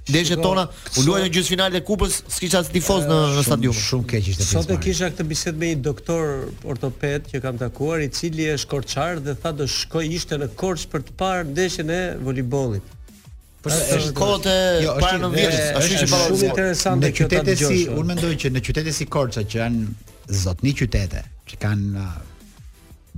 Deshe 0.08 0.38
tona 0.40 0.62
u 0.96 1.02
luaj 1.04 1.18
në 1.20 1.26
gjysmëfinalen 1.34 1.82
e 1.82 1.84
kupës, 1.84 2.14
s'kisha 2.32 2.62
tifoz 2.72 3.02
në 3.04 3.16
në 3.34 3.42
stadium. 3.44 3.74
Shumë 3.76 4.06
keq 4.14 4.30
ishte. 4.32 4.46
Sot 4.48 4.70
e 4.72 4.78
kisha 4.80 5.10
këtë 5.12 5.26
bisedë 5.34 5.60
me 5.60 5.68
një 5.74 5.82
doktor 5.84 6.46
ortoped 6.64 7.26
që 7.34 7.42
kam 7.44 7.58
takuar, 7.60 8.00
i 8.00 8.08
cili 8.08 8.46
është 8.54 8.70
korçar 8.70 9.20
dhe 9.20 9.34
tha 9.42 9.52
do 9.58 9.66
shkoj 9.68 10.06
ishte 10.16 10.40
në 10.40 10.48
Korç 10.56 10.86
për 10.94 11.04
të 11.10 11.18
parë 11.20 11.44
ndeshjen 11.50 11.92
e 11.92 12.00
voleybollit 12.24 12.88
është 13.72 14.12
kote 14.16 14.54
jo, 14.82 14.94
para 15.02 15.18
në 15.22 15.30
vit. 15.34 15.58
Ashtu 15.78 16.00
që 16.00 16.06
është 16.06 16.22
shumë 16.22 16.44
interesante 16.52 17.10
që 17.14 17.18
qytetet 17.28 17.62
si 17.68 17.80
un 17.92 18.08
mendoj 18.10 18.32
që 18.44 18.52
në 18.56 18.62
qytetet 18.68 18.96
si 18.96 19.08
Korça 19.12 19.44
që 19.44 19.60
janë 19.62 19.86
zotni 20.42 20.74
qytete, 20.76 21.22
që 21.48 21.60
kanë 21.62 22.06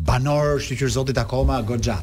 banorë, 0.06 0.58
shtu 0.64 0.88
zotit 0.94 1.18
akoma 1.20 1.60
goxha. 1.68 1.98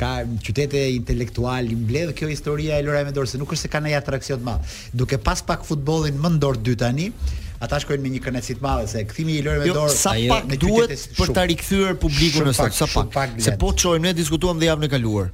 Ka 0.00 0.12
qytete 0.46 0.80
intelektual, 0.94 1.68
i 1.72 1.76
mbledh 1.80 2.14
kjo 2.18 2.28
historia 2.30 2.78
e 2.80 2.84
Lorajë 2.86 3.10
Mendor 3.10 3.28
se 3.30 3.40
nuk 3.42 3.52
është 3.56 3.66
se 3.66 3.72
kanë 3.74 3.90
një 3.92 3.98
atraksion 4.00 4.40
të 4.42 4.48
madh. 4.48 4.74
Duke 5.02 5.18
pas 5.26 5.42
pak 5.44 5.64
futbollin 5.68 6.18
më 6.24 6.34
ndor 6.38 6.60
dy 6.66 6.76
tani. 6.84 7.10
Ata 7.60 7.76
shkojnë 7.82 8.00
me 8.00 8.08
një 8.14 8.20
kënaqësi 8.24 8.54
të 8.56 8.64
madhe 8.64 8.86
se 8.88 9.02
kthimi 9.04 9.34
i 9.42 9.44
Lorë 9.44 9.66
jo, 9.66 9.74
Mendor 9.74 9.90
sa 9.92 10.14
pak 10.30 10.54
duhet 10.62 10.96
për 11.18 11.34
ta 11.36 11.42
rikthyer 11.50 11.98
publikun 12.00 12.46
në 12.48 12.54
sot, 12.56 12.78
sa 12.86 13.04
pak. 13.12 13.36
Se 13.44 13.58
po 13.60 13.74
çojmë 13.76 14.08
ne 14.08 14.14
diskutuam 14.22 14.62
dhe 14.62 14.70
javën 14.70 14.88
e 14.88 14.92
kaluar 14.94 15.28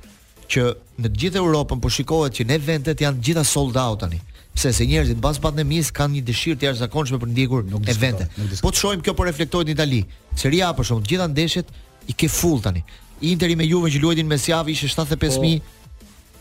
që 0.53 0.65
në 1.01 1.11
të 1.11 1.19
gjithë 1.23 1.41
Europën 1.43 1.81
po 1.83 1.91
shikohet 1.93 2.37
që 2.39 2.47
në 2.49 2.57
eventet 2.61 3.03
janë 3.03 3.19
të 3.21 3.27
gjitha 3.29 3.45
sold 3.45 3.77
out 3.83 4.03
tani. 4.05 4.21
Pse 4.57 4.71
se 4.73 4.87
njerëzit 4.89 5.19
mbas 5.21 5.41
pandemisë 5.43 5.93
kanë 5.99 6.17
një 6.17 6.23
dëshirë 6.31 6.59
të 6.63 6.69
jashtëzakonshme 6.71 7.19
për 7.21 7.33
ndjekur 7.35 7.67
evente. 7.93 8.29
Po 8.63 8.71
të 8.73 8.79
shohim 8.81 9.03
kjo 9.05 9.15
po 9.19 9.27
reflektohet 9.29 9.69
në 9.69 9.75
Itali. 9.77 10.03
Seria 10.41 10.71
për 10.79 10.89
shkak 10.89 11.03
të 11.05 11.13
gjitha 11.13 11.27
ndeshjet 11.35 11.75
i 12.11 12.15
ke 12.17 12.29
full 12.33 12.63
tani. 12.65 12.85
Interi 13.21 13.57
me 13.57 13.67
Juve 13.69 13.91
që 13.93 14.01
luajtin 14.03 14.29
mes 14.31 14.49
javë 14.49 14.73
ishte 14.75 14.89
75000 14.95 15.61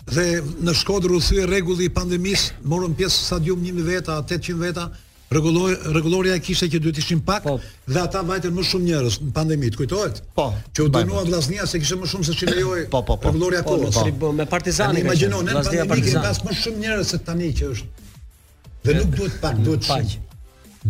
dhe 0.06 0.24
në 0.66 0.74
Shkodër 0.80 1.12
u 1.16 1.18
thye 1.26 1.44
rregulli 1.48 1.88
i 1.88 1.90
pandemisë, 1.90 2.52
morën 2.70 2.92
pjesë 2.98 3.24
stadium 3.26 3.62
1000 3.66 3.88
veta, 3.90 4.20
800 4.22 4.62
veta, 4.62 4.86
Rregulloi 5.26 5.72
rregulloria 5.90 6.36
e 6.38 6.40
kishte 6.40 6.68
që 6.70 6.78
duhet 6.84 7.00
ishin 7.02 7.18
pak 7.26 7.42
po, 7.42 7.56
dhe 7.90 7.98
ata 7.98 8.20
vajtën 8.28 8.52
më 8.54 8.62
shumë 8.68 8.84
njerëz 8.86 9.16
në 9.24 9.32
pandemi, 9.34 9.72
kujtohet? 9.74 10.20
Po. 10.38 10.44
Që 10.70 10.84
u 10.84 10.92
dënua 10.94 11.24
Vllaznia 11.26 11.66
se 11.66 11.80
kishte 11.82 11.96
më 11.98 12.06
shumë 12.12 12.28
se 12.28 12.36
çfarë 12.38 12.54
lejoi. 12.60 12.84
Po, 12.92 13.00
po, 13.02 13.16
po. 13.18 13.32
Rregulloria 13.34 13.64
po, 13.66 13.74
po, 13.74 13.90
po, 13.90 14.04
po, 14.06 14.12
po. 14.22 14.30
me 14.38 14.46
Partizani. 14.46 15.02
Imagjino, 15.02 15.40
në 15.42 15.56
pandemi 15.58 15.98
kishte 15.98 16.22
pas 16.22 16.38
më 16.46 16.54
shumë 16.62 16.84
njerëz 16.84 17.10
se 17.10 17.18
tani 17.26 17.50
që 17.58 17.72
është 17.74 18.05
dhe 18.86 18.94
nuk 18.98 19.14
duhet 19.16 19.34
pak 19.42 19.56
duhet 19.64 19.84
shumë 19.84 20.14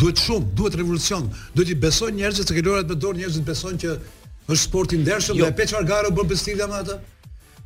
duhet 0.00 0.20
shumë 0.26 0.46
duhet 0.60 0.76
revolucion 0.80 1.28
duhet 1.54 1.72
i 1.74 1.78
besojnë 1.86 2.20
njerëzit 2.20 2.50
se 2.52 2.56
këto 2.58 2.70
lojrat 2.72 2.92
më 2.92 2.98
dorë 3.04 3.20
njerëzit 3.22 3.46
besojnë 3.50 3.82
që 3.84 3.92
është 3.92 4.64
sport 4.64 4.96
i 4.96 5.00
ndershëm 5.02 5.40
jo. 5.40 5.44
dhe 5.48 5.56
pe 5.60 5.66
çfarë 5.70 5.88
garo 5.92 6.14
bën 6.18 6.30
bestilia 6.34 6.68
me 6.72 6.78
atë 6.82 6.98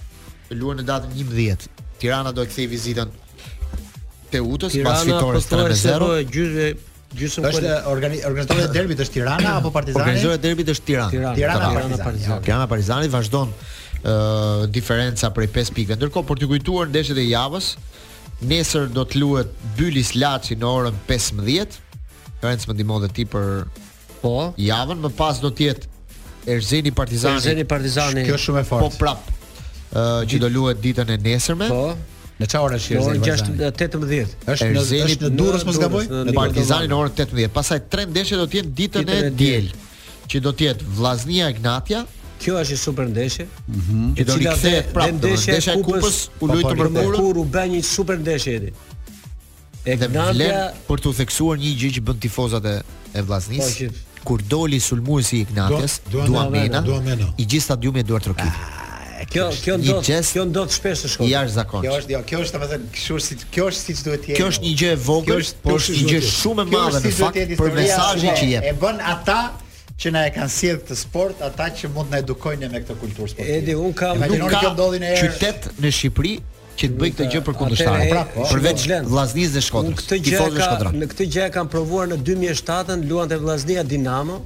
të 0.49 0.59
luen 0.61 0.81
në 0.83 0.87
datën 0.91 1.17
një 1.17 1.27
mdhjet. 1.31 1.67
Tirana 2.03 2.33
do 2.37 2.45
e 2.45 2.49
këthej 2.51 2.69
vizitën 2.75 3.15
të 4.33 4.43
utës, 4.53 4.77
pas 4.85 5.03
fitores 5.09 5.49
3-0. 5.49 5.49
Tirana, 5.49 5.93
për 5.93 6.03
po 6.05 6.11
të 6.13 6.33
gjysë 6.37 6.73
Gjysmë 7.13 7.43
është 7.45 7.71
organi 7.91 8.15
organizatori 8.25 8.63
derbit 8.73 9.01
është 9.03 9.13
Tirana 9.19 9.51
apo 9.59 9.69
Partizani? 9.69 10.15
e 10.31 10.37
derbit 10.41 10.71
është 10.73 10.85
Tirana. 10.87 11.11
Tirana, 11.13 11.33
Tirana, 11.69 11.97
Partizani. 12.01 12.37
Tirana 12.47 12.67
Partizani 12.71 13.11
vazhdon 13.13 13.51
diferenca 14.69 15.31
prej 15.33 15.47
5 15.53 15.73
pikëve. 15.75 15.95
Ndërkohë 15.99 16.27
për 16.27 16.37
të 16.41 16.49
kujtuar 16.51 16.87
ndeshjet 16.91 17.17
e 17.21 17.27
javës, 17.29 17.69
nesër 18.49 18.89
do 18.91 19.03
të 19.07 19.19
luhet 19.21 19.51
Bylis 19.77 20.13
Laçi 20.19 20.55
në 20.59 20.67
orën 20.67 20.97
15. 21.07 21.77
Ferenc 22.43 22.67
më 22.67 22.73
ndihmon 22.75 23.03
dhe 23.05 23.09
ti 23.15 23.25
për 23.31 23.47
po 24.23 24.33
javën, 24.59 24.99
më 25.03 25.11
pas 25.19 25.39
do 25.43 25.49
të 25.51 25.69
jetë 25.69 25.91
Erzeni 26.53 26.91
Partizani. 26.91 27.39
Erzeni 27.39 27.63
Partizani. 27.63 28.25
Kjo 28.27 28.35
shumë 28.37 28.59
e 28.59 28.65
fort 28.67 28.83
Po 28.83 28.89
prap. 28.99 29.23
Ë 29.93 29.99
uh, 29.99 30.25
që 30.27 30.39
do 30.43 30.49
luhet 30.51 30.81
ditën 30.83 31.07
e 31.07 31.15
nesërme. 31.23 31.69
Po. 31.71 31.93
Në 32.41 32.47
çfarë 32.49 32.67
orë 32.67 32.79
është 32.81 32.97
Erzeni? 32.97 33.21
Në 33.21 33.37
6:18. 33.79 34.33
Është 34.51 34.99
është 35.05 35.29
në 35.29 35.37
Durrës 35.39 35.63
mos 35.69 35.79
gaboj? 35.79 36.03
Në 36.11 36.35
Partizani 36.35 36.91
në 36.91 36.99
orën 36.99 37.15
18. 37.15 37.47
Pastaj 37.55 37.79
tre 37.93 38.03
ndeshje 38.11 38.41
do 38.41 38.49
të 38.51 38.65
ditën 38.81 39.07
e 39.15 39.21
diel, 39.39 39.71
që 40.27 40.43
do 40.43 40.51
të 40.51 40.67
jetë 40.69 40.89
Vllaznia 40.97 41.47
Ignatia, 41.55 42.03
Kjo 42.43 42.57
është 42.59 42.75
një 42.75 42.79
super 42.81 43.05
ndeshje. 43.07 43.45
Ëh. 43.45 43.75
Mm 43.75 43.81
-hmm. 43.81 44.35
Cila 44.35 44.53
dhe 44.59 44.73
prapë 44.93 45.17
ndeshja 45.17 45.53
e 45.55 45.75
kupës 45.85 46.17
u 46.43 46.47
lut 46.49 46.65
të 46.65 46.75
përmbur. 46.79 47.03
Po, 47.05 47.11
po, 47.11 47.17
kur 47.23 47.37
u 47.37 47.45
bën 47.53 47.71
një 47.75 47.81
super 47.89 48.19
ndeshje 48.19 48.55
edhe 48.57 48.71
E 49.85 49.95
gjatë 49.97 50.71
për 50.87 50.99
të 51.03 51.13
theksuar 51.19 51.57
një 51.63 51.71
gjë 51.81 51.89
që 51.97 52.01
bën 52.07 52.17
tifozat 52.23 52.65
e 52.65 52.75
e 53.13 53.21
vllaznisë. 53.27 53.89
Po, 53.89 54.23
kur 54.27 54.41
doli 54.51 54.79
sulmuesi 54.79 55.37
i 55.37 55.39
Ignatis, 55.45 55.97
dua 56.11 56.45
mena, 56.49 56.81
dua 56.87 57.01
mena. 57.03 57.27
I 57.37 57.43
gjithë 57.45 57.63
stadiumi 57.65 57.99
e 57.99 58.03
duar 58.07 58.21
trokit. 58.21 58.45
Ah, 58.45 59.25
kjo 59.31 59.49
kjo 59.63 59.77
ndot, 59.77 60.05
gjes, 60.07 60.31
kjo 60.33 60.45
ndot 60.47 60.69
shpesh 60.77 61.01
në 61.03 61.09
shkollë. 61.13 61.65
Kjo 61.83 61.97
është 61.99 62.09
jo, 62.15 62.21
kjo 62.29 62.39
është 62.43 62.53
domethënë, 62.55 62.87
kështu 62.95 63.19
si 63.27 63.35
kjo 63.53 63.65
është 63.69 63.83
siç 63.89 64.05
duhet 64.07 64.21
të 64.23 64.27
jetë. 64.31 64.37
Kjo 64.39 64.45
është 64.51 64.63
një 64.67 64.73
gjë 64.81 64.89
e 64.91 64.95
vogël, 65.07 65.41
por 65.63 65.79
është 65.79 65.95
një 65.99 66.05
gjë 66.11 66.21
shumë 66.39 66.61
e 66.61 66.65
madhe 66.75 66.99
në 67.07 67.13
fakt 67.23 67.51
për 67.59 67.73
mesazhin 67.79 68.31
që 68.39 68.45
jep. 68.53 68.63
E 68.69 68.73
bën 68.83 69.03
ata 69.13 69.39
që 70.03 70.11
na 70.11 70.21
e 70.27 70.31
kanë 70.35 70.51
sjell 70.51 70.79
këtë 70.81 70.95
sport 70.99 71.41
ata 71.45 71.69
që 71.79 71.89
mund 71.95 72.11
na 72.11 72.19
edukojnë 72.23 72.69
me 72.73 72.81
këtë 72.83 72.95
kulturë 73.03 73.31
sportive. 73.31 73.59
Edi 73.59 73.75
un 73.79 73.93
kam 73.95 74.19
nuk 74.19 74.51
ka 74.51 74.71
ndodhin 74.75 75.05
e 75.07 75.11
Qytet 75.21 75.67
në 75.79 75.91
Shqipëri 75.97 76.33
që 76.79 76.89
të 76.89 76.99
bëj 76.99 77.11
këtë 77.15 77.27
gjë 77.35 77.41
për 77.47 77.55
kundërshtar. 77.61 78.03
Pra, 78.11 78.23
po. 78.33 78.47
përveç 78.51 78.85
vllaznisë 79.13 79.53
dhe 79.55 79.63
Shkodrës. 79.67 80.01
Këtë 80.01 80.19
gjë 80.25 80.41
në 80.97 81.09
këtë 81.13 81.27
gjë 81.35 81.45
e 81.45 81.53
kanë 81.55 81.71
provuar 81.75 82.11
në 82.11 82.17
2007-ën 82.27 83.05
luante 83.11 83.39
Vllaznia 83.43 83.85
Dinamo, 83.93 84.41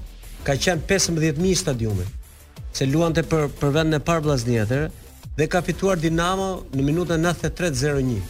ka 0.46 0.58
qenë 0.68 0.86
15000 0.92 1.62
stadiume. 1.64 2.06
Se 2.78 2.86
luante 2.92 3.24
për 3.32 3.48
për 3.58 3.74
vendin 3.80 3.98
e 3.98 4.04
parë 4.10 4.26
Vllaznia 4.28 4.68
atëherë 4.68 5.34
dhe 5.40 5.50
ka 5.54 5.64
fituar 5.66 5.98
Dinamo 6.04 6.52
në 6.76 6.86
minutën 6.92 7.26
93-01. 7.32 8.22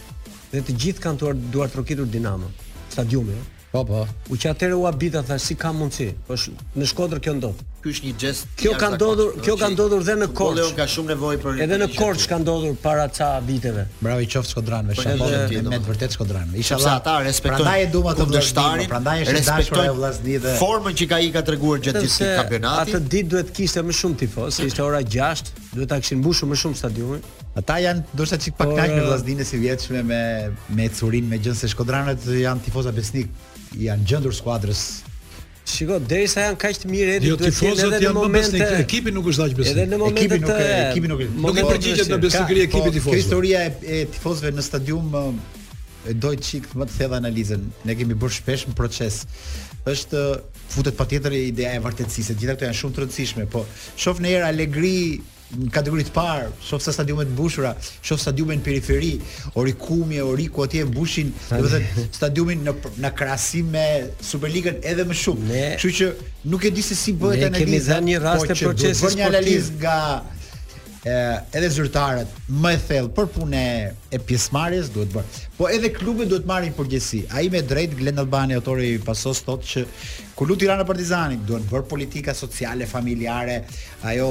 Dhe 0.53 0.63
të 0.63 0.77
gjithë 0.85 1.03
kanë 1.09 1.35
duar 1.51 1.67
të 1.73 1.81
rokitur 1.81 2.07
Dinamo 2.07 2.47
stadiumi. 2.93 3.35
Ja? 3.35 3.45
Po 3.77 3.85
po. 3.85 4.07
U 4.33 4.35
që 4.41 4.49
atëre 4.55 4.73
u 4.79 4.85
abita 4.89 5.21
thash 5.21 5.51
si 5.51 5.55
ka 5.55 5.69
mundsi. 5.75 6.07
Po 6.27 6.33
në 6.79 6.85
Shkodër 6.89 7.19
kjo 7.21 7.33
ndodh. 7.37 7.59
Ky 7.83 7.91
është 7.93 8.05
një 8.07 8.13
gest. 8.21 8.47
Kjo 8.57 8.71
ka 8.81 8.87
ndodhur, 8.95 9.35
kjo 9.45 9.53
ka 9.61 9.67
ndodhur 9.69 10.01
dhe 10.05 10.15
në 10.17 10.27
Korçë. 10.35 10.65
ka 10.79 10.87
shumë 10.93 11.11
nevojë 11.11 11.39
për. 11.43 11.59
Edhe 11.65 11.77
në 11.83 11.87
Korçë 11.93 12.25
ka 12.31 12.39
ndodhur 12.41 12.73
para 12.81 13.03
ca 13.13 13.27
viteve. 13.45 13.83
Bravo 14.01 14.23
i 14.23 14.25
qoftë 14.25 14.49
Shkodranëve, 14.55 14.95
shapo 14.97 15.29
ti 15.51 15.61
me 15.69 15.77
vërtet 15.85 16.15
Shkodranë. 16.17 16.57
Inshallah. 16.63 16.97
Ata 16.97 17.19
respektojnë. 17.27 17.61
Prandaj 17.61 17.83
e 17.83 17.89
duam 17.93 18.09
atë 18.15 18.27
vështarin. 18.33 18.81
Po 18.81 18.93
prandaj 18.95 19.25
është 19.27 19.43
dashur 19.51 19.81
ai 19.83 19.91
vllazni 20.01 20.39
dhe 20.47 20.55
formën 20.57 20.97
që 20.99 21.09
ka 21.13 21.19
i 21.21 21.29
ka 21.37 21.43
treguar 21.47 21.83
gjatë 21.85 22.05
gjithë 22.07 22.33
kampionatit. 22.41 22.97
Atë 22.97 23.11
ditë 23.13 23.35
duhet 23.35 23.51
kishte 23.59 23.85
më 23.91 23.97
shumë 24.01 24.19
tifoz, 24.23 24.57
ishte 24.65 24.81
ora 24.89 25.03
6, 25.05 25.53
duhet 25.75 25.89
ta 25.93 25.99
kishin 26.01 26.23
mbushur 26.23 26.49
më 26.51 26.57
shumë 26.63 26.79
stadiumin. 26.81 27.23
Ata 27.57 27.77
janë 27.81 28.03
ndoshta 28.13 28.37
çik 28.41 28.57
pak 28.57 28.69
kaq 28.77 28.89
me 28.93 28.97
eh, 29.01 29.05
vllazninë 29.07 29.45
si 29.49 29.57
vjetshme 29.57 30.03
me 30.05 30.21
me 30.77 30.85
ecurin, 30.85 31.25
me 31.25 31.39
gjën 31.41 31.55
se 31.57 31.69
Shkodranët 31.73 32.21
janë 32.37 32.61
tifozë 32.67 32.93
besnik 32.93 33.31
janë 33.75 34.07
gjendur 34.07 34.33
skuadrës 34.35 34.81
Shiko, 35.67 35.97
derisa 35.99 36.45
janë 36.45 36.57
kaq 36.61 36.77
të 36.81 36.87
mirë 36.89 37.15
edhe 37.17 37.27
jo, 37.27 37.35
duhet 37.39 37.55
të 37.59 37.65
jenë 37.67 37.87
edhe 37.97 38.07
në 38.07 38.11
momente. 38.15 38.55
Jo, 38.61 38.67
ekipi 38.79 39.11
nuk 39.11 39.25
është 39.27 39.43
aq 39.49 39.55
besnik. 39.57 39.79
Edhe 39.83 39.87
në 39.91 39.97
ekipi 40.13 40.37
nuk 40.39 40.53
e, 40.53 40.67
ekipi 40.93 41.09
nuk 41.11 41.23
e, 41.25 41.27
nuk 41.43 41.59
e 41.59 41.65
përgjigjet 41.67 42.11
në 42.13 42.19
besnikëri 42.23 42.61
ekipit 42.63 42.85
po, 42.85 42.93
tifozëve. 42.95 43.11
Po, 43.11 43.17
historia 43.19 43.65
e, 43.73 43.97
tifozëve 44.13 44.53
në 44.55 44.63
stadium 44.63 45.11
e 46.07 46.15
doj 46.23 46.31
të 46.39 46.47
çik 46.47 46.69
më 46.79 46.87
të 46.87 46.95
thellë 47.01 47.19
analizën. 47.19 47.67
Ne 47.89 47.97
kemi 47.99 48.15
bërë 48.23 48.37
shpesh 48.37 48.63
në 48.71 48.77
proces. 48.79 49.19
Është 49.91 50.23
futet 50.71 50.95
patjetër 51.01 51.35
ideja 51.43 51.75
e 51.75 51.83
vërtetësisë. 51.83 52.37
Gjithë 52.39 52.55
ato 52.55 52.69
janë 52.69 52.79
shumë 52.85 52.95
të 52.97 53.03
rëndësishme, 53.03 53.49
po 53.57 53.65
shoh 53.99 54.23
në 54.23 54.37
era 54.37 54.47
alegri 54.55 54.95
në 55.55 55.69
kategori 55.71 56.05
të 56.09 56.11
parë, 56.15 56.47
shoh 56.67 56.81
sa 56.83 56.91
stadiume 56.93 57.23
të 57.27 57.31
mbushura, 57.31 57.71
shoh 58.03 58.19
stadiume 58.19 58.57
në 58.59 58.63
periferi, 58.65 59.11
Orikumi, 59.59 60.19
Oriku 60.23 60.65
atje 60.67 60.83
mbushin, 60.89 61.31
do 61.51 61.69
të 61.69 61.79
thotë 61.79 62.05
stadiumin 62.19 62.65
në 62.67 62.73
në 63.05 63.13
krahasim 63.19 63.69
me 63.75 63.85
Superligën 64.27 64.81
edhe 64.83 65.05
më 65.11 65.19
shumë. 65.23 65.61
Kështu 65.77 65.93
që 65.99 66.09
nuk 66.53 66.65
e 66.67 66.71
di 66.77 66.83
se 66.89 66.97
si 66.99 67.15
bëhet 67.15 67.47
analiza. 67.47 67.53
Ne 67.53 67.63
kemi 67.63 67.83
dhënë 67.87 68.11
një 68.11 68.21
rast 68.25 68.43
po 68.43 68.49
të 68.53 68.59
procesit 68.59 69.07
sportiv 69.07 69.71
nga 69.83 69.95
e, 71.03 71.15
edhe 71.57 71.69
zyrtarët 71.69 72.39
më 72.61 72.71
e 72.73 72.79
thellë 72.87 73.11
për 73.15 73.27
punë 73.35 73.61
e, 74.11 74.19
pjesëmarrjes 74.27 74.89
duhet 74.93 75.11
bërë. 75.13 75.41
Po 75.57 75.67
edhe 75.73 75.91
klubet 75.93 76.29
duhet 76.31 76.45
marrin 76.49 76.73
përgjegjësi. 76.77 77.23
Ai 77.37 77.47
me 77.53 77.61
drejt 77.65 77.95
Glen 77.99 78.21
Albani 78.21 78.57
autori 78.57 78.93
i 78.95 79.01
pasos 79.03 79.43
thotë 79.45 79.71
që 79.71 79.83
ku 80.37 80.45
lut 80.45 80.59
Tirana 80.61 80.85
Partizani 80.85 81.39
duhet 81.45 81.65
të 81.67 81.73
bërë 81.73 81.87
politika 81.89 82.33
sociale 82.37 82.85
familjare, 82.89 83.59
ajo 84.05 84.27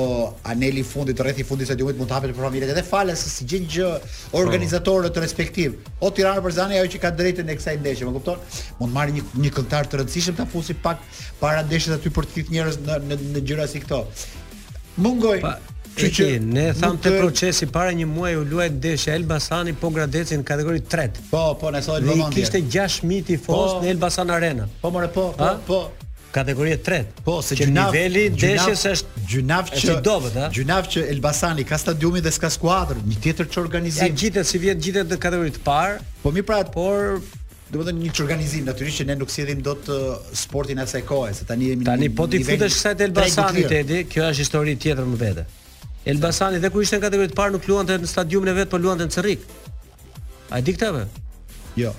aneli 0.53 0.85
i 0.85 0.87
fundit 0.87 1.21
rreth 1.23 1.41
i 1.43 1.47
fundit 1.47 1.67
stadiumit 1.71 1.99
mund 1.99 2.11
të 2.11 2.17
hapet 2.19 2.35
për 2.37 2.47
familjet 2.49 2.71
edhe 2.75 2.85
falas 2.87 3.25
si 3.33 3.47
gjë 3.51 3.63
gjë 3.77 3.91
organizatorë 4.39 5.11
të 5.17 5.25
respektiv. 5.27 5.79
O 6.01 6.11
Tirana 6.15 6.43
Partizani 6.45 6.79
ajo 6.81 6.91
që 6.97 7.03
ka 7.03 7.11
drejtën 7.19 7.51
e 7.55 7.59
kësaj 7.59 7.79
ndeshje, 7.83 8.09
më 8.11 8.17
kupton? 8.19 8.43
Mund 8.81 8.93
të 8.93 8.97
marrë 8.97 9.17
një 9.19 9.27
një 9.47 9.55
këngëtar 9.59 9.91
të 9.91 10.01
rëndësishëm 10.03 10.39
ta 10.39 10.49
fusi 10.51 10.77
pak 10.83 11.03
para 11.43 11.63
ndeshjes 11.67 11.97
aty 11.99 12.13
për 12.17 12.29
të 12.31 12.37
thitë 12.39 12.57
njerëz 12.57 12.81
në 12.87 13.01
në, 13.11 13.21
në 13.37 13.45
gjëra 13.51 13.67
si 13.73 13.83
këto. 13.83 14.03
Mungoj, 15.03 15.43
Kështu 15.97 16.17
që 16.17 16.25
ne 16.45 16.65
thamë 16.77 16.99
te 17.05 17.13
procesi 17.17 17.65
para 17.73 17.93
një 17.97 18.05
muaji 18.11 18.37
u 18.37 18.43
luaj 18.51 18.67
ndeshja 18.75 19.15
Elbasani 19.17 19.73
po 19.81 19.89
gradecin 19.95 20.43
kategori 20.45 20.83
3. 20.93 21.21
Po, 21.31 21.45
po 21.61 21.71
ne 21.73 21.81
thonë 21.85 22.05
Elbasani. 22.05 22.35
Kishte 22.37 22.61
6000 22.61 23.23
tifoz 23.31 23.79
po. 23.79 23.85
në 23.85 23.95
Elbasan 23.95 24.33
Arena. 24.35 24.67
Po 24.83 24.91
more 24.93 25.09
po, 25.15 25.31
po. 25.39 25.53
po. 25.71 25.79
Kategori 26.37 26.75
3. 26.85 27.01
Po, 27.25 27.39
se 27.41 27.57
që 27.57 27.71
niveli 27.73 28.27
ndeshjes 28.35 28.83
është 28.93 29.25
gjynaf 29.33 29.73
që 29.73 29.97
dobët, 30.05 30.37
ha. 30.43 30.51
Gjynaf 30.53 30.91
që 30.93 31.07
Elbasani 31.15 31.65
ka 31.65 31.79
stadiumin 31.81 32.27
dhe 32.27 32.35
s'ka 32.37 32.53
skuadër, 32.59 33.01
një 33.09 33.21
tjetër 33.25 33.49
çorganizim. 33.57 34.05
Ja 34.05 34.13
gjitet 34.21 34.53
si 34.53 34.61
vjet 34.61 34.85
gjitet 34.85 35.09
në 35.17 35.21
kategori 35.25 35.55
të 35.57 35.65
parë. 35.65 35.99
Po 36.23 36.35
mi 36.37 36.45
pra, 36.45 36.61
por 36.77 37.21
Do 37.67 37.81
të 37.83 37.89
thonë 37.89 37.99
një 38.07 38.11
çorganizim 38.15 38.63
natyrisht 38.69 39.01
që 39.01 39.05
ne 39.09 39.15
nuk 39.19 39.33
sjellim 39.35 39.59
dot 39.67 39.89
uh, 39.91 40.21
sportin 40.39 40.79
asaj 40.79 41.01
kohe, 41.09 41.33
se 41.35 41.43
tani 41.49 41.73
jemi 41.73 41.83
tani 41.89 42.07
po 42.15 42.29
ti 42.31 42.39
futesh 42.47 42.77
sa 42.79 42.93
të 42.95 43.09
Elbasanit 43.09 43.73
Edi, 43.81 44.05
kjo 44.07 44.29
është 44.29 44.45
histori 44.47 44.77
tjetër 44.79 45.03
më 45.11 45.19
vete. 45.25 45.45
Elbasani 46.07 46.59
dhe 46.63 46.71
ku 46.71 46.79
ishte 46.83 47.01
në 47.01 47.03
kategoritë 47.03 47.33
të 47.35 47.39
parë 47.39 47.53
nuk 47.57 47.65
luante 47.67 47.97
në 47.99 48.09
stadiumin 48.11 48.53
e 48.53 48.61
vet, 48.61 48.69
por 48.71 48.83
luante 48.83 49.09
në 49.09 49.15
Cerrik. 49.17 49.47
Ai 50.55 50.61
di 50.63 50.75
këtë 50.77 50.91
apo? 50.93 51.23
Jo. 51.81 51.91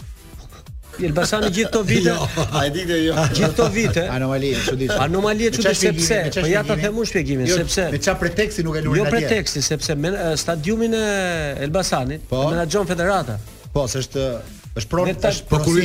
Elbasani 1.07 1.49
gjithë 1.53 1.71
këto 1.73 1.81
vite, 1.89 2.13
jo, 2.13 2.45
a 2.57 2.61
e 2.63 2.69
di 2.73 2.85
ti 2.87 2.99
jo? 3.03 3.17
Gjithë 3.33 3.49
këto 3.51 3.65
vite. 3.75 4.05
Anomali, 4.13 4.53
çuditsh. 4.63 4.95
Anomali 5.03 5.49
e 5.49 5.51
çuditsh 5.57 5.81
sepse, 5.83 6.21
po 6.39 6.47
ja 6.49 6.63
ta 6.65 6.77
them 6.79 6.95
unë 7.03 7.09
shpjegimin, 7.11 7.51
jo, 7.51 7.59
sepse. 7.59 7.89
Me 7.93 7.99
çfarë 8.05 8.21
preteksti 8.23 8.63
nuk 8.65 8.79
e 8.79 8.85
luajnë 8.85 9.01
jo 9.01 9.09
atje? 9.09 9.11
Jo 9.11 9.27
preteksti, 9.27 9.65
sepse 9.67 9.97
Stadiumin 10.45 10.95
e 10.97 11.05
Elbasanit, 11.67 12.23
po. 12.31 12.45
menaxhon 12.55 12.87
Federata. 12.89 13.35
Po, 13.75 13.83
është 13.91 14.29
Është 14.77 14.89
pronë 14.91 15.13
tash 15.21 15.39
po 15.49 15.57
kur 15.63 15.77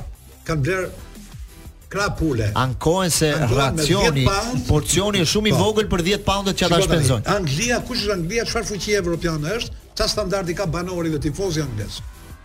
kanë 0.48 0.64
bler 0.64 0.88
krapule. 1.90 2.52
Ankohen 2.54 3.10
se 3.10 3.32
racioni, 3.54 4.24
porcioni 4.70 5.20
është 5.24 5.32
shumë 5.34 5.50
i 5.50 5.54
po. 5.54 5.62
vogël 5.66 5.88
për 5.92 6.02
10 6.12 6.24
poundet 6.28 6.56
që 6.60 6.64
ata 6.68 6.78
shpenzojnë. 6.86 7.26
Anglia, 7.36 7.80
kush 7.88 8.04
është 8.04 8.14
Anglia, 8.16 8.44
çfarë 8.48 8.68
fuqi 8.70 8.96
evropiane 9.00 9.54
është? 9.58 9.74
Sa 9.98 10.06
standardi 10.08 10.54
ka 10.56 10.66
banori 10.70 11.10
dhe 11.12 11.18
tifozi 11.26 11.60
anglez? 11.66 11.98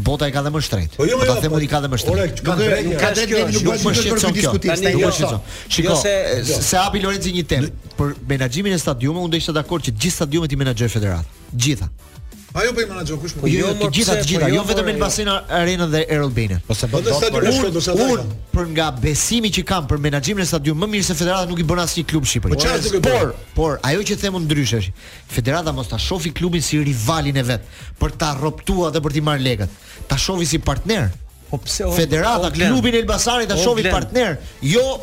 bota 0.00 0.26
e 0.26 0.32
ka 0.34 0.40
dhe 0.42 0.50
më 0.50 0.60
shtrejt. 0.66 0.96
Po 0.96 1.04
jo, 1.06 1.10
jo, 1.12 1.18
po 1.20 1.24
ta 1.28 1.36
themu 1.44 1.60
i 1.62 1.68
ka 1.70 1.80
dhe 1.84 1.88
më 1.92 1.98
shtrejt. 2.02 2.16
Po 2.16 2.22
jo, 2.22 2.28
jo, 2.30 2.42
po, 2.42 2.44
ka 2.48 2.56
dhe 2.56 2.92
ka 3.02 3.10
dhe 3.18 3.44
nuk 3.66 3.76
më 3.84 3.94
shqetëson 4.00 4.34
kjo. 4.38 4.52
Tani 4.64 4.92
nuk 4.96 4.96
më 4.96 5.02
jo, 5.04 5.12
shqetëson. 5.20 5.56
Shiko, 5.76 5.96
se 6.02 6.14
se 6.50 6.80
hapi 6.80 7.04
Lorenzi 7.04 7.34
një 7.36 7.44
temë 7.52 7.72
për 8.00 8.14
menaxhimin 8.32 8.76
e 8.76 8.80
stadiumit, 8.82 9.24
unë 9.28 9.36
do 9.36 9.42
isha 9.42 9.56
dakord 9.60 9.86
që 9.86 9.94
gjithë 10.00 10.18
stadiumet 10.22 10.56
i 10.56 10.60
menaxhoj 10.64 10.90
federata. 10.96 11.44
Gjitha. 11.54 11.90
Ajo 12.52 12.66
jo 12.66 12.72
po 12.72 12.80
për 12.80 12.88
i 12.88 12.90
menaxhon 12.90 13.18
kush 13.22 13.34
po 13.38 13.44
më? 13.46 13.50
Jo, 13.54 13.66
jo 13.68 13.74
të 13.78 13.88
gjitha, 13.94 14.14
të 14.18 14.26
gjitha, 14.26 14.46
jo, 14.50 14.54
jo 14.56 14.62
vetëm 14.66 14.80
po, 14.80 14.90
jo. 14.90 14.94
Elbasin 14.96 15.28
Arena 15.54 15.86
dhe 15.86 16.00
Errol 16.10 16.32
Po 16.66 16.74
Ose 16.74 16.88
do 16.90 17.02
të 17.06 17.12
thotë 17.22 17.94
unë, 17.94 18.24
për 18.56 18.66
nga 18.74 18.86
besimi 19.04 19.52
që 19.54 19.62
kam 19.68 19.86
për 19.86 20.00
menaxhimin 20.02 20.42
e 20.42 20.46
stadium, 20.50 20.80
më 20.82 20.88
mirë 20.96 21.06
se 21.06 21.14
Federata 21.20 21.46
nuk 21.46 21.62
i 21.62 21.66
bën 21.68 21.82
asnjë 21.84 22.04
klub 22.10 22.26
shqiptar. 22.26 22.50
Po 22.50 22.58
çfarë 22.58 23.02
Por, 23.04 23.30
por 23.54 23.78
ajo 23.86 24.02
që 24.10 24.16
themun 24.24 24.48
ndryshe, 24.50 24.80
Federata 25.30 25.70
mos 25.72 25.92
ta 25.92 25.98
shofi 26.02 26.32
klubin 26.34 26.62
si 26.64 26.80
rivalin 26.90 27.38
e 27.38 27.46
vet, 27.52 27.70
për 28.02 28.16
ta 28.18 28.32
rroptuar 28.40 28.90
dhe 28.96 29.04
për 29.04 29.14
të 29.16 29.22
marrë 29.30 29.46
lekët. 29.46 29.78
Ta 30.10 30.18
shofi 30.18 30.50
si 30.50 30.58
partner. 30.58 31.06
Po 31.52 31.62
pse 31.62 31.86
Federata 31.94 32.50
klubin 32.58 32.98
Elbasanit 32.98 33.54
ta 33.54 33.58
shofi 33.62 33.86
partner, 33.92 34.40
jo 34.74 34.98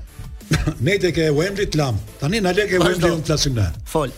Mejtë 0.85 1.09
e 1.09 1.13
ke 1.17 1.25
Wembley 1.33 1.65
të 1.73 1.79
lamë 1.81 2.19
Tani 2.21 2.37
në 2.45 2.51
leke 2.59 2.77
Wembley 2.77 3.15
në 3.17 3.23
të 3.25 3.33
lasim 3.33 3.55
në 3.57 3.65
Folë 3.89 4.13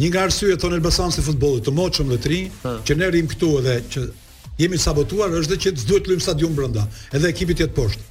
Një 0.00 0.08
nga 0.08 0.22
arsyet 0.26 0.60
tonë 0.62 0.78
Elbasan 0.78 1.10
se 1.12 1.20
futbolli 1.24 1.60
të 1.64 1.72
moçëm 1.76 2.12
dhe 2.14 2.18
të 2.24 2.76
që 2.88 2.94
ne 2.96 3.08
rim 3.12 3.26
këtu 3.28 3.48
edhe 3.60 3.74
që 3.92 4.04
jemi 4.62 4.78
sabotuar 4.80 5.34
është 5.40 5.52
dhe 5.52 5.58
që 5.64 5.72
duhet 5.88 6.04
të 6.06 6.12
lëmë 6.12 6.24
stadium 6.24 6.54
brenda, 6.56 6.86
edhe 7.18 7.28
ekipi 7.28 7.52
të 7.58 7.66
jetë 7.66 7.76
poshtë. 7.76 8.04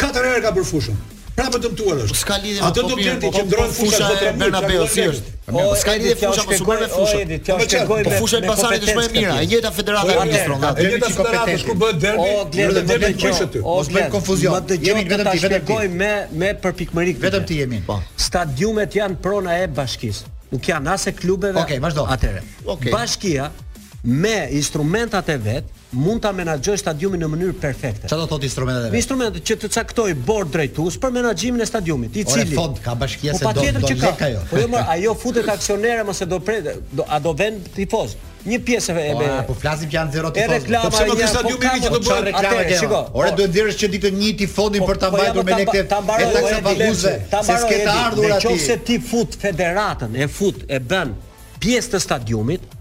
Katër 0.00 0.32
herë 0.32 0.46
ka 0.48 0.54
fushën. 0.72 0.96
Prapë 1.36 1.60
dëmtuar 1.64 2.00
është. 2.06 2.20
Ska 2.24 2.36
lidhje 2.40 2.60
me 2.62 2.68
atë. 2.70 2.80
Atë 2.80 2.88
do 2.88 3.24
të 3.26 3.30
që 3.36 3.46
ndron 3.50 3.72
fusha 3.74 4.10
Bernabeu 4.40 4.86
si 4.88 5.10
është. 5.10 5.33
Po, 5.46 5.52
po, 5.52 5.64
s'ka 5.76 5.94
ide 6.00 6.14
fusha 6.16 6.40
po 6.42 6.52
super 6.56 6.76
po, 6.78 6.80
me 6.80 6.88
fusha. 6.88 7.18
Po 7.52 7.64
shkoj 7.68 8.00
me 8.04 8.12
fusha 8.16 8.38
e 8.40 8.46
Basarit 8.48 8.84
është 8.86 8.94
më 8.96 9.04
e 9.04 9.10
mira. 9.12 9.34
E 9.42 9.46
njëjta 9.48 9.72
federata 9.76 10.06
po, 10.08 10.14
e 10.14 10.22
Ardës 10.22 10.46
Tronga. 10.48 10.70
E 10.80 10.86
njëjta 10.88 11.10
federata 11.18 11.56
ku 11.66 11.74
bëhet 11.82 11.98
derbi. 12.02 12.84
derbi 12.88 13.64
Mos 13.66 13.90
bëj 13.92 14.06
konfuzion. 14.14 14.56
Më 14.56 14.70
dëgjoj 14.72 14.94
vetëm 15.02 15.28
ti, 15.34 15.42
vetëm 15.44 15.98
me 16.00 16.12
me 16.40 16.54
përpikmëri 16.64 17.16
Vetëm 17.26 17.44
ti 17.48 17.60
jemi. 17.60 17.82
Po. 17.86 17.98
Stadiumet 18.16 18.96
janë 19.00 19.20
prona 19.20 19.58
e 19.60 19.68
bashkisë. 19.76 20.32
Nuk 20.54 20.72
janë 20.72 20.96
as 20.96 21.04
e 21.12 21.14
klubeve. 21.18 21.60
Okej, 21.60 21.82
vazhdo. 21.84 22.08
Atëre. 22.08 22.40
Okej. 22.64 22.92
Bashkia 22.96 23.50
me 24.06 24.48
instrumentat 24.52 25.28
e 25.28 25.36
vet 25.36 25.64
mund 25.96 26.20
ta 26.20 26.28
menaxhoj 26.34 26.76
stadiumin 26.76 27.22
në 27.24 27.28
mënyrë 27.32 27.54
perfekte. 27.60 28.08
Çfarë 28.10 28.20
do 28.20 28.26
thotë 28.34 28.44
instrumentat 28.50 28.82
e 28.82 28.90
vet? 28.90 28.92
Me 28.92 29.00
instrumentet 29.00 29.46
që 29.48 29.54
të 29.62 29.70
caktoj 29.72 30.10
bord 30.28 30.50
drejtues 30.52 30.98
për 31.00 31.12
menaxhimin 31.14 31.62
e 31.64 31.66
stadiumit, 31.70 32.18
i 32.20 32.24
cili 32.28 32.50
Ore, 32.52 32.58
fond, 32.58 32.80
ka 32.84 32.96
bashkia 33.00 33.32
se 33.38 33.46
po, 33.46 33.52
do. 33.56 33.62
Po 33.62 33.88
jo. 34.28 34.42
po 34.50 34.60
jo, 34.60 34.82
a 34.84 35.14
futet 35.22 35.48
aksionere 35.48 36.04
mos 36.04 36.20
e 36.20 36.26
do 36.28 36.40
pret, 36.44 36.68
do 36.92 37.06
a 37.08 37.20
do 37.26 37.32
vend 37.38 37.70
tifoz. 37.78 38.12
Një 38.44 38.58
pjesë 38.66 38.94
e 39.06 39.06
po, 39.16 39.22
be. 39.22 39.30
Po 39.48 39.56
flasim 39.62 39.88
që 39.88 39.96
janë 39.98 40.16
zero 40.18 40.32
tifoz. 40.36 40.68
Po 40.68 40.92
çfarë 40.92 41.08
do 41.08 41.18
të 41.22 41.30
stadiumi 41.32 41.64
po 41.64 41.72
që 41.78 41.96
do 41.96 42.20
reklama 42.28 42.60
Atë 42.66 42.78
shiko. 42.82 43.00
Ore 43.22 43.32
duhet 43.38 43.54
të 43.54 43.58
dërgosh 43.62 43.80
që 43.84 43.92
ditën 43.96 44.20
një 44.20 44.34
tifodin 44.44 44.84
për 44.92 45.00
ta 45.06 45.12
mbajtur 45.14 45.48
me 45.48 45.62
lekë. 45.62 45.86
Ta 45.94 46.02
mbajë 46.04 46.60
bilese. 46.68 47.16
Ta 47.32 47.40
mbajë 47.46 47.82
ardhur 47.96 48.36
aty. 48.36 48.52
Nëse 48.52 48.76
ti 48.84 48.98
fut 49.00 49.40
federatën, 49.46 50.12
e 50.12 50.28
fut 50.28 50.60
e 50.68 50.82
bën 50.92 51.16
pjesë 51.64 51.94
të 51.96 52.02
stadiumit, 52.04 52.72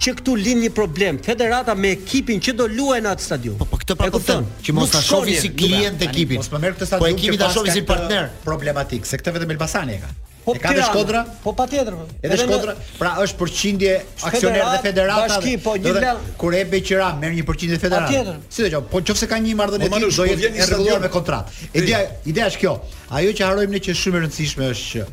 që 0.00 0.12
këtu 0.20 0.34
lind 0.38 0.64
një 0.66 0.70
problem 0.76 1.18
federata 1.24 1.74
me 1.78 1.90
ekipin 1.96 2.40
që 2.42 2.54
do 2.60 2.68
luajë 2.72 3.04
në 3.06 3.12
atë 3.16 3.24
stadium. 3.26 3.56
Po, 3.60 3.66
po 3.70 3.78
këtë 3.80 3.96
pra 3.98 4.08
po 4.14 4.20
them, 4.22 4.46
që 4.66 4.74
mos 4.76 4.92
ta 4.92 5.02
shohësi 5.04 5.40
si 5.46 5.50
klient 5.58 6.02
ekipin. 6.04 6.40
Mos 6.42 6.50
po 6.52 6.60
merr 6.62 6.76
këtë 6.76 6.84
po, 6.84 6.90
stadium. 6.92 7.08
Po 7.08 7.16
ekipi 7.16 7.40
ta 7.40 7.50
si 7.76 7.82
partner 7.88 8.30
problematik, 8.44 9.08
se 9.08 9.18
këtë 9.20 9.36
vetëm 9.38 9.54
Elbasani 9.56 9.96
e 9.96 10.00
ka. 10.04 10.12
Po 10.46 10.54
ka 10.62 10.70
dhe 10.76 10.82
Shkodra? 10.86 11.22
Po 11.42 11.50
patjetër. 11.58 11.94
Edhe 12.22 12.36
Shkodra, 12.42 12.74
pra 13.00 13.14
është 13.24 13.38
përqindje 13.40 13.94
aksionerë 14.28 14.66
dhe 14.76 14.82
federata. 14.84 15.40
Tash 15.40 15.64
po 15.64 15.72
një 15.80 15.94
lë. 15.96 16.12
Kur 16.42 16.54
e 16.54 16.60
bëj 16.74 16.92
merr 17.22 17.34
një 17.38 17.46
përqindje 17.48 17.80
federata. 17.82 18.12
Patjetër. 18.12 18.42
Si 18.54 18.62
do 18.62 18.68
të 18.68 18.76
thonë, 18.76 18.92
po 18.92 19.02
nëse 19.02 19.30
ka 19.32 19.40
një 19.48 19.56
marrëdhënie 19.62 19.90
po, 19.90 20.02
tjetër 20.06 20.20
do 20.20 20.28
jetë 20.46 20.60
e 20.62 20.68
rregulluar 20.70 21.02
me 21.02 21.10
kontratë. 21.16 21.56
Ideja, 21.82 22.04
ideja 22.32 22.46
është 22.52 22.62
kjo. 22.62 22.76
Ajo 23.20 23.34
që 23.40 23.48
harojmë 23.48 23.74
ne 23.78 23.82
që 23.88 23.96
është 23.96 24.04
shumë 24.04 24.20
e 24.20 24.22
rëndësishme 24.28 24.70
është 24.76 24.90
që 24.92 25.08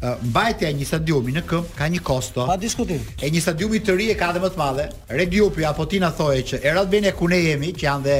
mbajtja 0.00 0.68
e 0.70 0.76
një 0.78 0.86
stadiumi 0.88 1.32
në 1.36 1.42
këmp 1.48 1.74
ka 1.76 1.88
një 1.92 1.98
kosto. 2.04 2.46
Pa 2.48 2.56
diskutim. 2.60 3.02
E 3.20 3.28
një 3.30 3.42
stadiumi 3.44 3.80
të 3.84 3.96
ri 3.98 4.06
e 4.14 4.16
ka 4.16 4.30
dhe 4.32 4.40
më 4.40 4.50
të 4.54 4.60
madhe. 4.60 4.86
Red 5.12 5.34
Jupi 5.36 5.66
apo 5.68 5.84
Tina 5.86 6.08
thoje 6.16 6.42
që 6.52 6.60
Erat 6.72 6.94
ku 7.16 7.28
ne 7.28 7.40
jemi, 7.42 7.72
që 7.74 7.84
janë 7.86 8.04
dhe 8.04 8.16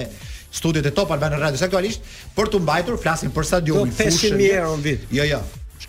studiot 0.53 0.87
e 0.87 0.91
Top 0.93 1.11
Albana 1.12 1.39
Radio 1.39 1.64
aktualisht, 1.64 2.03
për 2.37 2.49
të 2.53 2.61
mbajtur 2.61 2.97
flasin 2.99 3.31
për 3.31 3.45
stadiumin. 3.45 3.93
fushën. 3.93 4.41
euro 4.53 4.76
në 4.76 4.83
vit. 4.83 5.01
Jo, 5.11 5.24
jo 5.24 5.41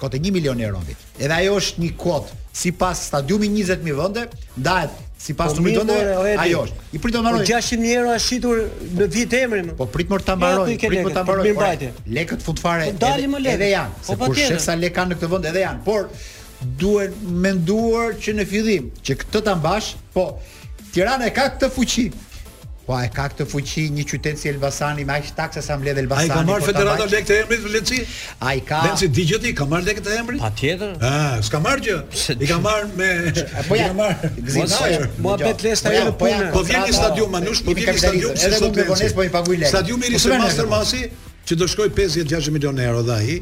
kote 0.02 0.18
1 0.20 0.32
milion 0.36 0.60
euro 0.66 0.80
në 0.82 0.88
vit. 0.90 1.02
Edhe 1.22 1.36
ajo 1.44 1.58
është 1.62 1.82
një 1.86 1.90
kod, 2.04 2.30
si 2.58 2.72
pas 2.76 2.98
stadiumi 3.10 3.50
20.000 3.52 3.98
vënde, 3.98 4.24
ndahet 4.60 4.96
si 5.22 5.36
pas 5.38 5.54
po, 5.54 5.62
të 5.62 5.98
ajo 6.42 6.64
është. 6.66 6.86
I 6.98 7.02
pritë 7.04 7.22
më 7.22 7.26
mbaroj. 7.30 7.46
600.000 7.50 7.92
euro 8.00 8.16
është 8.16 8.26
shitur 8.28 8.64
në 8.98 9.10
vit 9.16 9.36
e 9.38 9.42
emrin. 9.48 9.70
Po 9.78 9.86
pritë 9.94 10.14
më 10.16 10.20
të 10.30 10.38
mbaroj, 10.42 10.66
pritë 10.80 11.04
më 11.06 11.14
të 11.18 11.26
mbaroj. 11.28 11.92
Lekët 12.18 12.48
futfare 12.48 12.90
po, 13.04 13.12
edhe 13.54 13.70
janë, 13.76 14.02
po, 14.02 14.08
se 14.10 14.18
kur 14.24 14.42
shetë 14.42 14.64
sa 14.66 14.78
në 14.82 14.90
këtë 14.98 15.32
vënde 15.36 15.54
edhe 15.54 15.66
janë. 15.68 15.84
Por, 15.88 16.10
duhet 16.82 17.22
me 17.46 17.54
nduar 17.60 18.18
që 18.22 18.36
në 18.40 18.50
fillim 18.50 18.90
që 19.06 19.20
këtë 19.22 19.46
të 19.48 19.56
mbash, 19.62 19.94
po, 20.18 20.32
Tirana 20.92 21.30
e 21.30 21.36
ka 21.36 21.46
këtë 21.54 21.70
fuqi, 21.78 22.10
Po 22.82 22.96
e 22.98 23.06
ka 23.14 23.28
këtë 23.30 23.46
fuqi 23.46 23.84
një 23.94 24.04
qytet 24.10 24.40
si 24.42 24.50
Elbasani 24.50 25.04
me 25.06 25.14
aq 25.20 25.28
taksa 25.38 25.62
sa 25.62 25.76
mbledh 25.78 26.00
Elbasani. 26.02 26.32
Ai 26.34 26.38
ka 26.38 26.48
marrë 26.48 26.66
federata 26.66 27.06
lekë 27.12 27.28
të 27.30 27.36
emrit 27.44 27.68
Lenci? 27.76 28.00
Ai 28.52 28.62
ka. 28.66 28.80
Lenci 28.88 29.10
digjeti 29.18 29.52
ka 29.60 29.68
marrë 29.70 29.86
lekë 29.92 30.04
të 30.08 30.16
emrit? 30.18 30.42
Patjetër. 30.42 30.96
Ëh, 30.98 31.38
s'ka 31.46 31.62
marrë 31.62 31.86
gjë. 31.86 32.00
Po 32.10 32.36
I 32.42 32.50
ka 32.50 32.58
marrë 32.66 32.92
me 32.98 33.12
Po 33.70 33.78
ja 33.78 33.90
marr. 34.02 34.28
Gzimaj. 34.40 34.98
Po 35.14 35.26
Muhamet 35.30 35.66
Lesta 35.68 35.94
po 35.94 36.10
në 36.10 36.18
punë. 36.26 36.50
Po 36.58 36.66
vjen 36.72 36.86
në 36.88 36.98
stadium 37.00 37.34
Manush, 37.38 37.62
po 37.70 37.78
vjen 37.78 37.94
në 37.94 38.06
stadium 38.08 38.46
se 38.46 38.52
sot 38.58 38.70
të 38.80 38.88
bënes 38.90 39.16
po 39.20 39.28
i 39.30 39.34
paguaj 39.38 39.62
lekë. 39.62 39.74
Stadiumi 39.78 40.10
i 40.10 40.38
Master 40.42 40.74
Masi 40.74 41.04
që 41.46 41.62
do 41.62 41.70
shkojë 41.76 41.94
50-60 42.02 42.58
milionë 42.58 42.90
euro 42.90 43.06
dha 43.12 43.22
ai. 43.22 43.42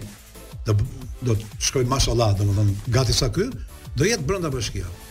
Do 0.67 0.75
do 1.23 1.35
të 1.35 1.57
shkojë 1.69 1.87
mashallah, 1.91 2.33
domethënë 2.39 2.91
gati 2.95 3.11
sa 3.15 3.27
ky, 3.35 3.47
do 3.99 4.05
jetë 4.07 4.23
brenda 4.27 4.47
bashkisë. 4.53 5.07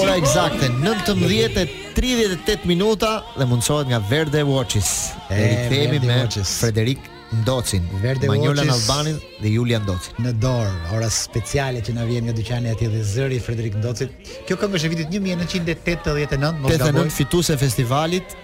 Ora 0.00 0.16
eksakte 0.18 0.72
19:00 0.82 1.86
38 1.98 2.66
minuta 2.70 3.22
dhe 3.38 3.44
mundsohet 3.46 3.86
nga 3.90 3.98
Verde 4.10 4.42
Watches. 4.42 5.12
E 5.30 5.68
themi 5.70 5.98
me 5.98 6.22
Frederik 6.44 6.98
Ndocin, 7.30 7.82
Verde 8.00 8.26
Manjola 8.30 8.62
në 8.64 8.72
Albanin 8.72 9.18
dhe 9.42 9.50
Julia 9.52 9.78
Ndocin. 9.82 10.16
Në 10.24 10.32
dorë, 10.40 10.76
ora 10.96 11.10
speciale 11.12 11.82
që 11.84 11.92
na 11.98 12.06
vjen 12.08 12.24
nga 12.28 12.32
dyqani 12.34 12.70
ati 12.72 12.88
dhe 12.88 13.02
zëri 13.04 13.36
i 13.36 13.42
Frederik 13.44 13.74
Ndocit. 13.82 14.14
Kjo 14.48 14.56
këngë 14.62 14.78
është 14.80 14.88
e 14.88 14.92
vitit 14.94 15.12
1989, 15.12 16.54
mos 16.62 16.72
gaboj. 16.72 16.94
89 17.04 17.16
fituese 17.18 17.58
festivalit 17.64 18.36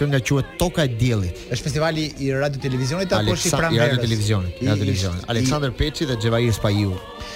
nga 0.00 0.16
quhet 0.24 0.54
Toka 0.56 0.86
e 0.86 0.92
Diellit. 0.96 1.42
Është 1.52 1.64
festivali 1.66 2.06
i 2.24 2.30
radio 2.32 2.62
televizionit 2.62 3.10
apo 3.12 3.34
është 3.34 3.50
i 3.50 3.50
pranverës? 3.52 3.74
I 3.74 3.80
radio 3.92 4.00
televizionit, 4.06 4.54
i 4.62 4.68
radio 4.70 4.80
televizionit. 4.86 5.26
Aleksander 5.34 5.74
Peçi 5.76 6.06
dhe 6.08 6.16
Xhevair 6.22 6.54
Spajiu 6.56 6.94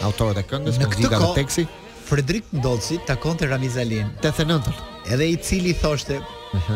autorët 0.09 0.41
e 0.41 0.47
këngës, 0.49 0.79
muzika 0.81 1.19
dhe 1.21 1.29
teksti. 1.43 1.67
Frederik 2.09 2.49
Ndocit 2.57 3.05
takonte 3.11 3.45
Ramiz 3.51 3.77
Alin. 3.83 4.15
89. 4.23 4.73
Edhe 5.13 5.29
i 5.29 5.37
cili 5.45 5.75
thoshte, 5.77 6.17
ëh, 6.57 6.73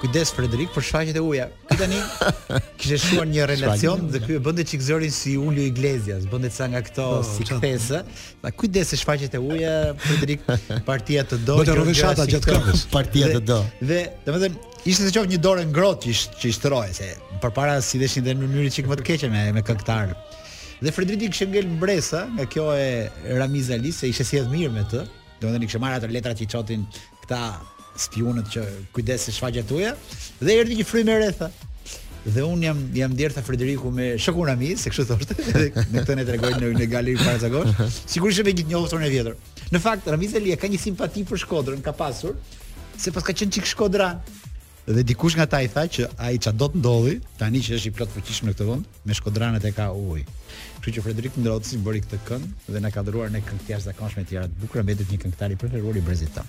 Kujdes 0.00 0.30
Frederik 0.32 0.70
për 0.72 0.84
shfaqjet 0.86 1.16
e 1.20 1.20
uja. 1.20 1.48
Ky 1.68 1.76
tani 1.82 1.98
kishte 2.80 2.96
shuar 3.02 3.26
një 3.28 3.44
relacion 3.50 4.06
dhe 4.10 4.22
ky 4.24 4.38
e 4.38 4.42
bënte 4.42 4.64
çikzorin 4.70 5.12
si 5.12 5.34
Julio 5.34 5.66
Iglesias, 5.68 6.24
bënte 6.32 6.48
ca 6.54 6.68
nga 6.72 6.80
këto 6.86 7.04
oh, 7.04 7.18
po, 7.20 7.28
si 7.28 7.44
kthese. 7.44 8.00
Ma 8.40 8.52
kujdes 8.56 8.92
se 8.94 8.98
shfaqjet 9.00 9.36
e 9.36 9.40
uja 9.44 9.74
Frederik 10.00 10.46
partia 10.86 11.24
të 11.28 11.42
do. 11.44 11.58
Bëte 11.60 11.76
rrëveshata 11.76 12.24
gjatë 12.32 12.48
këmbës. 12.48 12.86
Partia 12.94 13.28
të 13.34 13.42
do. 13.50 13.60
Dhe 13.82 13.98
domethënë 14.24 14.80
ishte 14.88 15.04
se 15.04 15.12
qof 15.18 15.28
një 15.34 15.42
dorë 15.46 15.66
ngrohtë 15.68 16.16
që 16.16 16.40
që 16.40 16.54
shtrohej 16.56 16.96
se 16.96 17.10
përpara 17.44 17.76
si 17.84 18.00
deshin 18.00 18.24
dhe 18.24 18.38
në 18.40 18.48
mënyrë 18.54 18.72
çik 18.78 18.88
më 18.90 18.96
të 19.02 19.06
keqe 19.10 19.30
me 19.32 19.44
me 19.58 19.64
këngëtar. 19.68 20.14
Dhe 20.80 20.94
Frederik 20.96 21.26
kishte 21.34 21.50
ngel 21.52 21.68
mbresa 21.76 22.24
nga 22.38 22.48
kjo 22.48 22.70
e 22.72 22.88
Ramiz 23.36 23.68
Ali 23.76 23.92
se 23.92 24.08
ishte 24.08 24.24
si 24.24 24.40
e 24.40 24.48
mirë 24.48 24.72
me 24.78 24.86
të. 24.94 25.04
Domethënë 25.44 25.66
i 25.66 25.68
kishte 25.68 25.82
marrë 25.84 26.00
ato 26.00 26.08
letrat 26.12 26.40
që 26.40 26.48
çotin 26.56 26.88
këta 27.26 27.42
spionët 28.06 28.48
që 28.54 28.64
kujdes 28.94 29.28
shfaqjet 29.36 29.68
tuaja 29.70 29.92
dhe 30.40 30.56
erdhi 30.60 30.78
një 30.80 30.86
frymë 30.88 31.16
rreth. 31.20 31.42
Dhe 32.20 32.42
un 32.44 32.60
jam 32.64 32.80
jam 32.96 33.14
dërta 33.16 33.40
Frederiku 33.44 33.90
me 33.96 34.10
shokun 34.20 34.50
e 34.60 34.74
se 34.76 34.90
kështu 34.92 35.06
thoshte, 35.10 35.36
edhe 35.40 35.68
ne 35.88 36.00
këto 36.02 36.16
ne 36.18 36.26
tregojnë 36.28 36.60
në 36.60 36.72
një 36.82 36.88
galeri 36.92 37.20
para 37.20 37.40
zakosh. 37.40 37.96
Sigurisht 38.12 38.42
e 38.42 38.44
vë 38.48 38.56
gjithë 38.58 38.72
njohurën 38.74 39.06
e 39.08 39.12
vjetër. 39.14 39.38
Në 39.72 39.80
fakt 39.84 40.10
Ramiz 40.12 40.34
Ali 40.36 40.52
ka 40.60 40.68
një 40.68 40.80
simpati 40.82 41.24
për 41.30 41.40
Shkodrën, 41.44 41.80
ka 41.84 41.94
pasur 41.96 42.36
se 43.00 43.12
ka 43.12 43.32
qenë 43.32 43.54
çik 43.56 43.70
Shkodra. 43.72 44.10
Dhe 44.90 45.04
dikush 45.06 45.36
nga 45.38 45.46
ta 45.48 45.60
i 45.64 45.68
tha 45.72 45.84
që 45.94 46.06
ai 46.26 46.36
ça 46.42 46.50
do 46.56 46.66
të 46.72 46.80
ndodhi, 46.80 47.18
tani 47.40 47.60
që 47.62 47.76
është 47.78 47.88
i 47.88 47.96
plot 47.96 48.10
fuqishëm 48.16 48.48
në 48.48 48.54
këtë 48.56 48.66
vend, 48.68 48.86
me 49.06 49.14
Shkodranët 49.16 49.64
e 49.68 49.72
ka 49.76 49.88
ujë. 49.96 50.24
Kështu 50.80 50.94
që 50.98 51.04
Frederik 51.06 51.36
ndrohti 51.38 51.68
si 51.70 51.78
bëri 51.84 52.00
këtë 52.04 52.18
këngë 52.26 52.74
dhe 52.74 52.80
na 52.82 52.90
ka 52.92 53.04
dhuruar 53.06 53.30
ne 53.32 53.44
këngë 53.44 53.68
të 53.68 53.74
jashtëzakonshme 53.76 54.24
të 54.26 54.32
tjera 54.32 54.48
të 54.50 54.58
bukura, 54.64 54.82
mbetet 54.84 55.12
një 55.12 55.20
këngëtar 55.22 55.54
i 55.54 55.58
preferuar 55.60 56.00
i 56.00 56.04
Brezitan. 56.04 56.48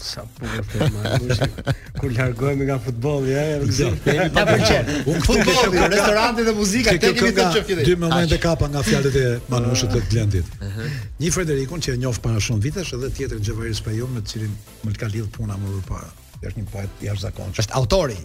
Sa 0.00 0.22
po 0.24 0.48
të 0.48 0.86
marrësh 0.94 1.40
kur 2.00 2.12
largohemi 2.16 2.64
nga 2.66 2.78
futbolli, 2.80 3.34
a? 3.36 3.42
ja. 3.52 3.90
Kemi 4.04 4.28
pëlqen. 4.34 4.92
U 5.12 5.16
futbolli, 5.26 5.82
restorantet 5.92 6.46
dhe 6.48 6.54
muzika, 6.56 6.94
te 7.02 7.10
kemi 7.16 7.34
të 7.36 7.48
çfitë. 7.56 7.84
Dy 7.90 7.96
momente 8.00 8.38
kapa 8.40 8.70
nga 8.72 8.80
fjalët 8.86 9.18
e 9.20 9.26
Manushit 9.52 9.92
të 9.92 10.02
Glendit. 10.08 10.56
Një 11.20 11.32
Frederikun 11.36 11.84
që 11.84 11.98
e 11.98 12.00
njoh 12.00 12.20
para 12.24 12.40
shumë 12.46 12.64
vitesh 12.70 12.94
edhe 12.96 13.10
tjetër 13.18 13.42
Xhevari 13.44 13.76
Spajon 13.76 14.14
me 14.16 14.24
të 14.24 14.34
cilin 14.34 14.56
më 14.86 14.96
ka 15.02 15.10
lidh 15.12 15.28
puna 15.36 15.58
më 15.60 15.82
parë. 15.90 16.08
Është 16.40 16.56
një 16.62 16.70
poet 16.72 17.02
jashtëzakonshëm. 17.04 17.58
Është 17.66 17.76
autori, 17.76 18.16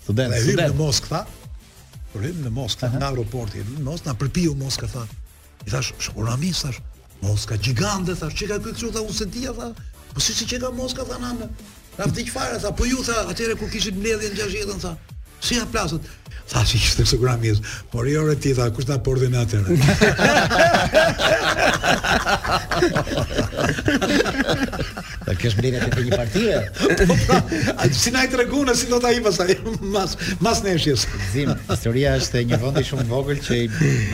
Student, 0.07 0.31
student. 0.33 0.45
Student 0.47 0.71
në 0.71 0.79
Moskva. 0.79 1.19
Student 2.13 2.45
në 2.45 2.51
Moskva 2.55 2.87
në 2.93 3.01
aeroportin. 3.09 3.71
Mos 3.83 4.05
na 4.05 4.13
përpiu 4.15 4.53
Moskva 4.55 4.87
tha. 4.87 5.01
I 5.65 5.69
thash, 5.73 5.89
"Shkura 6.05 6.37
mi, 6.39 6.51
thash, 6.55 6.79
Moskva 7.21 7.57
gjigande, 7.65 8.13
thash, 8.15 8.33
çka 8.39 8.55
ke 8.55 8.71
këtu 8.71 8.91
tha 8.95 9.01
unë 9.03 9.17
se 9.17 9.25
dia 9.35 9.51
tha. 9.51 9.67
Po 10.13 10.19
si 10.23 10.31
si 10.33 10.45
që 10.47 10.61
ka 10.61 10.69
Moskva 10.71 11.03
tha 11.09 11.19
nana. 11.19 11.49
Rafti 11.99 12.23
çfarë 12.29 12.57
tha? 12.63 12.71
Po 12.71 12.85
ju 12.85 13.03
tha, 13.03 13.27
atyre 13.31 13.55
ku 13.59 13.67
kishit 13.67 13.95
mbledhjen 13.99 14.31
60 14.37 14.55
jetën 14.61 14.79
tha. 14.79 14.93
Si 15.43 15.55
ja 15.57 15.65
plasët? 15.65 15.99
Tha 16.51 16.63
si 16.65 16.77
ishte 16.77 17.03
sigura 17.05 17.35
mi, 17.35 17.51
por 17.91 18.07
jo 18.07 18.23
re 18.23 18.35
ti 18.39 18.53
tha, 18.53 18.71
kush 18.71 18.85
ta 18.87 18.97
porti 18.97 19.27
në 19.27 19.39
atë. 19.43 19.59
Dhe 25.27 25.33
kjo 25.35 25.49
është 25.49 25.59
mbledhja 25.59 25.85
e 25.85 26.03
një 26.07 26.15
partie. 26.15 26.59
po, 26.99 27.15
pra, 27.27 27.85
si 27.99 28.11
na 28.15 28.23
i 28.23 28.29
treguan 28.31 28.69
si 28.79 28.85
do 28.87 28.97
ta 29.03 29.09
i 29.11 29.19
pastaj 29.23 29.57
mas 29.95 30.15
mas 30.39 30.61
neshjes. 30.63 31.03
Zim, 31.33 31.51
historia 31.67 32.13
është 32.21 32.45
një 32.51 32.59
vend 32.61 32.79
shumë 32.87 33.03
i 33.03 33.07
vogël 33.11 33.39
që 33.47 33.57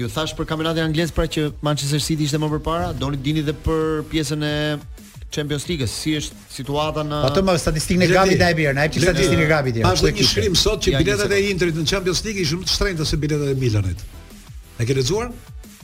Ju 0.00 0.08
thash 0.12 0.36
për 0.38 0.48
kampionatin 0.52 0.84
anglez 0.90 1.12
pra 1.12 1.24
që 1.28 1.48
Manchester 1.66 2.02
City 2.04 2.28
ishte 2.28 2.40
më 2.40 2.50
përpara, 2.58 2.92
doni 3.00 3.16
dini 3.24 3.42
edhe 3.46 3.56
për 3.64 4.04
pjesën 4.12 4.44
e 4.48 4.54
Champions 5.32 5.64
League 5.70 5.86
si 5.88 6.16
është 6.18 6.44
situata 6.52 7.02
në 7.06 7.20
Atë 7.30 7.42
më 7.46 7.54
statistikën 7.62 8.02
e 8.04 8.08
Gabit 8.12 8.40
na 8.42 8.48
e 8.50 8.56
bën, 8.60 8.72
na 8.76 8.88
e 8.88 8.90
statistikën 8.92 9.40
e 9.40 9.50
Gabit. 9.50 9.76
Pastaj 9.84 10.10
jo. 10.10 10.16
një 10.18 10.26
shkrim 10.34 10.56
sot 10.58 10.82
që 10.84 10.96
biletat 10.98 11.30
e 11.36 11.44
Interit 11.52 11.78
në 11.78 11.86
Champions 11.86 12.24
League 12.26 12.42
ishin 12.42 12.60
më 12.60 12.66
të 12.66 12.74
shtrenjta 12.74 13.06
se 13.06 13.18
biletat 13.22 13.52
e 13.52 13.60
Milanit. 13.60 14.02
E 14.80 14.86
ke 14.88 14.94
lexuar? 14.96 15.28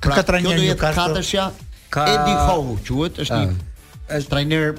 Pra 0.04 0.20
kjo 0.20 0.40
do 0.44 0.50
të 0.50 0.64
jetë 0.70 0.92
katëshja 0.98 1.44
Eddie 2.04 2.40
Howe, 2.48 2.78
quhet, 2.88 3.20
është 3.24 3.40
një 3.40 3.62
është 4.18 4.30
trajner 4.30 4.74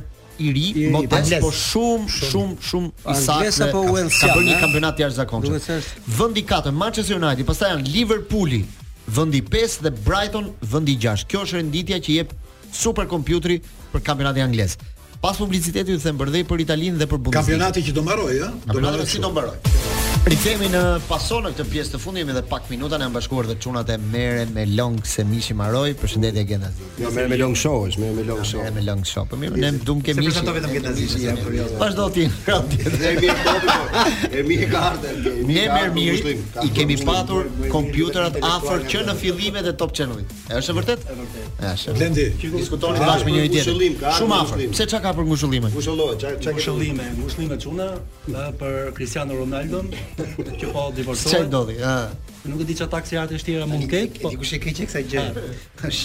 i 0.45 0.49
ri, 0.53 0.66
modest, 0.93 1.34
po 1.41 1.49
shumë 1.55 2.11
shumë 2.11 2.55
shumë 2.70 3.11
i 3.11 3.18
saktë. 3.24 3.70
Ka 3.74 3.84
bërë 3.84 4.47
një 4.49 4.57
kampionat 4.63 4.99
jashtëzakonshëm. 4.99 5.88
Vendi 6.22 6.43
i 6.43 6.47
katërt 6.49 6.76
Manchester 6.80 7.20
United, 7.22 7.47
pastaj 7.47 7.72
janë 7.76 7.91
Liverpooli, 7.95 8.63
vendi 9.08 9.41
5 9.49 9.80
dhe 9.84 9.91
Brighton 10.03 10.51
vendi 10.72 10.97
6. 10.99 11.26
Kjo 11.30 11.43
është 11.45 11.60
renditja 11.60 11.99
që 11.99 12.16
jep 12.20 12.36
Super 12.76 13.06
për 13.91 14.01
kampionatin 14.03 14.43
anglez. 14.43 14.74
Pas 15.24 15.38
publicitetit 15.38 15.95
u 15.95 15.99
them 16.03 16.18
për 16.20 16.60
Italinë 16.68 16.97
dhe 16.99 17.08
për 17.08 17.18
Bundesligën. 17.18 17.56
Kampionati 17.56 17.84
që 17.88 17.91
do 17.95 18.01
mbaroj, 18.03 18.34
ëh, 18.36 18.51
do 18.66 18.80
të 18.80 19.30
mbaroj 19.32 19.94
kemi 20.43 20.68
në 20.70 20.80
paso 21.09 21.38
në 21.43 21.49
këtë 21.55 21.63
pjesë 21.72 21.91
të 21.95 21.99
fundit, 21.99 22.22
jemi 22.24 22.34
edhe 22.34 22.41
pak 22.49 22.68
minuta 22.70 22.97
ne 22.99 23.05
janë 23.07 23.16
bashkuar 23.16 23.47
dhe 23.49 23.55
çunat 23.61 23.89
e 23.89 23.95
mere 23.97 24.45
me 24.53 24.63
long 24.70 24.97
se 25.07 25.24
mishi 25.26 25.53
maroj. 25.57 25.91
Përshëndetje 26.01 26.41
e 26.41 26.47
Gendazi. 26.49 26.88
Jo, 27.01 27.11
mere 27.16 27.28
me 27.32 27.38
long 27.39 27.55
show, 27.57 27.86
është 27.89 28.01
mere 28.03 28.16
me 28.20 28.26
long 28.30 28.43
show. 28.45 28.61
Mere 28.61 28.76
me 28.76 28.84
long 28.86 29.03
show. 29.09 29.26
Po 29.32 29.38
mirë, 29.41 29.59
ne 29.61 29.72
dum 29.88 30.01
kemi 30.05 30.26
mishi. 30.28 30.39
Se 30.45 30.55
vetëm 30.57 30.74
Gendazi 30.76 31.07
është 31.09 31.22
ja 31.24 31.36
për 31.45 31.57
jo. 31.59 31.70
Vazhdo 31.82 32.09
ti. 32.16 32.28
E 34.36 34.41
mirë 34.43 34.43
E 34.43 34.43
mirë 34.43 34.68
po, 34.70 34.74
po. 34.74 34.76
kartën. 34.76 35.20
Ne 35.47 35.66
E 35.66 35.89
mi 35.95 36.05
I 36.07 36.70
kemi 36.76 36.97
patur 37.07 37.47
kompjuterat 37.72 38.38
afër 38.49 38.84
që 38.91 39.01
në 39.09 39.16
fillimet 39.22 39.70
e 39.72 39.76
Top 39.80 39.93
channel 39.95 40.22
Është 40.49 40.74
e 40.74 40.76
vërtet? 40.80 41.05
Është 41.05 41.22
e 41.22 41.70
vërtet. 41.70 41.95
Blendi, 41.97 42.26
diskutoni 42.57 43.01
bashkë 43.05 43.30
me 43.30 43.36
njëri 43.38 43.53
tjetrin. 43.55 43.99
Shumë 44.20 44.39
afër. 44.41 44.66
Pse 44.74 44.89
çka 44.93 45.13
për 45.20 45.30
ngushëllimin? 45.30 45.72
Ngushëllohet, 45.76 46.26
çka 46.43 46.55
ngushëllime, 46.57 47.09
ngushëllime 47.22 47.59
çuna 47.61 47.89
për 48.59 48.80
Cristiano 48.97 49.38
Ronaldo 49.39 49.84
Që 50.60 50.68
po 50.72 50.88
divorcohet. 50.95 51.32
Çfarë 51.32 51.49
ndodhi? 51.49 51.78
Ëh. 51.82 52.16
Nuk 52.45 52.62
e 52.62 52.66
di 52.70 52.76
çfarë 52.78 52.91
taksi 52.93 53.18
arti 53.20 53.36
është 53.39 53.53
tjera 53.53 53.66
mund 53.68 53.88
keq, 53.89 54.20
po 54.22 54.30
dikush 54.32 54.51
e 54.53 54.60
keq 54.62 54.76
kësaj 54.86 55.03
gjë. 55.12 55.24
Tash. 55.80 56.01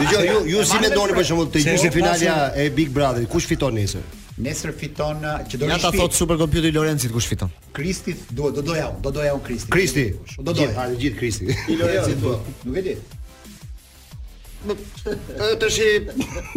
Dgjoj, 0.03 0.23
ju 0.27 0.45
ju 0.55 0.67
si 0.71 0.79
më 0.83 0.93
doni 0.95 1.17
për 1.19 1.29
shembull 1.31 1.51
të 1.55 1.65
ishte 1.65 1.93
finalja 1.97 2.39
e 2.55 2.69
Big 2.77 2.89
Brother. 2.93 3.25
Kush 3.31 3.47
fiton 3.49 3.75
nesër? 3.77 4.05
nesër 4.41 4.73
fiton 4.77 5.17
uh, 5.23 5.39
që 5.49 5.57
do 5.61 5.65
të 5.67 5.71
Ja 5.73 5.79
ta 5.81 5.91
thot 5.95 6.15
superkompjuteri 6.17 6.73
Lorencit 6.75 7.13
kush 7.13 7.29
fiton. 7.31 7.51
Kristi 7.77 8.15
do 8.29 8.51
do 8.53 8.61
doja 8.65 8.91
un, 8.93 9.01
do 9.03 9.11
doja 9.13 9.33
un 9.37 9.43
Kristi. 9.45 9.69
Kristi. 9.73 10.07
Do 10.37 10.53
doja. 10.53 10.71
Ha 10.77 10.89
gjithë 10.93 11.19
Kristi. 11.21 11.53
I 11.73 11.77
Lorencit 11.81 12.21
po. 12.21 12.37
po. 12.41 12.59
Nuk 12.65 12.81
e 12.81 12.87
di. 12.89 12.97
Të 14.67 15.51
tash 15.61 15.75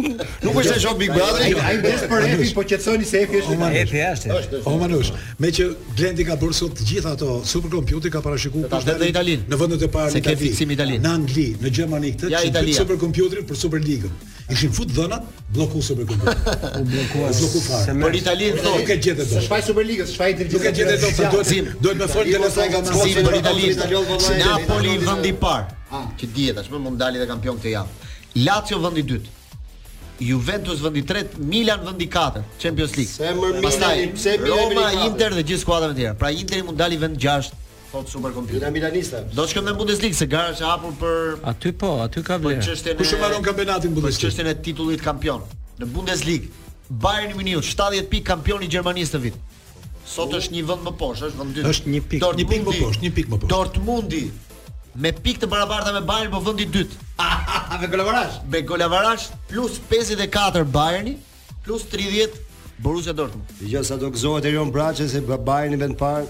nuk 0.01 0.57
është 0.57 0.63
se 0.71 0.79
shoh 0.83 0.95
Big 0.99 1.11
Brother. 1.15 1.41
Ai 1.61 1.77
bëhet 1.83 2.07
për 2.11 2.25
Efi, 2.31 2.47
po 2.57 2.63
qetësoni 2.67 3.05
se 3.07 3.19
Efi 3.27 3.37
është. 3.39 3.57
Efi 3.83 4.01
është. 4.07 4.61
O 4.67 4.73
Manush, 4.81 5.11
me 5.39 5.51
që 5.53 5.67
Glendi 5.95 6.25
ka 6.27 6.35
bërë 6.41 6.57
sot 6.57 6.81
gjithë 6.81 7.11
ato 7.13 7.35
superkompjuter 7.53 8.11
ka 8.13 8.23
parashikuar 8.25 8.67
kush 8.73 8.89
do 8.89 8.97
të 8.99 9.09
Italinë. 9.13 9.45
Në 9.53 9.61
vendet 9.63 9.85
e 9.87 9.91
para 9.93 10.11
në 10.11 10.49
Itali. 10.73 10.97
Në 10.99 11.13
Angli, 11.13 11.47
në 11.61 11.71
Gjermani 11.77 12.11
këtë, 12.17 12.33
ja, 12.33 12.41
superkompjuterin 12.81 13.47
për 13.53 13.61
Superligën. 13.63 14.17
Ishin 14.51 14.71
fut 14.75 14.89
dhënat, 14.91 15.23
bloku 15.55 15.79
super 15.83 16.03
kupë. 16.09 16.27
U 16.27 16.83
bllokua 16.91 17.29
as 17.31 17.39
nuk 17.39 17.53
Se 17.85 17.93
për 17.95 18.17
Itali 18.19 18.49
thonë, 18.57 18.79
të 18.81 18.87
ketë 18.89 19.05
gjetë 19.05 19.27
dot. 19.29 19.43
Shfaq 19.45 19.65
super 19.67 19.87
ligës, 19.87 20.11
shfaq 20.17 20.39
të 20.41 20.47
gjithë. 20.47 20.51
Do 20.51 20.59
të 20.59 20.65
ketë 20.65 20.79
gjetë 20.79 20.95
dot, 21.01 21.71
do 21.79 21.91
të 21.91 21.99
më 22.01 22.09
fal 22.15 22.31
të 22.33 22.41
lësoj 22.43 22.65
nga 22.71 22.81
mosin 22.87 23.29
për 23.29 23.37
Itali. 23.39 23.69
Napoli 24.41 24.97
vendi 25.05 25.31
i 25.31 25.37
parë. 25.45 25.77
Ah. 25.91 26.03
Që 26.19 26.31
dihet 26.35 26.59
tash 26.59 26.67
më 26.73 26.81
mund 26.83 26.99
dalë 26.99 27.21
edhe 27.21 27.29
kampion 27.31 27.61
këtë 27.61 27.73
javë. 27.77 27.95
Lazio 28.43 28.81
vendi 28.83 29.05
i 29.05 29.07
dytë. 29.13 29.35
Juventus 30.27 30.83
vendi 30.85 31.01
i 31.01 31.07
tretë, 31.13 31.41
Milan 31.55 31.87
vendi 31.87 32.09
i 32.09 32.11
katërt, 32.13 32.59
Champions 32.61 32.93
League. 32.99 33.61
Pastaj, 33.63 34.03
pse 34.19 34.35
Milan, 34.43 34.67
Roma, 34.75 35.07
Inter 35.07 35.33
dhe 35.39 35.45
gjithë 35.49 35.63
skuadrat 35.63 35.95
e 35.95 36.01
tjera. 36.03 36.17
Pra 36.21 36.35
Interi 36.35 36.67
mund 36.67 36.77
dalë 36.83 36.99
vend 37.07 37.23
gjashtë 37.23 37.57
thot 37.91 38.07
superkompjuter. 38.09 38.61
Jena 38.63 38.71
milanista. 38.73 39.17
Do 39.35 39.43
shkojmë 39.47 39.71
në 39.71 39.75
Bundesligë 39.79 40.17
se 40.23 40.27
gara 40.31 40.53
është 40.55 40.67
hapur 40.67 40.93
për 40.99 41.39
Aty 41.51 41.71
po, 41.77 41.89
aty 42.05 42.23
ka 42.25 42.37
vlerë. 42.41 42.75
Kush 43.01 43.15
e 43.15 43.19
mbaron 43.19 43.43
kampionatin 43.45 43.93
Bundesligë? 43.95 44.27
Çështjen 44.29 44.49
e 44.51 44.55
titullit 44.67 45.01
kampion 45.03 45.43
në 45.81 45.89
Bundesligë. 45.95 46.51
Bayern 47.03 47.35
Munich 47.37 47.59
70 47.71 48.07
pikë 48.11 48.27
kampion 48.31 48.63
i 48.65 48.69
Gjermanisë 48.71 49.15
të 49.17 49.21
vit. 49.25 49.41
Sot 50.11 50.31
është 50.35 50.55
një 50.57 50.63
vend 50.67 50.83
më 50.87 50.91
poshtë, 50.99 51.29
është 51.31 51.41
vend 51.41 51.57
dytë. 51.57 51.71
Është 51.71 51.91
një 51.91 51.99
pikë, 52.13 52.31
një 52.41 52.47
pikë 52.51 52.67
më 52.67 52.77
poshtë, 52.79 53.03
një 53.05 53.11
pikë 53.15 53.31
më 53.33 53.37
poshtë. 53.41 53.51
Dortmundi 53.53 54.23
me 55.05 55.11
pikë 55.23 55.41
të 55.45 55.49
barabarta 55.53 55.91
me 55.95 56.01
Bayern 56.09 56.31
po 56.33 56.39
vendi 56.47 56.65
dytë. 56.71 57.03
me 57.83 57.87
golavarash. 57.91 58.39
Me 58.55 58.63
golavarash 58.67 59.27
plus 59.51 59.79
54 59.91 60.65
Bayerni 60.75 61.15
plus 61.63 61.85
30 61.91 62.39
Borussia 62.81 63.13
Dortmund. 63.15 63.47
Dgjoj 63.61 63.85
sa 63.87 63.95
do 64.01 64.09
gëzohet 64.11 64.47
Erion 64.49 64.71
Braçe 64.73 65.07
se 65.11 65.21
Bayerni 65.29 65.79
vend 65.83 65.95
parë 65.99 66.27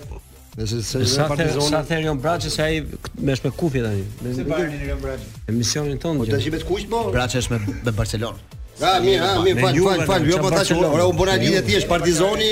Nëse 0.57 0.81
se 0.83 1.01
sa 1.07 1.23
Partizoni 1.31 1.71
sa 1.71 1.79
thënë 1.87 2.09
Jon 2.09 2.17
Braçi 2.19 2.49
se 2.51 2.59
ai 2.61 2.81
me 3.23 3.35
shme 3.39 3.53
kufi 3.55 3.79
tani. 3.85 4.01
Me 4.19 4.33
se 4.35 4.43
pari 4.43 4.95
Braçi. 4.99 5.29
Emisionin 5.47 5.95
tonë. 6.03 6.25
Po 6.25 6.25
tash 6.27 6.47
po? 6.47 6.51
me 6.51 6.57
kush 6.71 6.87
po? 6.91 7.03
Braçi 7.15 7.39
është 7.39 7.59
me 7.67 7.93
Barcelona. 7.95 8.57
Ha, 8.81 8.95
mi, 9.03 9.13
ha, 9.19 9.27
mi, 9.45 9.51
fal, 9.59 9.75
fal, 9.83 9.99
fal, 10.09 10.23
jo 10.25 10.39
po 10.41 10.49
tash, 10.51 10.71
ora 10.73 11.03
un 11.07 11.15
bona 11.15 11.35
lidhje 11.39 11.61
thjesht 11.69 11.87
Partizoni. 11.87 12.47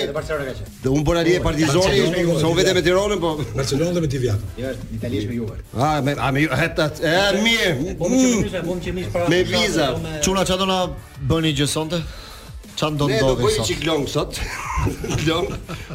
Dhe 0.84 0.92
un 0.94 1.04
bona 1.04 1.24
lidhje 1.28 1.42
Partizoni, 1.44 2.06
se 2.40 2.46
u 2.48 2.54
vete 2.56 2.74
me 2.78 2.84
Tiranën, 2.88 3.20
po 3.24 3.32
Barcelona 3.58 3.98
dhe 3.98 4.04
me 4.06 4.12
Tiviat. 4.16 4.40
Ja, 4.62 4.72
italisht 4.96 5.28
me 5.28 5.40
Juve. 5.42 5.58
Ha, 5.74 5.92
me, 6.06 6.16
a 6.20 6.32
me 6.32 6.46
Juve, 6.46 6.56
ha, 6.56 7.20
e 7.34 7.44
mirë. 7.44 8.00
Po 8.00 8.12
më 8.14 8.80
çemish, 8.86 9.10
para. 9.16 9.28
Me 9.32 9.44
viza. 9.50 9.92
Po 9.98 10.18
Çuna 10.30 10.46
çadona 10.48 10.82
bëni 11.34 11.52
gjë 11.58 11.66
sonte? 11.74 12.04
çan 12.80 13.00
do 13.00 13.08
ndodhi 13.08 13.20
sot. 13.20 13.40
Ne 13.40 13.44
do 13.44 13.48
bëjmë 13.48 13.66
çik 13.68 13.82
long 13.88 14.10
sot. 14.10 14.38
long. 15.30 15.48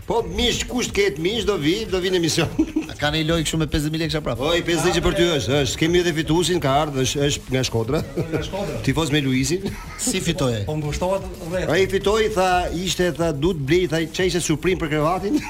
Po 0.07 0.19
mish 0.37 0.65
kusht 0.69 0.93
ket 0.97 1.19
mish 1.23 1.47
do 1.49 1.57
vi, 1.63 1.77
do 1.93 2.01
vi 2.05 2.11
në 2.13 2.19
emision. 2.21 2.69
ka 3.01 3.09
një 3.13 3.21
lojë 3.31 3.45
kështu 3.47 3.59
me 3.63 3.67
50000 3.73 4.03
lekë 4.05 4.21
prapë. 4.27 4.45
Po 4.45 4.51
i 4.57 4.61
50 4.65 4.95
që 4.99 5.03
për 5.07 5.17
ty 5.19 5.25
është, 5.37 5.53
është. 5.67 5.79
Kemi 5.81 6.03
edhe 6.05 6.13
fituesin 6.19 6.61
ka 6.63 6.75
ardhur, 6.83 7.09
është 7.27 7.53
nga 7.55 7.63
Shkodra. 7.69 8.01
Nga 8.29 8.43
Shkodra. 8.51 8.77
fos 9.01 9.11
me 9.15 9.23
Luizin. 9.25 9.65
Si 10.05 10.21
fitoi? 10.25 10.61
Po 10.69 10.77
ngushtohet 10.79 11.25
vetë. 11.57 11.71
Ai 11.75 11.89
fitoi 11.95 12.29
tha 12.37 12.49
ishte 12.85 13.09
tha 13.19 13.31
duhet 13.45 13.65
blej 13.71 13.89
tha 13.95 14.01
çajse 14.21 14.45
surprim 14.47 14.79
për 14.85 14.93
krevatin. 14.95 15.41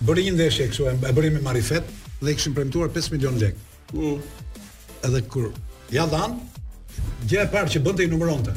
Bëri 0.00 0.22
një 0.30 0.36
ndeshje 0.38 0.68
kështu, 0.70 0.86
e 1.08 1.12
bëri 1.12 1.28
me 1.34 1.42
Marifet 1.44 1.84
dhe 2.24 2.32
i 2.32 2.32
kishin 2.38 2.54
premtuar 2.56 2.88
5 2.94 3.10
milion 3.12 3.36
lek. 3.36 3.52
Ëh. 3.92 4.00
Mm. 4.00 4.48
Edhe 5.04 5.20
kur 5.32 5.50
ja 5.92 6.06
dhan, 6.08 6.38
gjë 7.28 7.42
e 7.44 7.48
parë 7.52 7.74
që 7.76 7.82
bënte 7.84 8.06
i 8.06 8.08
numëronte. 8.08 8.56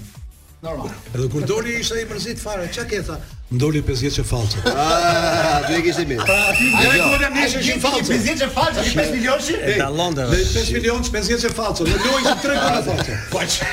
Normal. 0.63 0.87
Edhe 1.15 1.29
kur 1.29 1.41
doli 1.47 1.73
isha 1.79 1.97
i 1.99 2.03
mërzit 2.07 2.39
fare, 2.39 2.69
çka 2.71 2.83
ke 2.87 3.01
tha? 3.03 3.17
Ndoli 3.53 3.81
5 3.87 3.99
vjeç 4.01 4.15
e 4.19 4.23
falcë. 4.25 4.61
Ah, 4.71 5.65
ti 5.67 5.75
e 5.75 5.81
kishe 5.83 6.05
mirë. 6.09 6.23
Pra 6.23 6.37
ti 6.55 6.69
ja 6.79 6.91
ku 6.93 7.01
do 7.11 7.17
të 7.19 7.27
nesh 7.35 7.57
një 7.67 7.73
falcë. 7.83 8.07
5 8.15 8.23
vjeç 8.27 8.45
e 8.45 8.47
falcë, 8.55 8.85
5 9.01 9.11
milionësh. 9.17 9.51
E 9.73 9.75
dallon 9.81 10.15
dhe. 10.17 10.29
5 10.31 10.71
milionësh, 10.77 11.11
5 11.17 11.29
50 11.35 11.49
e 11.51 11.53
falcë. 11.59 11.89
Në 11.91 11.99
lojë 12.05 12.23
si 12.23 12.47
3 12.47 12.57
gola 12.61 12.81
falcë. 12.87 13.19
Po 13.35 13.43
ç. 13.43 13.69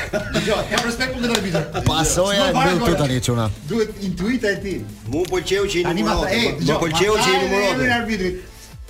Jo, 0.50 0.58
ka 0.72 0.82
respekt 0.88 1.16
për 1.22 1.36
arbitrin. 1.38 1.80
Pasoja 1.86 2.50
e 2.50 2.52
bën 2.58 2.82
këtu 2.84 2.98
tani 3.04 3.22
çuna. 3.30 3.46
Duhet 3.70 4.04
intuita 4.10 4.52
e 4.56 4.60
ti. 4.66 4.74
Mu 5.14 5.22
pëlqeu 5.30 5.70
që 5.70 5.84
i 5.84 5.96
numëroi. 6.02 6.42
Po- 6.44 6.62
Mu 6.66 6.84
pëlqeu 6.84 7.18
që 7.22 7.32
i 7.32 7.42
numëroi. 7.46 8.36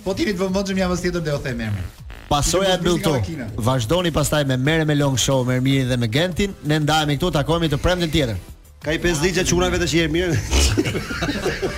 Po 0.08 0.16
ti 0.16 0.26
nit 0.32 0.38
vëmendjem 0.40 0.80
jam 0.86 0.96
as 0.96 1.04
tjetër 1.04 1.28
dhe 1.28 1.36
u 1.38 1.42
them 1.44 1.60
emrin. 1.68 1.99
Pasoja 2.30 2.74
e 2.74 2.78
Bilto. 2.78 3.12
Vazhdoni 3.56 4.10
pastaj 4.12 4.44
me 4.46 4.56
mere 4.56 4.84
me 4.84 4.94
Long 4.94 5.16
Show, 5.18 5.44
me 5.44 5.58
Mirin 5.60 5.88
dhe 5.88 5.96
me 5.96 6.06
Gentin. 6.06 6.54
Ne 6.70 6.78
ndajemi 6.78 7.16
këtu, 7.18 7.32
takohemi 7.34 7.68
të 7.72 7.80
premtën 7.82 8.12
tjetër. 8.14 8.38
Ka 8.86 8.94
i 8.94 9.02
pesë 9.02 9.24
ditë 9.26 9.48
që 9.50 9.58
unave 9.58 9.82
të 9.82 9.90
shihem 9.90 10.14
mirë. 10.14 11.66